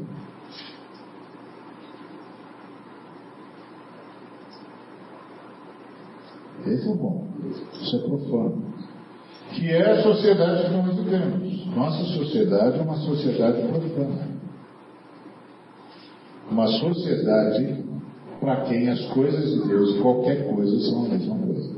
Esse 6.67 6.89
é 6.89 6.95
bom, 6.95 7.27
isso 7.81 7.97
é 7.97 7.99
profano. 8.01 8.63
Que 9.51 9.71
é 9.71 9.91
a 9.91 10.03
sociedade 10.03 10.65
que 10.65 10.71
nós 10.71 10.97
vivemos. 10.97 11.67
Nossa 11.77 12.05
sociedade 12.05 12.79
é 12.79 12.83
uma 12.83 12.97
sociedade 12.97 13.63
profana. 13.69 14.29
Uma 16.51 16.67
sociedade 16.67 17.85
para 18.41 18.63
quem 18.63 18.89
as 18.89 19.01
coisas 19.13 19.51
de 19.51 19.69
Deus, 19.69 20.01
qualquer 20.01 20.53
coisa, 20.53 20.79
são 20.91 21.05
a 21.05 21.09
mesma 21.09 21.39
coisa. 21.39 21.71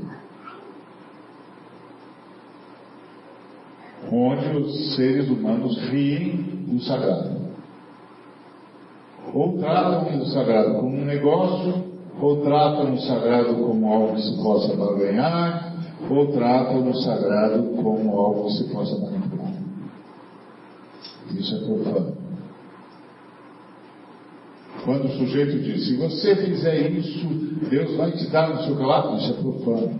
Onde 4.11 4.57
os 4.57 4.95
seres 4.95 5.29
humanos 5.29 5.77
riem 5.89 6.65
do 6.67 6.79
sagrado. 6.81 7.35
Ou 9.33 9.57
tratam 9.57 10.19
o 10.19 10.25
sagrado 10.27 10.75
como 10.75 10.95
um 10.95 11.05
negócio, 11.05 11.94
ou 12.25 12.41
tratam 12.41 12.91
o 12.91 12.99
sagrado 13.01 13.53
como 13.53 13.93
algo 13.93 14.15
que 14.15 14.21
se 14.23 14.35
possa 14.41 14.75
barganhar, 14.75 15.75
ou 16.09 16.31
tratam 16.31 16.89
o 16.89 16.95
sagrado 16.95 17.63
como 17.75 18.19
algo 18.19 18.47
que 18.47 18.53
se 18.53 18.63
possa 18.73 18.97
manipular. 18.97 19.53
Isso 21.29 21.55
é 21.55 21.59
profano. 21.59 22.17
Quando 24.83 25.05
o 25.05 25.11
sujeito 25.11 25.59
diz, 25.59 25.85
se 25.85 25.97
você 25.97 26.35
fizer 26.35 26.89
isso, 26.89 27.27
Deus 27.69 27.95
vai 27.95 28.11
te 28.13 28.27
dar 28.31 28.49
no 28.49 28.63
seu 28.63 28.75
calato, 28.75 29.17
isso 29.17 29.31
é 29.31 29.41
profano. 29.43 29.99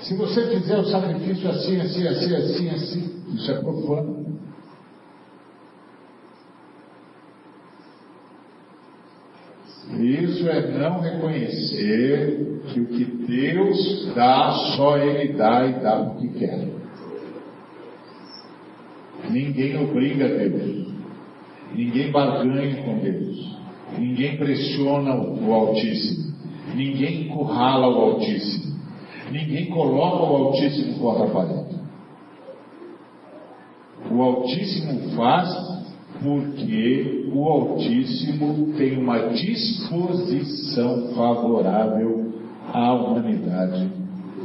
Se 0.00 0.16
você 0.16 0.46
fizer 0.46 0.78
o 0.78 0.84
sacrifício 0.86 1.50
assim, 1.50 1.78
assim, 1.78 2.08
assim, 2.08 2.34
assim, 2.34 2.70
assim, 2.70 3.34
isso 3.34 3.50
é 3.52 3.60
profano. 3.60 4.22
Isso 10.00 10.48
é 10.48 10.78
não 10.78 11.00
reconhecer 11.00 12.62
que 12.72 12.80
o 12.80 12.86
que 12.86 13.04
Deus 13.04 14.12
dá, 14.14 14.50
só 14.76 14.96
Ele 14.96 15.34
dá 15.34 15.66
e 15.66 15.72
dá 15.80 15.96
porque 16.04 16.28
quer. 16.38 16.68
Ninguém 19.30 19.76
obriga 19.82 20.28
Deus. 20.28 20.88
Ninguém 21.74 22.10
barganha 22.10 22.82
com 22.82 22.98
Deus. 22.98 23.56
Ninguém 23.98 24.36
pressiona 24.36 25.14
o 25.14 25.52
Altíssimo. 25.52 26.32
Ninguém 26.74 27.26
encurrala 27.26 27.88
o 27.88 28.00
Altíssimo. 28.00 28.72
Ninguém 29.30 29.66
coloca 29.66 30.24
o 30.24 30.36
Altíssimo 30.36 30.98
contra 30.98 31.24
a 31.24 31.30
parede. 31.30 31.76
O 34.10 34.22
Altíssimo 34.22 35.16
faz 35.16 35.71
porque 36.22 37.28
o 37.32 37.44
Altíssimo 37.48 38.72
tem 38.76 38.98
uma 38.98 39.28
disposição 39.30 41.12
favorável 41.14 42.32
à 42.72 42.94
humanidade, 42.94 43.90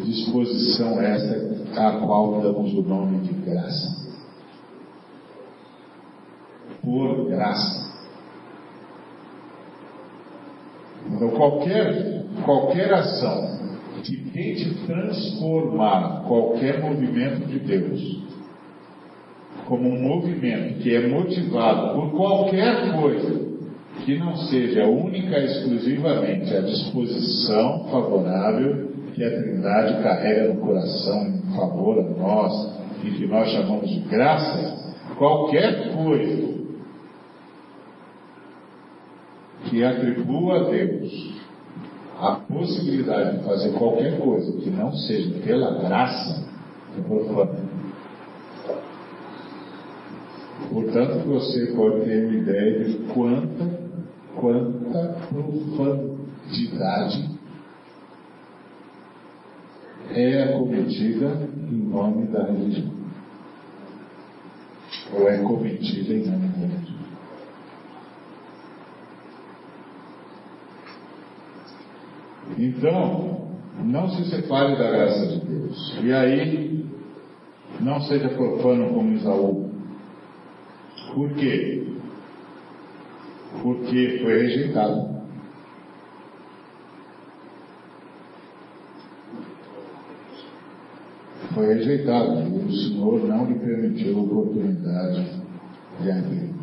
disposição 0.04 1.00
essa 1.00 1.58
a 1.76 2.00
qual 2.00 2.42
damos 2.42 2.74
o 2.74 2.82
nome 2.82 3.20
de 3.20 3.34
graça. 3.34 4.08
Por 6.82 7.30
graça. 7.30 7.88
Então, 11.10 11.30
qualquer, 11.30 12.26
qualquer 12.44 12.94
ação 12.94 13.58
que 14.04 14.18
tente 14.32 14.74
transformar 14.86 16.24
qualquer 16.28 16.82
movimento 16.82 17.46
de 17.48 17.60
Deus 17.60 18.28
como 19.68 19.90
um 19.90 20.02
movimento 20.02 20.80
que 20.80 20.96
é 20.96 21.08
motivado 21.08 21.94
por 21.94 22.12
qualquer 22.12 22.94
coisa 22.94 23.48
que 24.06 24.18
não 24.18 24.36
seja 24.36 24.86
única 24.86 25.38
e 25.38 25.46
exclusivamente 25.46 26.56
a 26.56 26.62
disposição 26.62 27.88
favorável 27.90 28.92
que 29.14 29.24
a 29.24 29.30
Trindade 29.30 30.04
carrega 30.04 30.54
no 30.54 30.62
coração 30.62 31.28
em 31.28 31.56
favor 31.56 32.00
a 32.00 32.04
nós 32.04 32.78
e 33.04 33.12
que 33.12 33.28
nós 33.28 33.50
chamamos 33.52 33.90
de 33.90 34.00
graça, 34.02 34.96
qualquer 35.18 35.92
coisa 35.94 36.58
que 39.66 39.84
atribua 39.84 40.62
a 40.62 40.64
Deus 40.70 41.38
a 42.20 42.32
possibilidade 42.36 43.38
de 43.38 43.44
fazer 43.44 43.74
qualquer 43.74 44.20
coisa 44.20 44.52
que 44.60 44.70
não 44.70 44.92
seja 44.92 45.40
pela 45.44 45.78
graça 45.80 46.48
é 46.98 47.02
profano. 47.02 47.68
Portanto, 50.72 51.28
você 51.28 51.68
pode 51.68 52.06
ter 52.06 52.26
uma 52.26 52.34
ideia 52.34 52.84
de 52.84 52.94
quanta, 53.14 53.80
quanta 54.36 55.18
profundidade 55.30 57.38
é 60.12 60.44
acometida 60.44 61.48
em 61.72 61.76
nome 61.76 62.28
da 62.28 62.46
religião. 62.46 62.92
Ou 65.14 65.30
é 65.30 65.38
cometida 65.38 66.14
em 66.14 66.26
nome 66.26 66.48
da 66.48 66.68
religião. 66.68 66.98
Então, 72.58 73.48
não 73.84 74.10
se 74.10 74.30
separe 74.30 74.78
da 74.78 74.90
graça 74.90 75.28
de 75.28 75.46
Deus. 75.46 76.00
E 76.02 76.12
aí, 76.12 76.86
não 77.80 78.02
seja 78.02 78.30
profano 78.30 78.94
como 78.94 79.14
Isaú. 79.14 79.67
Por 81.18 81.32
quê? 81.32 81.84
Porque 83.64 84.20
foi 84.22 84.40
rejeitado. 84.44 85.18
Foi 91.56 91.74
rejeitado. 91.74 92.40
E 92.48 92.68
o 92.68 92.72
Senhor 92.72 93.24
não 93.24 93.46
lhe 93.48 93.56
permitiu 93.56 94.16
a 94.16 94.22
oportunidade 94.22 95.42
de 96.02 96.12
abrir. 96.12 96.54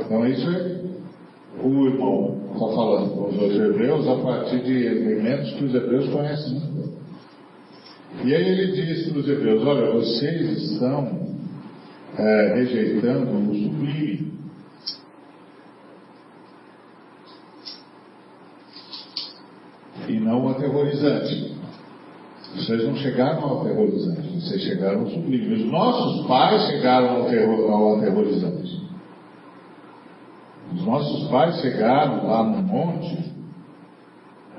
Então 0.00 0.26
isso 0.26 0.50
é 0.50 0.78
o 1.62 1.86
irmão 1.86 2.36
está 2.52 2.66
falando 2.74 3.10
com 3.14 3.28
os 3.28 3.54
hebreus 3.54 4.08
a 4.08 4.16
partir 4.16 4.60
de 4.64 4.86
elementos 4.86 5.52
que 5.52 5.64
os 5.66 5.74
hebreus 5.74 6.08
conhecem. 6.08 6.88
E 8.24 8.34
aí 8.34 8.48
ele 8.48 8.72
disse 8.72 9.10
para 9.10 9.20
os 9.20 9.28
hebreus: 9.28 9.66
Olha, 9.66 9.92
vocês 9.92 10.72
estão 10.72 11.28
é, 12.16 12.54
rejeitando 12.54 13.50
o 13.50 13.54
sublime. 13.54 14.32
E 20.08 20.18
não 20.20 20.46
o 20.46 20.48
aterrorizante. 20.48 21.56
Vocês 22.56 22.84
não 22.84 22.96
chegaram 22.96 23.44
ao 23.44 23.60
aterrorizante, 23.60 24.40
vocês 24.40 24.62
chegaram 24.62 25.00
ao 25.00 25.10
sublime. 25.10 25.62
Os 25.62 25.70
nossos 25.70 26.26
pais 26.26 26.66
chegaram 26.66 27.08
ao, 27.10 27.24
terror, 27.26 27.70
ao 27.70 27.96
aterrorizante. 27.98 28.88
Os 30.74 30.84
nossos 30.84 31.28
pais 31.28 31.60
chegaram 31.60 32.26
lá 32.26 32.42
no 32.42 32.62
monte, 32.62 33.32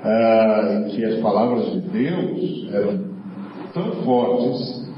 ah, 0.02 0.84
em 0.86 0.90
que 0.90 1.04
as 1.04 1.20
palavras 1.20 1.72
de 1.72 1.80
Deus 1.80 2.72
eram 2.72 3.09
tão 3.72 4.04
fortes 4.04 4.90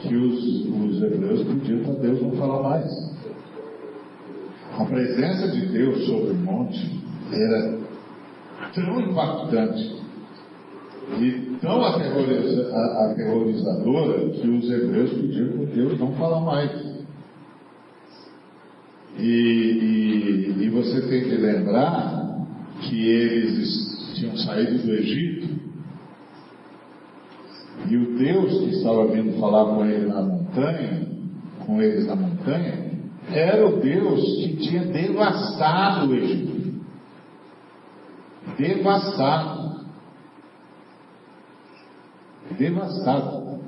que 0.00 0.14
os, 0.14 0.66
os 0.66 1.02
hebreus 1.02 1.42
pediram 1.42 1.84
para 1.84 1.94
Deus 1.94 2.22
não 2.22 2.32
falar 2.32 2.62
mais. 2.62 3.08
A 4.78 4.84
presença 4.84 5.48
de 5.48 5.66
Deus 5.66 6.06
sobre 6.06 6.30
o 6.30 6.34
monte 6.34 7.00
era 7.32 7.78
tão 8.74 9.00
impactante 9.00 9.98
e 11.20 11.56
tão 11.60 11.82
aterroriza, 11.84 12.70
aterrorizadora 13.10 14.30
que 14.30 14.46
os 14.46 14.70
hebreus 14.70 15.10
pediram 15.10 15.58
para 15.58 15.74
Deus 15.74 15.98
não 15.98 16.12
falar 16.12 16.40
mais. 16.40 16.70
E, 19.18 19.24
e, 19.24 20.64
e 20.64 20.68
você 20.68 21.00
tem 21.08 21.24
que 21.24 21.34
lembrar 21.34 22.46
que 22.82 23.08
eles 23.08 24.14
tinham 24.14 24.36
saído 24.36 24.78
do 24.78 24.92
Egito 24.92 25.37
e 27.90 27.96
o 27.96 28.18
Deus 28.18 28.58
que 28.60 28.70
estava 28.76 29.06
vindo 29.06 29.40
falar 29.40 29.74
com 29.74 29.84
ele 29.84 30.06
na 30.06 30.20
montanha, 30.20 31.06
com 31.64 31.80
eles 31.80 32.06
na 32.06 32.16
montanha, 32.16 32.88
era 33.32 33.66
o 33.66 33.80
Deus 33.80 34.20
que 34.20 34.56
tinha 34.56 34.84
devastado 34.84 36.10
o 36.10 36.14
Egito. 36.14 36.82
Devastado. 38.58 39.86
Devastado. 42.58 43.60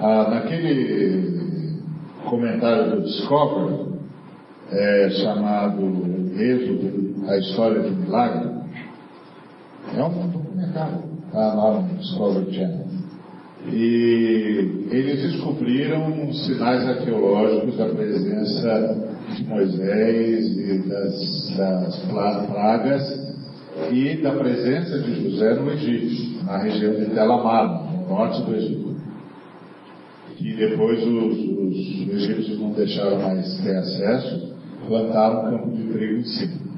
Ah, 0.00 0.30
naquele 0.30 1.80
comentário 2.24 2.96
do 2.96 3.02
Discovery, 3.02 3.90
é, 4.72 5.10
chamado 5.10 5.82
Êxodo, 6.36 7.28
a 7.28 7.36
história 7.38 7.82
de 7.82 7.90
milagre, 7.90 8.50
é 9.96 10.04
um 10.04 10.28
documentário 10.28 11.09
está 11.30 11.54
lá 11.54 11.80
no 11.80 11.96
Discovery 11.96 12.52
Channel. 12.52 12.86
E 13.72 14.88
eles 14.90 15.22
descobriram 15.32 16.32
sinais 16.32 16.88
arqueológicos 16.88 17.76
da 17.76 17.86
presença 17.86 19.12
de 19.34 19.44
Moisés 19.44 20.58
e 20.58 20.88
das, 20.88 21.56
das 21.56 21.98
pragas 22.46 23.36
e 23.92 24.16
da 24.22 24.32
presença 24.32 24.98
de 24.98 25.30
José 25.30 25.54
no 25.54 25.70
Egito, 25.72 26.44
na 26.44 26.58
região 26.58 26.94
de 26.94 27.06
Telamar, 27.06 27.92
no 27.92 28.08
norte 28.08 28.42
do 28.42 28.56
Egito. 28.56 28.90
E 30.40 30.54
depois 30.54 31.06
os, 31.06 31.38
os 31.38 32.14
egípcios 32.14 32.58
não 32.58 32.72
deixaram 32.72 33.20
mais 33.20 33.60
ter 33.62 33.76
acesso, 33.76 34.54
plantaram 34.88 35.40
um 35.40 35.50
campo 35.50 35.76
de 35.76 35.92
trigo 35.92 36.20
em 36.20 36.24
cima. 36.24 36.69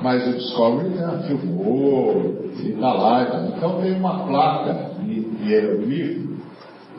Mas 0.00 0.26
o 0.26 0.32
Discovery 0.32 0.94
já 0.96 1.18
filmou, 1.22 2.46
e 2.58 2.70
está 2.70 2.92
lá. 2.92 3.52
Então, 3.56 3.80
tem 3.80 3.92
uma 3.92 4.26
placa 4.26 4.92
em 5.02 5.46
hieroglifo 5.46 6.32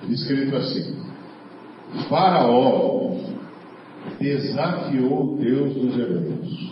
escrito 0.10 0.56
assim: 0.56 0.96
Faraó 2.10 3.16
desafiou 4.20 5.34
o 5.34 5.38
Deus 5.38 5.74
dos 5.74 5.98
Hebreus, 5.98 6.72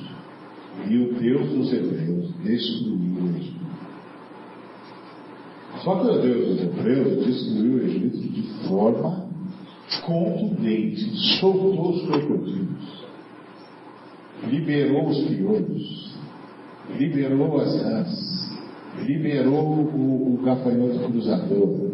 e 0.87 0.97
o 0.97 1.13
Deus 1.13 1.49
dos 1.49 1.73
Hebreus 1.73 2.33
destruiu 2.43 3.23
o 3.23 3.37
Egito. 3.37 3.61
Só 5.83 5.95
que 5.95 6.07
o 6.07 6.21
Deus 6.21 6.47
dos 6.47 6.61
Hebreus 6.61 7.25
destruiu 7.25 7.73
o 7.73 7.81
Egito 7.81 8.17
de 8.17 8.43
forma 8.67 9.29
contundente, 10.05 11.17
soltou 11.39 11.91
os 11.91 12.05
crocodilos 12.05 13.01
liberou 14.47 15.07
os 15.07 15.19
piolhos, 15.25 16.10
liberou 16.97 17.61
as 17.61 17.81
rãs, 17.81 18.51
liberou 18.99 19.63
o, 19.63 20.35
o 20.35 20.41
gafanhoto 20.43 20.99
cruzador, 20.99 21.91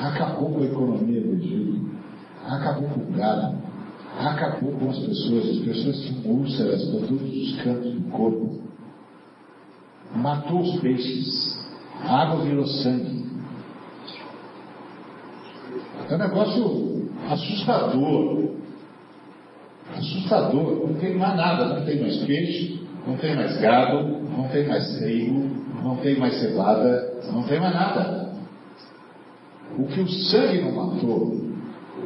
acabou 0.00 0.52
com 0.52 0.60
a 0.60 0.66
economia 0.66 1.20
do 1.20 1.34
Egito, 1.34 1.90
acabou 2.46 2.88
com 2.88 3.00
o 3.00 3.12
gado, 3.12 3.56
acabou 4.18 4.72
com 4.72 4.90
as 4.90 4.98
pessoas, 4.98 5.48
as 5.50 5.58
pessoas 5.58 6.00
tinham 6.00 6.34
úlceras 6.34 6.84
para 6.84 7.06
todos 7.06 7.22
os 7.22 7.62
cantos 7.62 7.92
do 7.92 8.10
corpo, 8.10 8.60
matou 10.16 10.60
os 10.60 10.80
peixes, 10.80 11.62
a 12.02 12.22
água 12.22 12.44
virou 12.44 12.66
sangue. 12.66 13.22
É 16.10 16.14
um 16.14 16.18
negócio 16.18 17.10
assustador. 17.30 18.50
Assustador. 19.96 20.88
Não 20.88 20.94
tem 20.94 21.16
mais 21.16 21.36
nada, 21.36 21.78
não 21.78 21.86
tem 21.86 22.00
mais 22.00 22.16
peixe, 22.24 22.80
não 23.06 23.16
tem 23.16 23.34
mais 23.36 23.60
gado, 23.60 24.11
não 24.36 24.48
tem 24.48 24.66
mais 24.66 24.96
trigo, 24.98 25.50
não 25.82 25.96
tem 25.96 26.18
mais 26.18 26.38
cevada, 26.40 27.20
não 27.32 27.42
tem 27.42 27.60
mais 27.60 27.74
nada. 27.74 28.32
O 29.78 29.86
que 29.86 30.00
o 30.00 30.08
sangue 30.08 30.62
não 30.62 30.72
matou, 30.72 31.40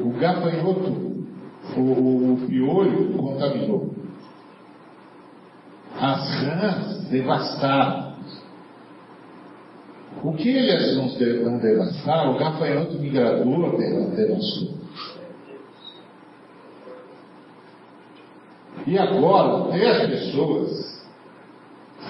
o 0.00 0.10
gafanhoto, 0.18 1.24
o, 1.76 1.80
o, 1.80 2.46
piolho 2.46 3.12
contaminou. 3.14 3.94
As 5.98 6.42
rãs 6.42 7.08
devastaram. 7.08 8.16
O 10.22 10.32
que 10.32 10.48
eles 10.48 10.96
não 10.96 11.58
devastaram, 11.58 12.34
o 12.34 12.38
gafanhoto 12.38 12.98
migrador 12.98 13.76
devastou. 14.14 14.76
E 18.86 18.96
agora, 18.96 19.68
até 19.68 19.90
as 19.90 20.10
pessoas 20.10 20.95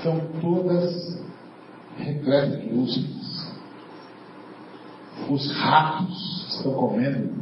estão 0.07 0.20
todas 0.40 1.20
repletas 1.98 2.62
de 2.62 2.68
úlceras. 2.74 3.57
Os 5.28 5.52
ratos 5.57 6.46
estão 6.50 6.74
comendo 6.74 7.32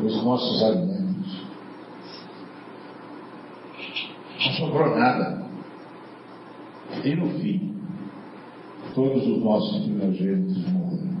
os 0.00 0.24
nossos 0.24 0.62
alimentos. 0.62 1.44
Não 4.44 4.52
sobrou 4.52 4.96
nada. 4.96 5.44
E 7.02 7.16
no 7.16 7.28
fim, 7.40 7.74
todos 8.94 9.26
os 9.26 9.42
nossos 9.42 9.82
primogênitos 9.84 10.56
morreram. 10.68 11.20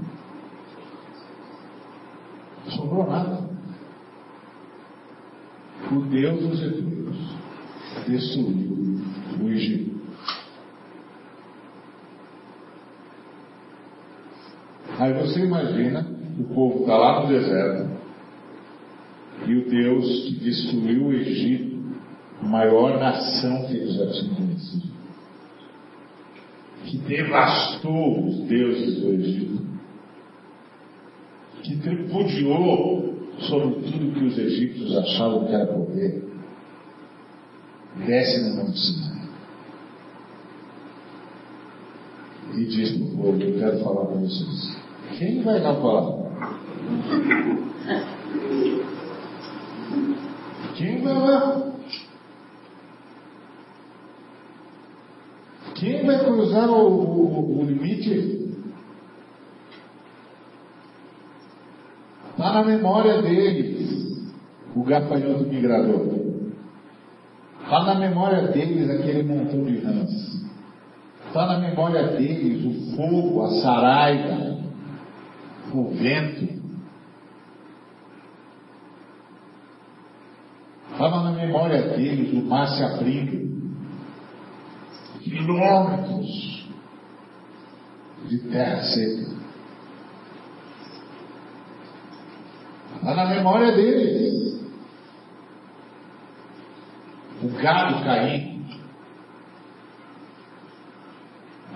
Não 2.64 2.72
sobrou 2.72 3.10
nada. 3.10 3.50
O 5.90 6.00
Deus 6.02 6.40
dos 6.40 6.62
Hebreus 6.62 7.16
destruiu 8.06 9.00
o 9.40 9.48
Egito. 9.48 9.93
Aí 14.98 15.12
você 15.12 15.40
imagina, 15.40 16.06
o 16.38 16.44
povo 16.54 16.80
está 16.80 16.96
lá 16.96 17.22
no 17.22 17.28
deserto, 17.28 17.90
e 19.46 19.54
o 19.54 19.68
Deus 19.68 20.24
que 20.24 20.32
destruiu 20.36 21.06
o 21.06 21.12
Egito, 21.12 21.82
a 22.40 22.46
maior 22.46 22.98
nação 22.98 23.66
que 23.66 23.74
eles 23.74 23.94
já 23.94 24.06
tinham 24.12 24.34
conhecido, 24.36 24.94
que 26.84 26.98
devastou 26.98 28.26
os 28.26 28.40
deuses 28.46 29.00
do 29.00 29.12
Egito, 29.14 29.64
que 31.62 31.76
tripudiou 31.76 33.14
sobre 33.40 33.90
tudo 33.90 34.12
que 34.12 34.24
os 34.24 34.38
egípcios 34.38 34.96
achavam 34.96 35.46
que 35.46 35.54
era 35.54 35.66
poder, 35.66 36.22
desce 38.06 38.48
no 38.48 38.56
Monte 38.56 38.78
Sinai 38.78 39.23
e 42.56 42.64
diz 42.66 42.92
para 42.92 43.04
o 43.04 43.16
povo: 43.16 43.42
Eu 43.42 43.58
quero 43.58 43.78
falar 43.80 44.06
com 44.06 44.20
vocês. 44.20 44.76
Quem 45.18 45.42
vai 45.42 45.60
lá 45.60 45.74
falar? 45.74 46.24
Quem 50.74 51.02
vai 51.02 51.14
lá? 51.14 51.72
Quem 55.74 56.06
vai 56.06 56.24
cruzar 56.24 56.70
o, 56.70 56.88
o, 56.88 57.60
o 57.60 57.64
limite? 57.64 58.44
Está 62.30 62.52
na 62.52 62.64
memória 62.64 63.22
deles 63.22 64.32
o 64.74 64.82
gafanhoto 64.82 65.44
migrador. 65.44 66.08
Está 67.62 67.84
na 67.84 67.94
memória 67.94 68.48
deles 68.48 68.90
aquele 68.90 69.22
montão 69.22 69.64
de 69.64 69.78
rãs. 69.78 70.43
Está 71.34 71.46
na 71.48 71.58
memória 71.58 72.06
deles 72.16 72.64
o 72.64 72.96
fogo, 72.96 73.42
a 73.42 73.60
saraiva, 73.60 74.56
o 75.72 75.90
vento. 75.90 76.62
Estava 80.92 81.24
na 81.24 81.32
memória 81.32 81.88
deles 81.88 82.32
o 82.32 82.46
mar 82.46 82.68
se 82.68 82.84
abrindo. 82.84 83.52
Quilômetros 85.24 86.68
de 88.28 88.38
terra 88.52 88.80
seca. 88.84 89.34
Está 92.94 93.12
na 93.12 93.26
memória 93.26 93.72
deles. 93.72 94.60
O 97.42 97.48
gado 97.60 98.04
caindo. 98.04 98.53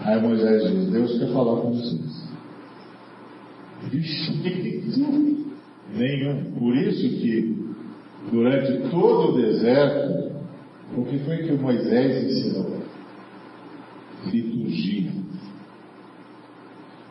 Aí 0.09 0.23
Moisés 0.23 0.63
diz, 0.71 0.91
Deus 0.91 1.19
quer 1.19 1.31
falar 1.35 1.61
com 1.61 1.71
vocês. 1.71 2.29
Vixe, 3.91 4.33
nenhum. 5.95 6.45
Por 6.59 6.75
isso 6.75 7.03
que 7.21 7.75
durante 8.33 8.89
todo 8.89 9.33
o 9.33 9.37
deserto, 9.37 10.33
o 10.97 11.05
que 11.05 11.19
foi 11.19 11.37
que 11.43 11.53
Moisés 11.53 12.25
ensinou? 12.25 12.83
Liturgia. 14.33 15.13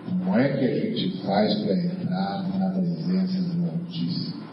Como 0.09 0.35
é 0.35 0.57
que 0.57 0.65
a 0.65 0.79
gente 0.79 1.23
faz 1.23 1.53
para 1.53 1.77
entrar 1.77 2.49
na 2.57 2.69
presença 2.71 3.41
do 3.43 3.69
Altíssimo? 3.69 4.43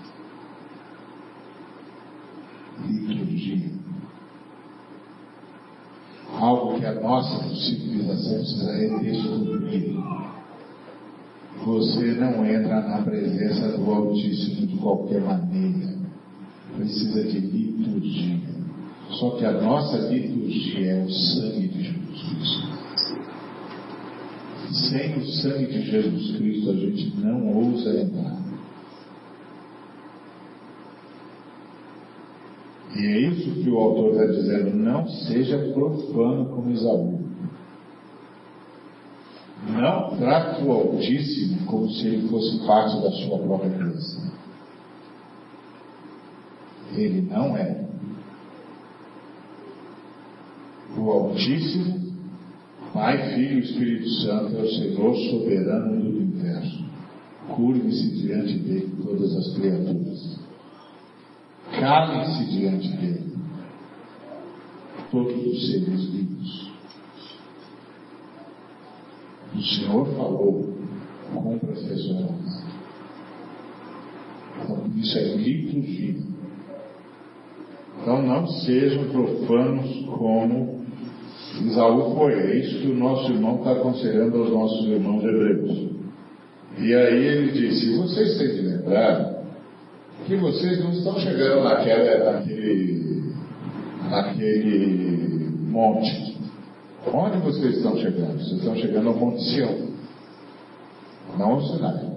Liturgia. 2.86 3.84
Algo 6.45 6.78
que 6.78 6.84
a 6.84 6.92
nossa 7.01 7.42
civilização 7.55 8.36
precisa 8.36 8.76
redescobrir. 8.76 9.97
Você 11.64 12.12
não 12.20 12.45
entra 12.45 12.82
na 12.82 12.99
presença 12.99 13.78
do 13.78 13.90
Altíssimo 13.90 14.66
de 14.66 14.76
qualquer 14.76 15.22
maneira. 15.22 15.95
Precisa 16.76 17.24
de 17.24 17.38
liturgia. 17.38 18.40
Só 19.12 19.30
que 19.30 19.47
a 19.47 19.53
nossa 19.53 19.97
liturgia 19.97 20.86
é 20.86 21.03
o 21.03 21.11
sangue 21.11 21.68
de 21.68 21.82
Jesus 21.82 22.26
Cristo. 22.28 22.74
Sem 24.70 25.16
o 25.16 25.26
sangue 25.26 25.66
de 25.66 25.90
Jesus 25.90 26.36
Cristo, 26.36 26.70
a 26.70 26.74
gente 26.74 27.16
não 27.20 27.55
ousa 27.57 28.03
entrar. 28.03 28.43
E 32.97 33.07
é 33.07 33.20
isso 33.20 33.62
que 33.62 33.68
o 33.68 33.78
autor 33.78 34.12
está 34.12 34.26
dizendo: 34.26 34.76
não 34.76 35.09
seja 35.09 35.59
profano 35.72 36.47
como 36.47 36.70
Isaú. 36.70 37.24
Não 39.68 40.16
trate 40.16 40.62
o 40.62 40.70
Altíssimo 40.70 41.66
como 41.66 41.90
se 41.90 42.07
ele 42.07 42.28
fosse 42.28 42.59
parte 42.66 43.01
da 43.03 43.11
sua 43.11 43.38
própria 43.38 43.70
criação. 43.70 44.32
Ele 46.95 47.22
não 47.22 47.57
é. 47.57 47.84
O 50.97 51.11
Altíssimo, 51.11 52.14
Pai, 52.92 53.34
Filho 53.34 53.59
e 53.59 53.64
Espírito 53.64 54.09
Santo 54.22 54.57
é 54.57 54.62
o 54.62 54.68
Senhor 54.68 55.16
soberano 55.30 56.01
do 56.01 56.18
universo. 56.18 56.84
Curve-se 57.49 58.11
diante 58.20 58.59
dele 58.59 58.97
todas 59.03 59.34
as 59.34 59.55
criaturas. 59.57 60.43
Calem-se 61.85 62.47
diante 62.47 62.89
dele 62.97 63.24
todos 65.11 65.47
os 65.47 65.70
seres 65.70 66.05
vivos. 66.07 66.70
O 69.55 69.61
Senhor 69.61 70.07
falou, 70.16 70.74
cumpra 71.30 71.72
as 71.72 71.82
pessoas. 71.82 72.64
Então, 74.62 74.91
isso 74.97 75.18
é 75.18 75.37
liturgia. 75.37 76.22
Então 78.01 78.22
não 78.22 78.47
sejam 78.47 79.11
profanos 79.11 80.07
como 80.07 80.87
Isaú 81.66 82.16
foi. 82.16 82.32
É 82.32 82.61
isso 82.61 82.80
que 82.80 82.89
o 82.89 82.97
nosso 82.97 83.30
irmão 83.30 83.57
está 83.57 83.72
aconselhando 83.72 84.39
aos 84.39 84.51
nossos 84.51 84.87
irmãos 84.87 85.22
hebreus. 85.22 85.91
E 86.78 86.95
aí 86.95 87.26
ele 87.26 87.53
disse, 87.53 87.95
vocês 87.99 88.39
têm 88.39 88.55
de 88.55 88.62
lembrar 88.62 89.34
que 90.27 90.37
vocês 90.37 90.83
não 90.83 90.93
estão 90.93 91.18
chegando 91.18 91.64
naquela, 91.64 92.33
naquele, 92.33 93.35
naquele 94.09 95.51
monte. 95.68 96.39
Onde 97.12 97.39
vocês 97.39 97.77
estão 97.77 97.97
chegando? 97.99 98.39
Vocês 98.39 98.59
estão 98.59 98.75
chegando 98.77 99.09
ao 99.09 99.14
Monte 99.14 99.43
Sião, 99.45 99.89
não 101.39 101.51
ao 101.53 101.62
Sinai. 101.62 102.14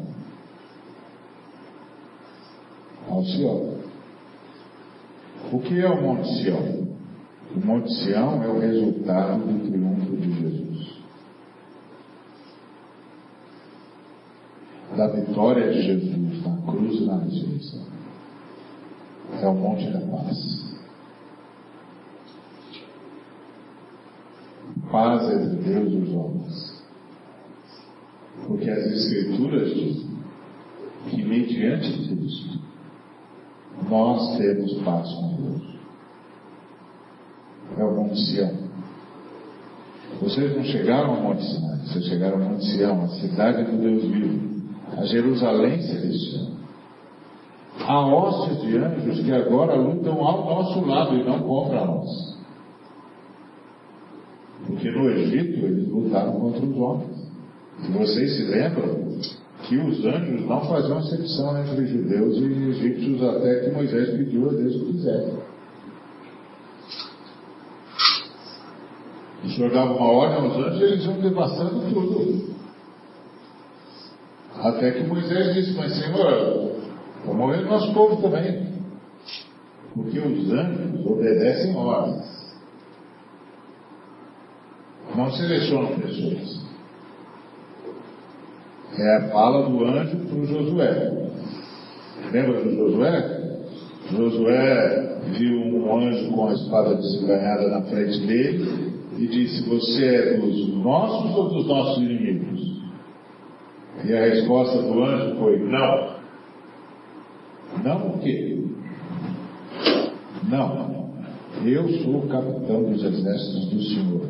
Ao 3.09 3.23
Sião. 3.25 3.77
O 5.51 5.59
que 5.59 5.79
é 5.79 5.89
o 5.89 6.01
Monte 6.01 6.41
Sião? 6.41 6.87
O 7.55 7.59
Monte 7.65 7.93
Sião 8.03 8.43
é 8.43 8.47
o 8.47 8.59
resultado 8.59 9.39
do 9.39 9.69
triunfo 9.69 10.15
de 10.15 10.31
Jesus. 10.41 10.67
Da 14.97 15.07
vitória 15.09 15.71
de 15.71 15.81
Jesus 15.83 16.43
na 16.43 16.57
cruz 16.71 16.99
e 16.99 17.05
na 17.05 17.19
ressurreição. 17.19 17.81
É 19.39 19.47
o 19.47 19.53
Monte 19.53 19.91
da 19.91 19.99
Paz. 19.99 20.75
Paz 24.91 25.23
entre 25.31 25.55
Deus 25.57 25.93
e 25.93 25.95
os 25.97 26.13
homens. 26.15 26.83
Porque 28.47 28.69
as 28.71 28.85
Escrituras 28.87 29.71
dizem 29.75 30.17
que 31.09 31.23
mediante 31.23 31.91
Cristo 32.07 32.59
nós 33.87 34.35
temos 34.37 34.73
paz 34.81 35.11
com 35.11 35.35
Deus. 35.35 35.77
É 37.77 37.83
o 37.83 37.95
Monte 37.95 38.19
Sião. 38.19 38.51
Vocês 40.19 40.55
não 40.55 40.63
chegaram 40.63 41.11
ao 41.11 41.21
Monte 41.21 41.43
Sinai, 41.43 41.77
vocês 41.85 42.05
chegaram 42.05 42.41
ao 42.41 42.49
Monte 42.49 42.65
Sião, 42.65 43.03
a 43.03 43.07
cidade 43.09 43.63
do 43.63 43.77
Deus 43.77 44.03
vivo, 44.05 44.56
a 44.95 45.03
Jerusalém 45.05 45.81
celestial. 45.81 46.47
Há 47.79 48.05
hostes 48.05 48.61
de 48.61 48.77
anjos 48.77 49.19
que 49.23 49.31
agora 49.31 49.75
lutam 49.75 50.21
ao 50.25 50.45
nosso 50.45 50.85
lado 50.85 51.15
e 51.15 51.23
não 51.23 51.39
contra 51.39 51.85
nós. 51.85 52.37
Porque 54.65 54.91
no 54.91 55.09
Egito 55.09 55.65
eles 55.65 55.87
lutaram 55.87 56.33
contra 56.33 56.65
os 56.65 56.77
homens. 56.77 57.27
Se 57.81 57.91
vocês 57.91 58.35
se 58.35 58.43
lembram, 58.43 59.07
que 59.67 59.77
os 59.77 60.05
anjos 60.05 60.45
não 60.45 60.61
faziam 60.61 60.97
acepção 60.97 61.59
entre 61.59 61.85
judeus 61.87 62.37
e 62.37 62.69
egípcios 62.69 63.23
até 63.23 63.61
que 63.61 63.71
Moisés 63.71 64.09
pediu 64.11 64.49
a 64.49 64.53
Deus 64.53 64.75
que 64.75 64.85
fizesse. 64.93 65.37
O 69.43 69.49
Senhor 69.49 69.71
dava 69.71 69.93
uma 69.93 70.11
ordem 70.11 70.37
aos 70.37 70.57
anjos 70.57 70.79
e 70.79 70.83
eles 70.83 71.05
iam 71.05 71.19
devassando 71.19 71.81
tudo. 71.93 72.55
Até 74.61 74.91
que 74.91 75.03
Moisés 75.03 75.53
disse, 75.53 75.77
mas 75.77 75.93
Senhor, 75.93 76.71
vai 77.25 77.35
morrer 77.35 77.63
o 77.63 77.69
nosso 77.69 77.93
povo 77.93 78.21
também. 78.21 78.67
Porque 79.93 80.19
os 80.19 80.51
anjos 80.51 81.05
obedecem 81.05 81.75
ordens. 81.75 82.37
Não 85.15 85.31
selecionam 85.31 85.99
pessoas. 85.99 86.65
É 88.97 89.15
a 89.15 89.29
fala 89.29 89.69
do 89.69 89.83
anjo 89.85 90.17
para 90.17 90.37
o 90.37 90.45
Josué. 90.45 91.29
Lembra 92.31 92.63
do 92.63 92.75
Josué? 92.75 93.37
Josué 94.11 95.19
viu 95.37 95.59
um 95.59 95.97
anjo 95.97 96.31
com 96.31 96.47
a 96.47 96.53
espada 96.53 96.95
desembanhada 96.95 97.67
na 97.67 97.81
frente 97.83 98.25
dele 98.25 98.93
e 99.17 99.27
disse: 99.27 99.67
Você 99.69 100.05
é 100.05 100.37
dos 100.37 100.73
nossos 100.75 101.35
ou 101.35 101.49
dos 101.49 101.67
nossos 101.67 102.03
inimigos? 102.03 102.46
E 104.03 104.13
a 104.13 104.25
resposta 104.25 104.81
do 104.81 105.03
anjo 105.03 105.35
foi: 105.37 105.59
Não. 105.59 106.17
Não 107.83 108.07
o 108.07 108.19
quê? 108.19 108.63
Não. 110.49 111.07
Eu 111.65 111.89
sou 112.03 112.19
o 112.19 112.27
capitão 112.27 112.83
dos 112.83 113.03
exércitos 113.03 113.69
do 113.69 113.83
Senhor. 113.83 114.27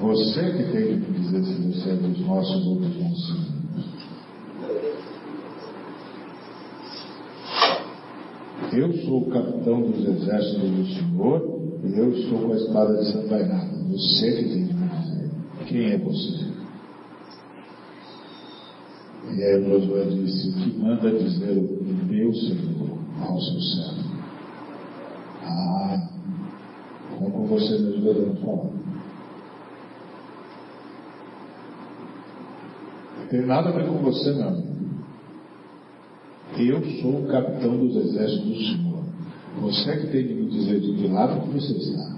Você 0.00 0.50
que 0.50 0.72
tem 0.72 1.00
que 1.00 1.12
dizer 1.12 1.44
se 1.44 1.62
você 1.62 1.90
é 1.90 1.94
dos 1.94 2.26
nossos 2.26 2.66
ou 2.66 2.74
dos 2.76 3.00
nossos. 3.00 3.56
Eu 8.72 8.92
sou 9.04 9.22
o 9.22 9.30
capitão 9.30 9.80
dos 9.82 10.04
exércitos 10.06 10.70
do 10.70 10.86
Senhor 10.86 11.56
e 11.84 11.98
eu 11.98 12.12
estou 12.12 12.40
com 12.40 12.52
a 12.52 12.56
espada 12.56 12.94
desembainada. 12.94 13.70
Você 13.90 14.32
que 14.32 14.48
tem 14.48 14.66
que 14.66 14.74
me 14.74 14.88
dizer. 14.88 15.30
Quem 15.66 15.92
é 15.92 15.98
você? 15.98 16.55
E 19.34 19.42
aí 19.42 19.64
Josué 19.64 20.04
disse, 20.04 20.48
o 20.48 20.52
que 20.52 20.78
manda 20.78 21.10
dizer 21.10 21.58
o 21.58 21.84
meu 22.08 22.32
Senhor 22.34 22.98
ao 23.20 23.40
seu 23.40 23.60
servo? 23.60 24.06
Ah, 25.42 26.08
é 27.12 27.30
com 27.30 27.46
você 27.46 27.78
mesmo 27.78 28.02
devemos 28.02 28.40
falar. 28.40 28.70
Não 33.18 33.26
tem 33.28 33.46
nada 33.46 33.68
a 33.68 33.72
ver 33.72 33.86
com 33.88 33.98
você, 33.98 34.30
amigo. 34.30 34.76
Eu 36.58 36.82
sou 37.02 37.24
o 37.24 37.28
capitão 37.28 37.76
dos 37.76 37.96
exércitos 37.96 38.46
do 38.46 38.56
Senhor. 38.56 39.04
Você 39.60 39.96
que 39.96 40.06
tem 40.06 40.26
que 40.26 40.34
me 40.34 40.50
dizer 40.50 40.80
de 40.80 40.94
que 40.94 41.08
lado 41.08 41.42
que 41.42 41.50
você 41.50 41.72
está. 41.72 42.15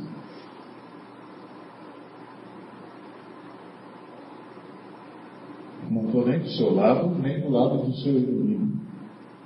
Não 5.90 6.04
estou 6.06 6.26
nem 6.26 6.38
do 6.38 6.48
seu 6.50 6.74
lado, 6.74 7.08
nem 7.20 7.40
do 7.40 7.50
lado 7.50 7.78
do 7.78 7.94
seu 7.96 8.12
inimigo. 8.12 8.78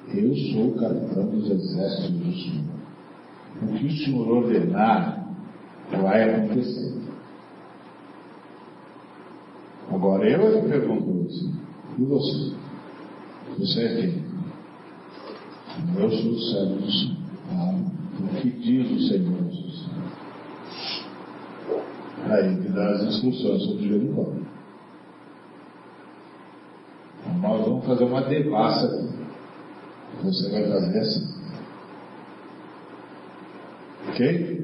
Eu 0.08 0.34
sou 0.34 0.68
o 0.68 0.74
capitão 0.74 1.26
dos 1.26 1.48
exércitos 1.50 2.10
do 2.10 2.32
Senhor. 2.32 2.72
O 3.62 3.66
que 3.78 3.86
o 3.86 3.96
Senhor 3.96 4.28
ordenar 4.28 5.28
vai 5.90 6.22
acontecer. 6.22 7.00
Agora 9.90 10.28
eu 10.28 10.62
lhe 10.62 10.68
pergunto 10.68 11.24
você, 11.24 11.50
e 11.98 12.04
você? 12.04 12.52
Você 13.58 13.80
é 13.80 13.96
quem? 13.96 14.24
Eu 15.96 16.10
sou 16.10 16.30
o 16.32 16.40
servo 16.40 16.74
do 16.76 16.90
Senhor. 16.90 17.16
Ah, 17.50 17.74
o 18.20 18.40
que 18.40 18.50
diz 18.50 18.90
o 18.90 19.08
Senhor 19.08 19.44
Jesus? 19.44 19.88
Aí 22.24 22.54
me 22.54 22.68
dá 22.68 22.90
as 22.90 23.02
instruções 23.02 23.62
sobre 23.62 23.88
Jericó. 23.88 24.32
Nós 27.42 27.66
vamos 27.66 27.84
fazer 27.84 28.04
uma 28.04 28.22
devassa. 28.22 29.10
Você 30.22 30.50
vai 30.50 30.62
fazer 30.68 30.98
essa. 30.98 31.42
Ok? 34.08 34.62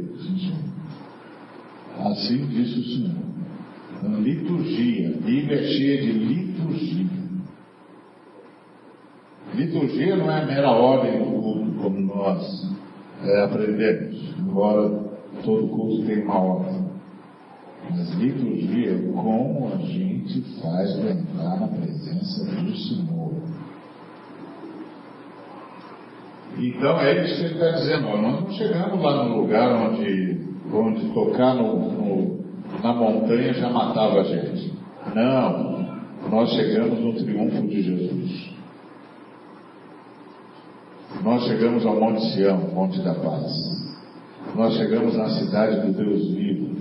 Assim 1.99 2.47
disse 2.47 2.79
o 2.79 2.85
Senhor. 2.85 4.21
Liturgia. 4.21 5.11
Bíblia 5.11 5.61
é 5.61 5.65
cheia 5.65 6.03
de 6.03 6.13
liturgia. 6.13 7.19
Liturgia 9.55 10.17
não 10.17 10.31
é 10.31 10.47
mera 10.47 10.71
ordem 10.71 11.19
do 11.19 11.33
culto 11.33 11.83
como 11.83 12.01
nós 12.01 12.77
é, 13.25 13.43
aprendemos, 13.43 14.39
embora 14.39 14.89
todo 15.45 15.67
culto 15.69 16.07
tenha 16.07 16.25
uma 16.25 16.39
ordem. 16.39 16.88
Mas 17.91 18.11
liturgia 18.15 18.93
é 18.93 19.13
como 19.13 19.73
a 19.73 19.79
gente 19.79 20.41
faz 20.61 20.93
para 20.95 21.11
entrar 21.11 21.61
na 21.61 21.69
presença 21.69 22.45
do 22.45 22.77
Senhor. 22.77 23.33
Então 26.59 27.01
é 27.01 27.25
isso 27.25 27.37
que 27.37 27.45
ele 27.45 27.55
está 27.55 27.71
dizendo. 27.71 28.09
Nós 28.09 28.23
não 28.23 28.51
chegamos 28.51 29.03
lá 29.03 29.25
no 29.25 29.41
lugar 29.41 29.73
onde, 29.75 30.41
onde 30.73 31.09
tocar 31.15 31.55
no, 31.55 31.93
no, 31.93 32.45
na 32.83 32.93
montanha 32.93 33.55
já 33.55 33.71
matava 33.71 34.21
a 34.21 34.25
gente. 34.25 34.73
Não, 35.15 35.89
nós 36.31 36.51
chegamos 36.51 36.99
no 36.99 37.15
triunfo 37.15 37.67
de 37.69 37.83
Jesus. 37.83 38.59
Nós 41.23 41.45
chegamos 41.45 41.87
ao 41.87 41.99
Monte 41.99 42.33
Sião, 42.33 42.59
Monte 42.75 43.01
da 43.01 43.15
Paz. 43.15 43.53
Nós 44.55 44.75
chegamos 44.75 45.17
na 45.17 45.29
cidade 45.31 45.81
do 45.87 45.93
Deus 45.93 46.29
vivo. 46.31 46.78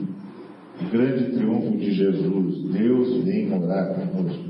O 0.80 0.90
grande 0.92 1.32
triunfo 1.32 1.78
de 1.78 1.92
Jesus. 1.92 2.72
Deus 2.72 3.24
vem 3.24 3.48
morar 3.48 3.96
conosco. 3.96 4.48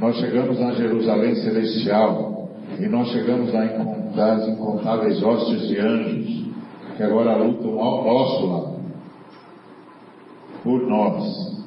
Nós 0.00 0.16
chegamos 0.16 0.58
na 0.58 0.72
Jerusalém 0.72 1.34
celestial. 1.36 2.48
E 2.78 2.88
nós 2.88 3.08
chegamos 3.08 3.52
lá 3.52 3.64
nas 4.14 4.48
incontáveis 4.48 5.22
hostes 5.22 5.68
de 5.68 5.78
anjos 5.78 6.46
que 6.96 7.02
agora 7.02 7.36
lutam 7.36 7.78
ao 7.78 8.04
nosso 8.04 8.46
lado. 8.46 8.80
Por 10.62 10.80
nós. 10.86 11.64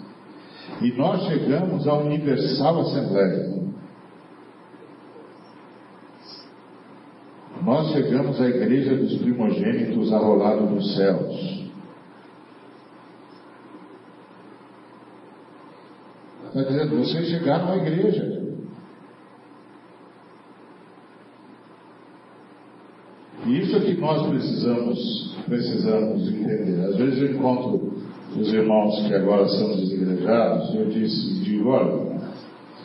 E 0.81 0.91
nós 0.93 1.23
chegamos 1.27 1.87
à 1.87 1.93
Universal 1.95 2.81
Assembleia. 2.81 3.62
Nós 7.63 7.93
chegamos 7.93 8.41
à 8.41 8.49
igreja 8.49 8.93
dos 8.95 9.17
primogênitos 9.19 10.11
arrolado 10.11 10.67
dos 10.67 10.95
céus. 10.95 11.63
Está 16.47 16.61
dizendo, 16.61 16.97
vocês 16.97 17.29
chegaram 17.29 17.71
à 17.71 17.77
igreja. 17.77 18.43
E 23.45 23.59
isso 23.59 23.77
é 23.77 23.79
que 23.79 23.93
nós 23.93 24.27
precisamos, 24.27 25.37
precisamos 25.45 26.27
entender. 26.27 26.85
Às 26.85 26.97
vezes 26.97 27.21
eu 27.21 27.31
encontro 27.31 27.93
os 28.37 28.53
irmãos 28.53 29.07
que 29.07 29.13
agora 29.13 29.47
são 29.47 29.75
desigrejados, 29.77 30.73
e 30.73 30.77
eu 30.77 30.89
disse, 30.89 31.33
digo, 31.43 31.69
olha, 31.69 32.19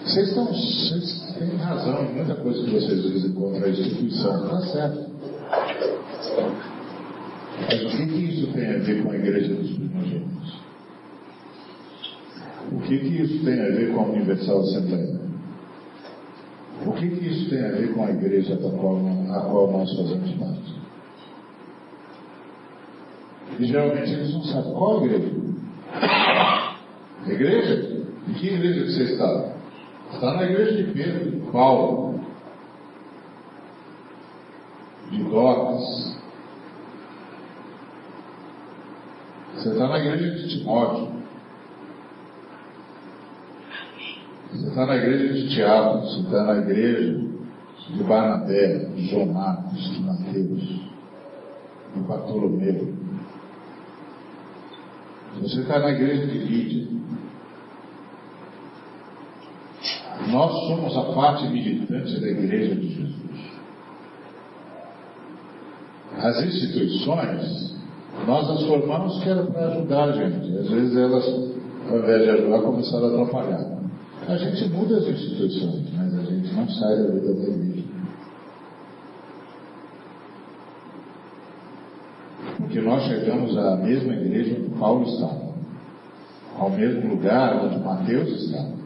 vocês, 0.05 0.29
estão, 0.29 0.47
vocês 0.47 1.28
têm 1.39 1.57
razão 1.57 2.05
em 2.05 2.15
muita 2.15 2.35
coisa 2.37 2.65
que 2.65 2.71
vocês 2.71 3.03
dizem 3.03 3.33
contra 3.33 3.67
a 3.67 3.71
instituição, 3.71 4.45
está 4.45 4.61
certo. 4.61 5.11
Mas 7.61 7.83
o 7.83 7.89
que, 7.89 8.07
que 8.07 8.25
isso 8.25 8.53
tem 8.53 8.67
a 8.67 8.79
ver 8.79 9.03
com 9.03 9.11
a 9.11 9.17
igreja 9.17 9.55
dos 9.55 9.71
primogênitos? 9.73 10.59
O 12.71 12.81
que, 12.81 12.99
que 12.99 13.23
isso 13.23 13.45
tem 13.45 13.61
a 13.61 13.69
ver 13.69 13.93
com 13.93 14.01
a 14.01 14.05
Universal 14.05 14.61
Assembleia? 14.61 15.21
O 16.87 16.93
que, 16.93 17.09
que 17.09 17.27
isso 17.27 17.51
tem 17.51 17.65
a 17.65 17.71
ver 17.71 17.93
com 17.93 18.05
a 18.05 18.11
igreja 18.11 18.57
da 18.57 18.71
qual, 18.71 18.99
a 18.99 19.41
qual 19.41 19.73
nós 19.73 19.91
fazemos 19.97 20.31
parte? 20.33 20.75
E 23.59 23.65
geralmente 23.67 24.13
eles 24.13 24.33
não 24.33 24.43
sabem 24.45 24.73
qual 24.73 25.05
igreja. 25.05 25.33
A 27.27 27.33
igreja? 27.33 28.05
Em 28.29 28.33
que 28.35 28.47
igreja 28.47 28.85
que 28.85 28.93
você 28.93 29.03
está? 29.05 29.58
Está 30.13 30.35
na 30.35 30.43
igreja 30.45 30.83
de 30.83 30.93
Pedro, 30.93 31.31
de 31.31 31.51
Paulo, 31.51 32.21
de 35.11 35.23
Docas. 35.25 36.19
Você 39.55 39.69
está 39.71 39.89
na 39.89 39.99
igreja 39.99 40.35
de 40.35 40.59
Timóteo. 40.59 41.19
Você 44.51 44.69
está 44.69 44.87
na 44.87 44.97
igreja 44.97 45.35
de 45.35 45.49
Tiago, 45.55 46.01
você 46.01 46.21
está 46.21 46.43
na 46.45 46.57
igreja 46.59 47.21
de 47.91 48.03
Barnabé, 48.05 48.79
de 48.87 49.07
João 49.09 49.27
Marcos, 49.27 49.91
de 49.91 50.01
Mateus, 50.03 50.63
de 51.95 52.01
Bartolomeu. 52.01 52.95
Você 55.43 55.61
está 55.61 55.79
na 55.79 55.91
igreja 55.91 56.27
de 56.27 56.39
Lídia. 56.39 56.98
Nós 60.31 60.53
somos 60.67 60.97
a 60.97 61.13
parte 61.15 61.47
militante 61.49 62.21
da 62.21 62.29
igreja 62.29 62.75
de 62.75 62.89
Jesus. 62.89 63.19
As 66.19 66.43
instituições, 66.43 67.77
nós 68.27 68.51
as 68.51 68.63
formamos 68.65 69.23
que 69.23 69.29
era 69.29 69.45
para 69.45 69.69
ajudar 69.69 70.05
a 70.05 70.13
gente. 70.13 70.59
Às 70.59 70.69
vezes 70.69 70.97
elas, 70.97 71.25
ao 71.91 71.99
invés 71.99 72.23
de 72.23 72.31
ajudar, 72.31 72.63
começaram 72.63 73.07
a 73.07 73.23
atrapalhar. 73.23 73.79
A 74.27 74.37
gente 74.37 74.69
muda 74.69 74.99
as 74.99 75.07
instituições, 75.07 75.87
mas 75.97 76.15
a 76.15 76.23
gente 76.23 76.53
não 76.53 76.69
sai 76.69 76.97
da 76.97 77.13
vida 77.13 77.35
da 77.35 77.43
igreja. 77.49 77.89
Porque 82.59 82.81
nós 82.81 83.03
chegamos 83.05 83.57
à 83.57 83.77
mesma 83.77 84.13
igreja 84.13 84.57
onde 84.61 84.79
Paulo 84.79 85.05
estava, 85.05 85.55
ao 86.59 86.71
mesmo 86.71 87.09
lugar 87.09 87.65
onde 87.65 87.79
Mateus 87.79 88.29
estava, 88.43 88.77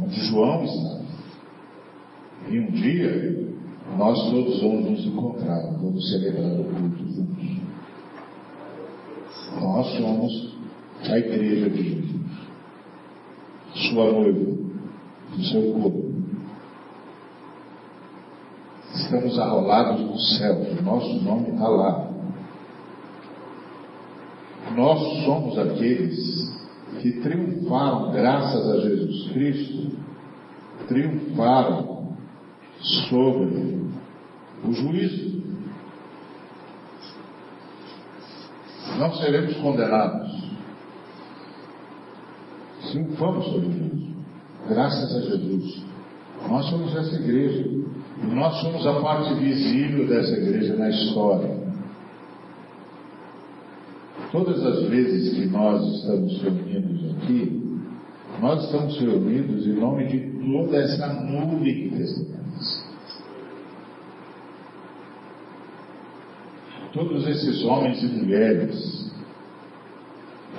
onde 0.00 0.20
João. 0.26 0.64
E 2.48 2.60
um 2.60 2.70
dia 2.70 3.46
nós 3.96 4.30
todos 4.30 4.60
vamos 4.60 4.90
nos 4.90 5.06
encontrar, 5.06 5.62
vamos 5.80 6.10
celebrar 6.10 6.60
o 6.60 6.64
culto 6.64 7.12
juntos. 7.12 7.56
Nós 9.60 9.86
somos 9.96 10.56
a 11.08 11.18
igreja 11.18 11.70
de 11.70 11.82
Jesus 11.82 12.16
sua 13.76 14.10
noiva, 14.10 14.56
do 15.34 15.44
seu 15.44 15.72
corpo. 15.72 16.06
Estamos 18.94 19.38
arrolados 19.38 20.00
no 20.00 20.18
céu, 20.18 20.54
o 20.78 20.82
nosso 20.82 21.14
nome 21.22 21.50
está 21.50 21.68
lá. 21.68 22.10
Nós 24.74 25.24
somos 25.24 25.58
aqueles 25.58 26.45
que 27.12 27.20
triunfaram 27.20 28.10
graças 28.10 28.68
a 28.68 28.80
Jesus 28.80 29.28
Cristo, 29.32 29.96
triunfaram 30.88 32.16
sobre 33.08 33.90
o 34.64 34.72
juízo. 34.72 35.36
Não 38.98 39.14
seremos 39.14 39.54
condenados 39.58 40.46
triunfamos 42.90 43.44
sobre 43.46 43.68
isso. 43.68 44.16
Graças 44.68 45.16
a 45.16 45.20
Jesus. 45.20 45.84
Nós 46.48 46.66
somos 46.66 46.96
essa 46.96 47.14
igreja. 47.16 47.68
Nós 48.32 48.60
somos 48.60 48.86
a 48.86 49.00
parte 49.00 49.34
visível 49.34 50.06
dessa 50.06 50.32
igreja 50.32 50.76
na 50.76 50.88
história. 50.88 51.65
Todas 54.36 54.66
as 54.66 54.82
vezes 54.90 55.32
que 55.32 55.46
nós 55.46 55.82
estamos 55.96 56.42
reunidos 56.42 57.16
aqui, 57.16 57.80
nós 58.38 58.64
estamos 58.64 59.00
reunidos 59.00 59.66
em 59.66 59.72
nome 59.72 60.06
de 60.08 60.20
toda 60.44 60.76
essa 60.76 61.06
nuvem 61.22 61.88
de 61.88 61.96
testemunhas. 61.96 62.86
Todos 66.92 67.26
esses 67.26 67.64
homens 67.64 68.02
e 68.02 68.06
mulheres 68.08 69.10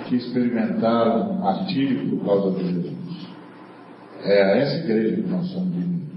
que 0.08 0.16
experimentaram 0.16 1.34
martírio 1.34 2.18
por 2.18 2.26
causa 2.26 2.58
de 2.58 2.72
Jesus. 2.72 3.28
É 4.24 4.42
a 4.42 4.56
essa 4.56 4.76
igreja 4.78 5.22
que 5.22 5.28
nós 5.28 5.46
somos 5.52 5.76
unidos. 5.76 6.08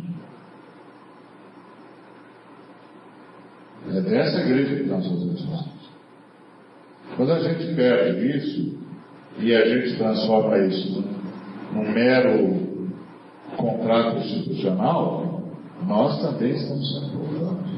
É 3.88 4.01
dessa 4.01 4.41
igreja 4.41 4.77
que 4.77 4.89
nós 4.89 5.05
parte. 5.05 5.81
Quando 7.15 7.33
a 7.33 7.39
gente 7.39 7.75
perde 7.75 8.38
isso 8.38 8.77
e 9.39 9.53
a 9.53 9.65
gente 9.67 9.97
transforma 9.97 10.57
isso 10.59 11.03
num 11.73 11.91
mero 11.91 12.88
contrato 13.57 14.17
institucional, 14.17 15.43
nós 15.88 16.21
também 16.21 16.51
estamos 16.51 16.93
sendo 16.93 17.09
provados. 17.11 17.71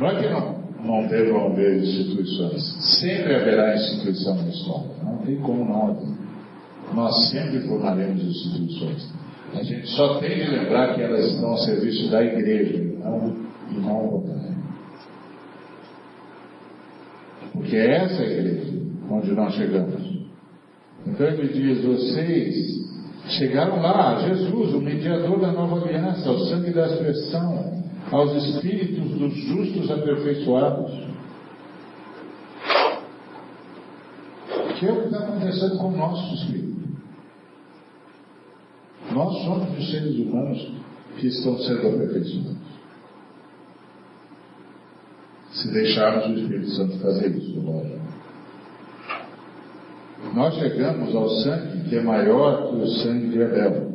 Não 0.00 0.08
é 0.08 0.22
que 0.22 0.28
não, 0.30 0.60
não 0.82 1.06
devam 1.08 1.52
haver 1.52 1.82
instituições. 1.82 2.98
Sempre 2.98 3.34
haverá 3.34 3.74
instituição 3.74 4.36
na. 4.36 4.86
Não 5.02 5.18
tem 5.18 5.36
como 5.40 5.66
não 5.66 5.90
haver. 5.90 6.20
Nós 6.94 7.30
sempre 7.30 7.60
formaremos 7.68 8.22
instituições. 8.22 9.12
A 9.52 9.62
gente 9.62 9.86
só 9.88 10.18
tem 10.20 10.36
de 10.36 10.50
lembrar 10.50 10.94
que 10.94 11.02
elas 11.02 11.26
estão 11.26 11.52
a 11.52 11.58
serviço 11.58 12.08
da 12.10 12.24
igreja 12.24 12.90
não, 13.00 13.49
não 13.78 13.90
ao 13.90 14.08
contrário. 14.08 14.56
Porque 17.52 17.76
é 17.76 18.04
essa 18.04 18.22
a 18.22 18.26
igreja 18.26 18.80
onde 19.10 19.32
nós 19.32 19.54
chegamos. 19.54 20.00
Então 21.06 21.26
ele 21.26 21.48
diz: 21.48 21.84
vocês 21.84 22.80
chegaram 23.28 23.80
lá, 23.80 24.20
Jesus, 24.28 24.74
o 24.74 24.80
mediador 24.80 25.40
da 25.40 25.52
nova 25.52 25.86
aliança, 25.86 26.30
o 26.30 26.46
sangue 26.46 26.72
da 26.72 26.86
expressão, 26.86 27.82
aos 28.10 28.32
espíritos 28.44 29.10
dos 29.18 29.34
justos 29.34 29.90
aperfeiçoados. 29.90 31.10
Que 34.78 34.86
é 34.86 34.92
o 34.92 35.00
que 35.02 35.06
está 35.08 35.18
acontecendo 35.18 35.76
com 35.76 35.88
o 35.88 35.96
nosso 35.96 36.34
espírito. 36.34 36.70
Nós 39.12 39.44
somos 39.44 39.78
os 39.78 39.90
seres 39.90 40.16
humanos 40.16 40.72
que 41.18 41.26
estão 41.26 41.58
sendo 41.58 41.88
aperfeiçoados. 41.88 42.56
Se 45.60 45.68
deixarmos 45.72 46.26
o 46.26 46.40
Espírito 46.40 46.70
Santo 46.70 46.98
fazer 46.98 47.36
isso, 47.36 47.60
lógico. 47.60 48.00
Nós 50.34 50.54
chegamos 50.54 51.14
ao 51.14 51.28
sangue 51.28 51.88
que 51.88 51.96
é 51.96 52.02
maior 52.02 52.68
que 52.68 52.76
o 52.76 52.86
sangue 52.86 53.28
de 53.28 53.42
Abel, 53.42 53.92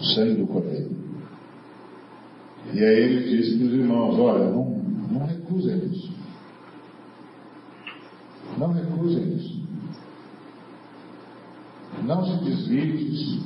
o 0.00 0.04
sangue 0.04 0.34
do 0.40 0.46
Cordeiro. 0.46 0.90
E 2.72 2.82
aí 2.82 3.00
ele 3.00 3.36
disse 3.36 3.58
para 3.58 3.66
os 3.66 3.72
irmãos, 3.74 4.18
olha, 4.18 4.44
não, 4.50 4.64
não 5.10 5.26
recusem 5.26 5.76
isso. 5.86 6.12
Não 8.56 8.72
recusem 8.72 9.36
isso. 9.36 9.62
Não 12.02 12.24
se 12.24 12.44
desvie 12.44 13.42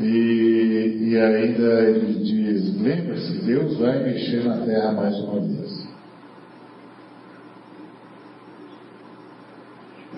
E, 0.00 1.10
e 1.10 1.18
ainda 1.18 1.82
ele 1.82 2.24
diz, 2.24 2.80
lembre-se, 2.80 3.44
Deus 3.44 3.78
vai 3.78 4.02
mexer 4.02 4.44
na 4.44 4.58
terra 4.64 4.92
mais 4.92 5.16
uma 5.20 5.40
vez. 5.40 5.88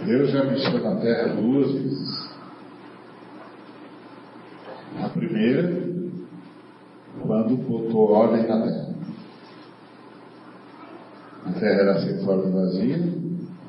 Deus 0.07 0.31
já 0.31 0.44
mexeu 0.44 0.82
na 0.82 0.97
terra 0.97 1.35
duas 1.35 1.73
vezes. 1.73 2.27
A 5.03 5.09
primeira 5.11 5.86
quando 7.27 7.57
botou 7.57 8.12
ordem 8.12 8.47
na 8.47 8.62
terra. 8.62 8.86
A 11.44 11.53
terra 11.53 11.81
era 11.81 12.01
sem 12.01 12.24
forma 12.24 12.51
vazia, 12.51 12.98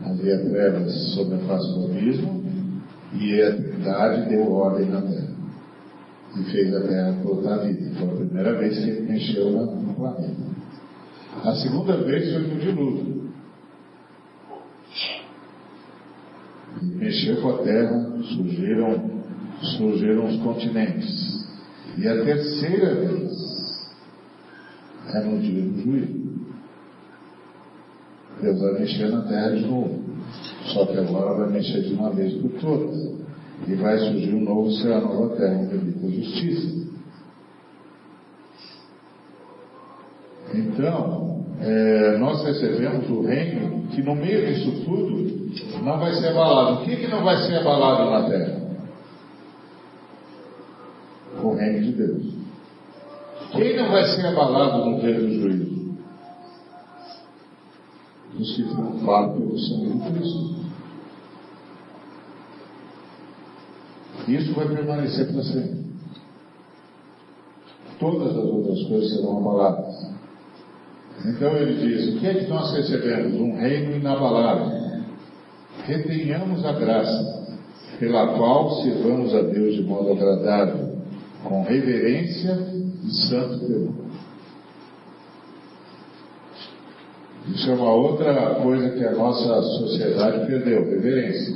havia 0.04 0.40
trevas 0.50 1.14
sobre 1.16 1.36
a 1.36 1.40
face 1.40 1.74
do 1.74 1.86
abismo, 1.86 2.44
e 3.14 3.42
a 3.42 3.56
Trindade 3.56 4.30
deu 4.30 4.52
ordem 4.52 4.90
na 4.90 5.02
terra. 5.02 5.27
E 6.40 6.52
fez 6.52 6.76
a 6.76 6.82
Terra 6.82 7.12
brotar 7.24 7.66
vida. 7.66 7.92
Foi 8.00 8.10
a 8.10 8.16
primeira 8.16 8.58
vez 8.58 8.78
que 8.78 8.90
ele 8.90 9.12
mexeu 9.12 9.52
no 9.52 9.94
planeta. 9.94 10.36
A 11.44 11.56
segunda 11.56 11.98
vez 11.98 12.34
foi 12.34 12.42
no 12.44 12.60
dilúvio. 12.60 13.32
E 16.82 16.86
mexeu 16.86 17.42
com 17.42 17.50
a 17.50 17.58
Terra, 17.60 18.12
surgiram, 18.36 19.24
surgiram 19.78 20.28
os 20.28 20.38
continentes. 20.42 21.48
E 21.98 22.08
a 22.08 22.24
terceira 22.24 22.96
vez 22.96 23.88
é 25.14 25.24
no 25.24 25.40
dia 25.40 25.64
do 25.64 25.82
juízo. 25.82 26.28
Deus 28.42 28.60
vai 28.60 28.80
mexer 28.80 29.10
na 29.10 29.22
terra 29.24 29.50
de 29.50 29.66
novo. 29.66 30.00
Só 30.66 30.86
que 30.86 30.98
agora 30.98 31.34
vai 31.40 31.50
mexer 31.54 31.82
de 31.82 31.94
uma 31.94 32.12
vez 32.12 32.34
por 32.36 32.52
todas. 32.60 33.27
E 33.66 33.76
vai 33.76 33.98
surgir 33.98 34.34
um 34.34 34.44
novo 34.44 34.72
céu, 34.72 35.00
uma 35.00 35.14
nova 35.14 35.36
terra, 35.36 35.58
onde 35.58 35.76
habita 35.76 36.06
a 36.06 36.10
justiça. 36.10 36.88
Então, 40.54 41.46
é, 41.60 42.18
nós 42.18 42.44
recebemos 42.44 43.10
o 43.10 43.22
reino 43.22 43.88
que 43.88 44.02
no 44.02 44.16
meio 44.16 44.46
disso 44.46 44.84
tudo 44.86 45.84
não 45.84 46.00
vai 46.00 46.14
ser 46.14 46.28
abalado. 46.28 46.82
O 46.82 46.86
que, 46.86 46.96
que 46.96 47.08
não 47.08 47.24
vai 47.24 47.38
ser 47.38 47.56
abalado 47.56 48.10
na 48.12 48.30
terra? 48.30 48.58
O 51.42 51.54
reino 51.54 51.82
de 51.82 51.92
Deus. 51.94 52.38
Quem 53.52 53.78
não 53.78 53.92
vai 53.92 54.04
ser 54.04 54.26
abalado 54.28 54.90
no 54.90 55.00
dia 55.00 55.14
do 55.14 55.34
juízo? 55.34 55.98
Os 58.40 58.56
que 58.56 58.64
triunfaram 58.64 59.34
pelo 59.34 59.58
sangue 59.58 59.94
de 59.94 60.12
Cristo. 60.12 60.67
Isso 64.28 64.54
vai 64.54 64.68
permanecer 64.68 65.32
para 65.32 65.44
sempre. 65.44 65.88
Todas 68.00 68.38
as 68.38 68.44
outras 68.44 68.84
coisas 68.84 69.16
serão 69.16 69.38
abaladas. 69.38 70.12
Então 71.26 71.56
ele 71.56 71.74
diz: 71.82 72.16
o 72.16 72.20
que 72.20 72.28
é 72.28 72.34
que 72.36 72.48
nós 72.48 72.72
recebemos? 72.76 73.34
Um 73.40 73.58
reino 73.58 73.96
inabalável. 73.96 74.88
Retenhamos 75.84 76.66
a 76.66 76.74
graça, 76.74 77.48
pela 78.00 78.38
qual 78.38 78.82
servamos 78.84 79.34
a 79.34 79.42
Deus 79.42 79.76
de 79.76 79.84
modo 79.84 80.12
agradável, 80.12 80.98
com 81.44 81.64
reverência 81.64 82.60
e 83.04 83.12
santo 83.30 83.60
temor. 83.60 84.08
Isso 87.48 87.72
é 87.72 87.74
uma 87.74 87.94
outra 87.94 88.56
coisa 88.56 88.90
que 88.90 89.06
a 89.06 89.14
nossa 89.14 89.62
sociedade 89.62 90.46
perdeu, 90.46 90.84
reverência. 90.84 91.56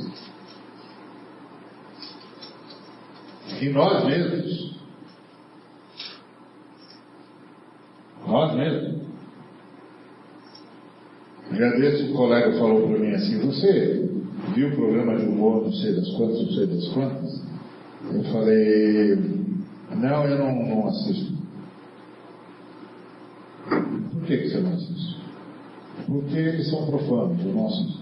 E 3.62 3.68
nós 3.68 4.04
mesmos, 4.04 4.74
nós 8.26 8.56
mesmos, 8.56 9.02
já 11.52 11.70
desse 11.76 12.10
um 12.10 12.12
colega 12.12 12.58
falou 12.58 12.88
para 12.88 12.98
mim 12.98 13.12
assim, 13.14 13.38
você 13.46 14.10
viu 14.52 14.66
o 14.66 14.74
programa 14.74 15.16
de 15.16 15.26
humor, 15.26 15.62
não 15.62 15.72
sei 15.74 15.94
das 15.94 16.10
quantas, 16.10 16.42
não 16.44 16.52
sei 16.54 16.66
das 16.66 16.88
quantas? 16.88 17.42
Eu 18.12 18.24
falei, 18.32 19.16
não, 19.94 20.26
eu 20.26 20.38
não, 20.38 20.66
não 20.66 20.88
assisto. 20.88 21.32
Por 23.68 24.22
que, 24.26 24.38
que 24.38 24.48
você 24.48 24.58
não 24.58 24.72
assiste? 24.72 25.20
Porque 26.08 26.36
eles 26.36 26.68
são 26.68 26.84
profanos, 26.84 27.38
eu 27.46 27.52
não 27.52 27.68
assisto. 27.68 28.01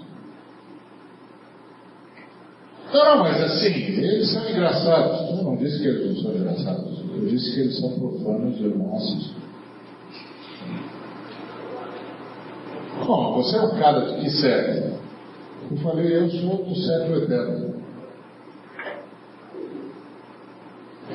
Não, 2.93 3.19
mas 3.19 3.41
assim, 3.43 3.73
eles 3.73 4.33
são 4.33 4.49
engraçados. 4.49 5.39
Eu 5.39 5.45
não 5.45 5.57
disse 5.57 5.81
que 5.81 5.89
eles 5.89 6.15
não 6.15 6.23
são 6.23 6.35
engraçados. 6.35 7.01
Eu 7.15 7.27
disse 7.27 7.55
que 7.55 7.61
eles 7.61 7.79
são 7.79 7.91
profanos, 7.91 8.61
eu 8.61 8.77
não 8.77 8.97
assisto. 8.97 9.41
Bom, 13.07 13.35
você 13.35 13.57
é 13.57 13.61
um 13.61 13.79
cara 13.79 14.15
que 14.15 14.31
século? 14.31 14.99
Eu 15.71 15.77
falei, 15.79 16.17
eu 16.17 16.31
sou 16.31 16.65
do 16.65 16.75
século 16.75 17.23
eterno. 17.23 17.75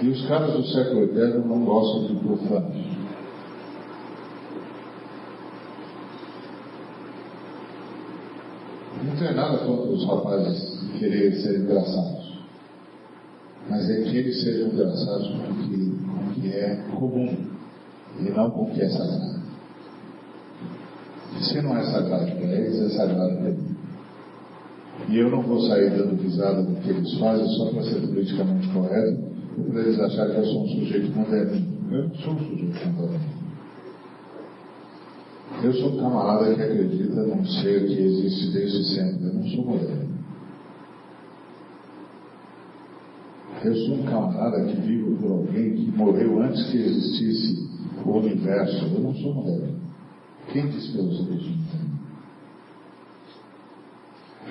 E 0.02 0.10
os 0.10 0.28
caras 0.28 0.54
do 0.54 0.66
século 0.68 1.04
eterno 1.04 1.46
não 1.46 1.66
gostam 1.66 2.06
de 2.08 2.16
profanos. 2.16 3.05
Não 9.04 9.16
tem 9.18 9.36
nada 9.36 9.58
contra 9.60 9.92
os 9.92 10.06
rapazes 10.06 10.76
quererem 10.98 11.40
ser 11.42 11.60
engraçados. 11.60 12.36
Mas 13.70 13.90
é 13.90 14.04
que 14.04 14.18
eles 14.18 14.42
sejam 14.42 14.70
engraçados 14.70 15.28
com 15.28 15.52
o 15.52 16.34
que, 16.34 16.42
que 16.42 16.48
é 16.54 16.76
comum 16.96 17.36
e 18.20 18.24
não 18.32 18.50
com 18.52 18.64
o 18.64 18.72
que 18.72 18.82
é 18.82 18.90
sagrado. 18.90 19.36
Se 21.42 21.62
não 21.62 21.78
é 21.78 21.84
sagrado 21.84 22.32
para 22.32 22.46
eles, 22.46 22.80
é 22.80 22.90
sagrado 22.96 23.36
para 23.36 23.52
mim. 23.52 23.76
E 25.10 25.18
eu 25.18 25.30
não 25.30 25.42
vou 25.42 25.60
sair 25.68 25.90
dando 25.92 26.22
risada 26.22 26.64
do 26.64 26.76
que 26.82 26.90
eles 26.90 27.14
fazem 27.20 27.48
só 27.58 27.70
para 27.72 27.84
ser 27.84 28.00
politicamente 28.02 28.68
correto, 28.70 29.24
ou 29.58 29.66
para 29.66 29.82
eles 29.82 30.00
acharem 30.00 30.34
que 30.34 30.40
eu 30.40 30.46
sou 30.46 30.64
um 30.64 30.68
sujeito 30.68 31.16
moderno. 31.16 31.66
Eu 31.92 32.10
sou 32.16 32.34
um 32.34 32.40
sujeito 32.40 32.88
moderno. 32.94 33.45
Eu 35.64 35.74
sou 35.74 35.94
um 35.94 35.98
camarada 35.98 36.54
que 36.54 36.62
acredita 36.62 37.22
num 37.24 37.46
ser 37.46 37.88
que 37.88 38.00
existe 38.00 38.52
desde 38.52 38.84
sempre. 38.96 39.26
Eu 39.26 39.34
não 39.34 39.48
sou 39.48 39.66
moderno. 39.66 40.16
Eu 43.64 43.76
sou 43.76 43.96
um 43.96 44.04
camarada 44.04 44.66
que 44.66 44.82
vive 44.82 45.16
por 45.16 45.32
alguém 45.32 45.74
que 45.74 45.92
morreu 45.92 46.42
antes 46.42 46.64
que 46.70 46.78
existisse 46.78 47.70
o 48.06 48.12
universo. 48.12 48.86
Eu 48.86 49.00
não 49.00 49.16
sou 49.16 49.34
moderno. 49.34 49.80
Quem 50.52 50.68
disse 50.68 50.92
que 50.92 50.98
eu 50.98 51.12
sou 51.12 51.26
moderno? 51.26 51.66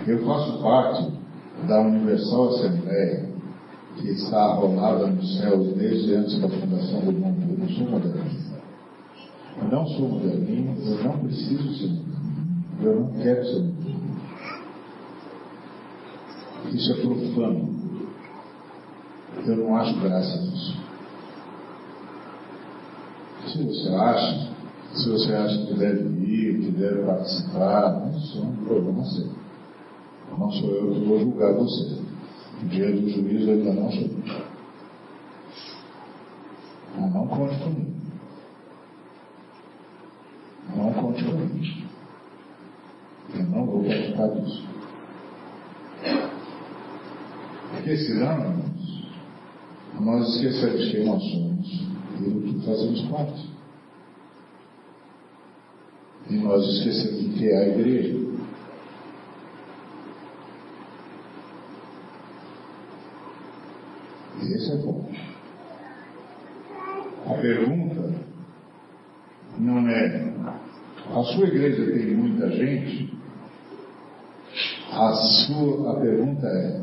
Eu 0.07 0.25
faço 0.25 0.63
parte 0.63 1.13
da 1.69 1.81
Universal 1.81 2.49
Assembleia 2.51 3.29
que 3.97 4.09
está 4.11 4.39
arrolada 4.39 5.07
nos 5.07 5.39
céus 5.39 5.75
desde 5.77 6.15
antes 6.15 6.41
da 6.41 6.49
fundação 6.49 7.01
do 7.01 7.13
mundo. 7.13 7.53
Eu 7.53 7.59
não 7.59 7.69
sou 7.69 7.89
moderno. 7.89 8.54
Eu 9.63 9.69
não 9.69 9.87
sou 9.87 10.09
moderninho, 10.09 10.77
eu 10.85 11.05
não 11.05 11.19
preciso 11.19 11.75
ser 11.75 12.05
eu 12.83 13.01
não 13.01 13.13
quero 13.13 13.45
ser. 13.45 13.75
Isso 16.73 16.93
é 16.93 16.97
profano. 16.97 17.75
Eu 19.47 19.57
não 19.57 19.77
acho 19.77 20.01
graça 20.01 20.41
nisso. 20.41 20.85
Se 23.47 23.63
você 23.63 23.89
acha, 23.91 24.51
se 24.95 25.11
você 25.11 25.35
acha 25.35 25.67
que 25.67 25.75
deve 25.75 26.09
ir, 26.25 26.61
que 26.61 26.71
deve 26.73 27.03
participar, 27.03 28.11
isso 28.17 28.39
é 28.39 28.43
um 28.43 28.57
problema 28.65 29.05
seu. 29.05 29.29
Não 30.37 30.51
sou 30.51 30.71
eu 30.71 30.95
que 30.95 31.01
vou 31.07 31.21
julgar 31.21 31.55
você. 31.55 31.99
O 32.63 32.67
dia 32.67 32.91
do 32.91 33.09
juízo 33.09 33.51
ainda 33.51 33.73
não 33.73 33.93
sou. 33.93 34.11
Mas 36.99 37.15
não 37.15 37.27
conte 37.29 37.59
comigo. 37.63 37.94
Não 40.75 40.93
conte. 40.93 41.25
Eu 43.35 43.43
não 43.45 43.67
vou 43.67 43.85
participar 43.85 44.29
disso. 44.29 44.65
Porque 47.71 47.97
senão, 47.97 48.65
nós 50.01 50.35
esquecemos 50.35 50.91
quem 50.91 51.05
nós 51.05 51.23
somos 51.23 51.69
e 52.19 52.31
do 52.31 52.41
que 52.43 52.67
fazemos 52.67 53.03
parte. 53.03 53.51
E 56.31 56.35
nós 56.37 56.65
esquecemos 56.65 57.27
o 57.27 57.39
que 57.39 57.49
é 57.49 57.57
a 57.57 57.69
igreja. 57.69 58.25
E 64.43 64.53
esse 64.55 64.73
é 64.73 64.77
bom. 64.77 65.11
A 67.27 67.35
pergunta 67.35 68.13
não 69.59 69.89
é 69.89 70.34
a 71.15 71.23
sua 71.23 71.47
igreja 71.47 71.93
tem 71.93 72.17
muita 72.17 72.51
gente? 72.51 73.17
A, 74.91 75.13
sua, 75.13 75.93
a 75.93 76.01
pergunta 76.01 76.47
é: 76.47 76.81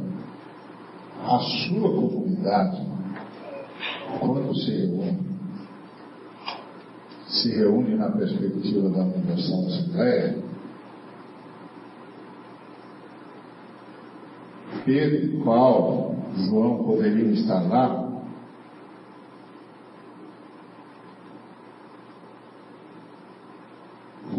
a 1.25 1.39
sua 1.39 1.89
comunidade, 1.89 2.81
quando 4.19 4.55
se 4.55 4.71
reúne, 4.71 5.19
se 7.27 7.55
reúne 7.55 7.95
na 7.95 8.09
perspectiva 8.09 8.89
da 8.89 9.03
Universal 9.03 9.67
Assembleia? 9.67 10.51
Pedro, 14.85 15.43
Paulo, 15.43 16.15
João 16.37 16.83
poderiam 16.83 17.31
estar 17.33 17.61
lá? 17.67 18.00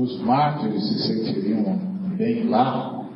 Os 0.03 0.21
mártires 0.21 0.85
se 0.85 0.99
sentiriam 1.07 1.79
bem 2.17 2.49
lá? 2.49 3.09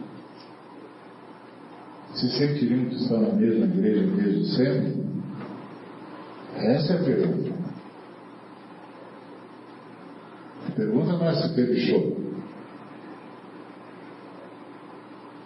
Se 2.15 2.31
sentiriam 2.31 2.87
que 2.87 2.95
estão 2.95 3.21
na 3.21 3.33
mesma 3.33 3.67
igreja 3.67 4.07
desde 4.07 4.57
sempre? 4.57 5.07
Essa 6.55 6.93
é 6.93 6.97
a 6.97 7.05
pergunta. 7.05 7.53
A 10.69 10.71
pergunta 10.71 11.13
não 11.13 11.29
é 11.29 11.35
se 11.35 11.55
teve 11.55 11.81
show. 11.81 12.17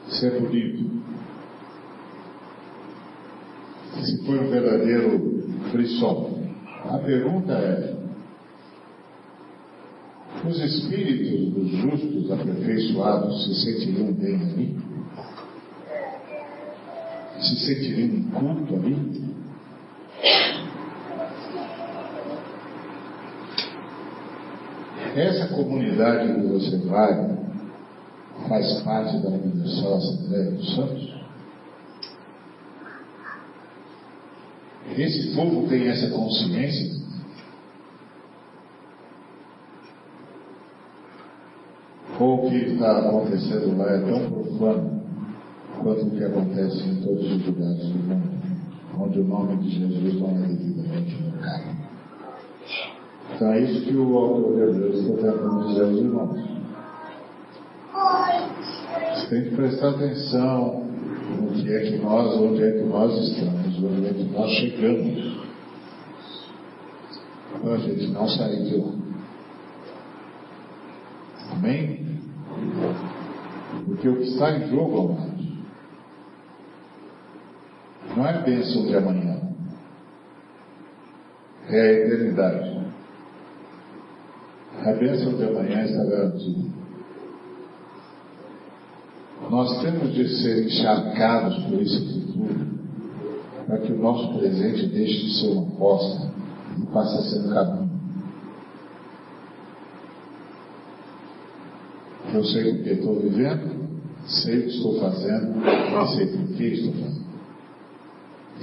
Se 0.09 0.27
é 0.27 0.39
bonito. 0.39 1.01
Se 3.95 4.25
foi 4.27 4.39
um 4.39 4.51
verdadeiro 4.51 5.43
frisson. 5.73 6.39
A 6.85 6.99
pergunta 6.99 7.53
é: 7.53 8.00
os 10.51 10.59
espíritos 10.59 11.55
dos 11.55 11.71
justos 11.71 12.33
aperfeiçoados 12.33 13.45
se 13.45 13.55
sentiriam 13.55 14.13
bem 14.13 14.35
ali? 14.35 14.77
Se 17.41 17.57
sentiriam 17.67 18.09
em 18.09 18.23
culto 18.31 18.75
ali? 18.75 19.31
Essa 25.15 25.49
comunidade 25.55 26.35
que 26.35 26.47
você 26.49 26.77
vai 26.79 27.39
faz 28.49 28.83
parte 28.83 29.19
da 29.19 29.29
Universal 29.29 29.97
Assembleia 29.97 30.51
dos 30.51 30.75
Santos? 30.75 31.15
Esse 34.97 35.35
povo 35.35 35.69
tem 35.69 35.87
essa 35.89 36.11
consciência? 36.11 37.00
Ou 42.21 42.47
o 42.47 42.51
que 42.51 42.57
está 42.57 42.99
acontecendo 42.99 43.79
lá 43.79 43.91
é 43.91 43.99
tão 44.01 44.31
profano 44.31 45.03
quanto 45.83 46.07
o 46.07 46.11
que 46.11 46.23
acontece 46.23 46.83
em 46.87 46.97
todos 46.97 47.33
os 47.33 47.47
lugares 47.47 47.89
do 47.89 47.99
mundo, 47.99 48.31
onde 48.99 49.21
o 49.21 49.25
nome 49.25 49.57
de 49.57 49.71
Jesus 49.71 50.21
não 50.21 50.29
é 50.29 50.49
devidamente 50.49 51.15
invocado. 51.15 51.81
Então 53.35 53.53
é 53.53 53.61
isso 53.63 53.87
que 53.87 53.97
o 53.97 54.19
autor 54.19 54.55
de 54.55 54.61
Hebreus 54.61 54.99
está 54.99 55.33
tentando 55.33 55.69
dizer 55.69 55.83
aos 55.83 55.99
irmãos. 55.99 56.51
Você 59.15 59.27
tem 59.31 59.45
que 59.45 59.57
prestar 59.57 59.89
atenção 59.89 60.85
no 61.41 61.53
que 61.53 61.73
é 61.73 61.81
que 61.91 61.99
nós, 62.01 62.37
onde 62.37 62.63
é 62.63 62.71
que 62.73 62.85
nós 62.85 63.17
estamos, 63.17 63.83
onde 63.83 64.07
é 64.07 64.13
que 64.13 64.25
nós 64.25 64.51
chegamos. 64.51 65.41
Para 67.63 67.73
a 67.73 67.79
gente 67.79 68.07
não 68.09 68.29
sair 68.29 68.63
de 68.65 68.77
lá. 68.77 68.93
Amém? 71.53 72.00
Porque 74.01 74.09
o 74.09 74.17
que 74.17 74.29
está 74.31 74.57
em 74.57 74.67
jogo, 74.71 75.13
amados, 75.13 75.47
não 78.17 78.27
é 78.27 78.43
bênção 78.43 78.87
de 78.87 78.97
amanhã, 78.97 79.43
é 81.69 81.81
a 81.83 81.93
eternidade. 81.93 82.81
A 84.87 84.93
bênção 84.93 85.35
de 85.35 85.45
amanhã 85.45 85.85
está 85.85 86.03
garantida. 86.05 86.71
Nós 89.51 89.83
temos 89.83 90.15
de 90.15 90.29
ser 90.43 90.65
encharcados 90.65 91.63
por 91.65 91.83
esse 91.83 91.99
futuro, 91.99 92.69
para 93.67 93.79
que 93.81 93.93
o 93.93 93.99
nosso 93.99 94.39
presente 94.39 94.87
deixe 94.87 95.27
de 95.27 95.41
ser 95.41 95.49
uma 95.49 95.77
posta 95.77 96.33
e 96.79 96.87
passe 96.87 97.19
a 97.19 97.23
ser 97.23 97.47
um 97.47 97.53
caminho. 97.53 97.91
Eu 102.33 102.45
sei 102.45 102.73
o 102.73 102.83
que 102.83 102.91
estou 102.91 103.21
vivendo, 103.21 103.80
sei 104.27 104.59
o 104.59 104.63
que 104.63 104.69
estou 104.69 105.01
fazendo, 105.01 105.55
e 105.59 106.17
sei 106.17 106.27
por 106.27 106.57
que 106.57 106.65
estou 106.65 106.93
fazendo. 106.93 107.31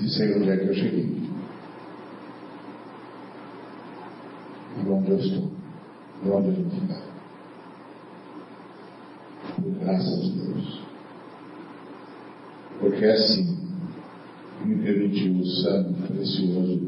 E 0.01 0.09
sei 0.09 0.35
onde 0.35 0.49
é 0.49 0.57
que 0.57 0.67
eu 0.67 0.73
cheguei. 0.73 1.29
E 4.77 4.89
onde 4.89 5.11
eu 5.11 5.19
estou. 5.19 5.51
E 6.23 6.29
onde 6.29 6.49
a 6.49 6.53
gente 6.53 6.87
vai. 6.87 7.01
Por 9.55 9.71
graças 9.83 10.13
a 10.13 10.35
Deus. 10.35 10.81
Porque 12.79 13.05
é 13.05 13.13
assim 13.13 13.57
me 14.65 14.75
permitiu 14.83 15.33
o 15.39 15.45
sangue 15.45 15.93
precioso 16.07 16.81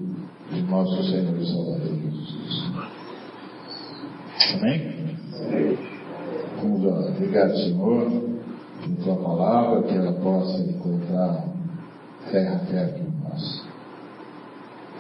de 0.52 0.62
nosso 0.64 1.04
Senhor 1.04 1.38
e 1.40 1.46
Salvador 1.46 1.96
Jesus. 2.04 2.72
Amém? 4.56 5.18
Vamos 6.62 6.86
orar. 6.86 7.12
Obrigado, 7.12 7.56
Senhor, 7.58 8.39
por 8.82 9.04
tua 9.04 9.16
palavra, 9.16 9.84
que 9.84 9.96
ela 9.96 10.14
possa 10.14 10.62
encontrar 10.62 11.46
terra 12.32 12.60
fértil 12.72 13.06
em 13.06 13.30
nós. 13.30 13.64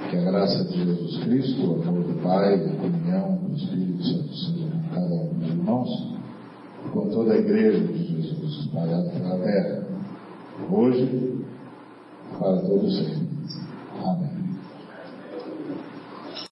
Que 0.09 0.17
a 0.17 0.21
graça 0.21 0.63
de 0.65 0.83
Jesus 0.83 1.23
Cristo, 1.23 1.61
o 1.61 1.81
amor 1.81 2.03
do 2.03 2.21
Pai, 2.21 2.55
a 2.55 2.75
comunhão 2.75 3.35
do 3.43 3.55
Espírito 3.55 4.03
Santo 4.03 4.35
seja 4.35 4.67
com 4.71 4.95
cada 4.95 5.15
um 5.15 5.33
dos 5.33 5.49
irmãos, 5.49 6.13
com 6.91 7.09
toda 7.09 7.33
a 7.33 7.37
igreja 7.37 7.79
de 7.79 8.21
Jesus 8.21 8.59
espalhada 8.61 9.09
pela 9.09 9.37
terra, 9.39 9.83
hoje, 10.71 11.45
para 12.39 12.57
todos 12.61 12.97
sempre. 12.97 13.28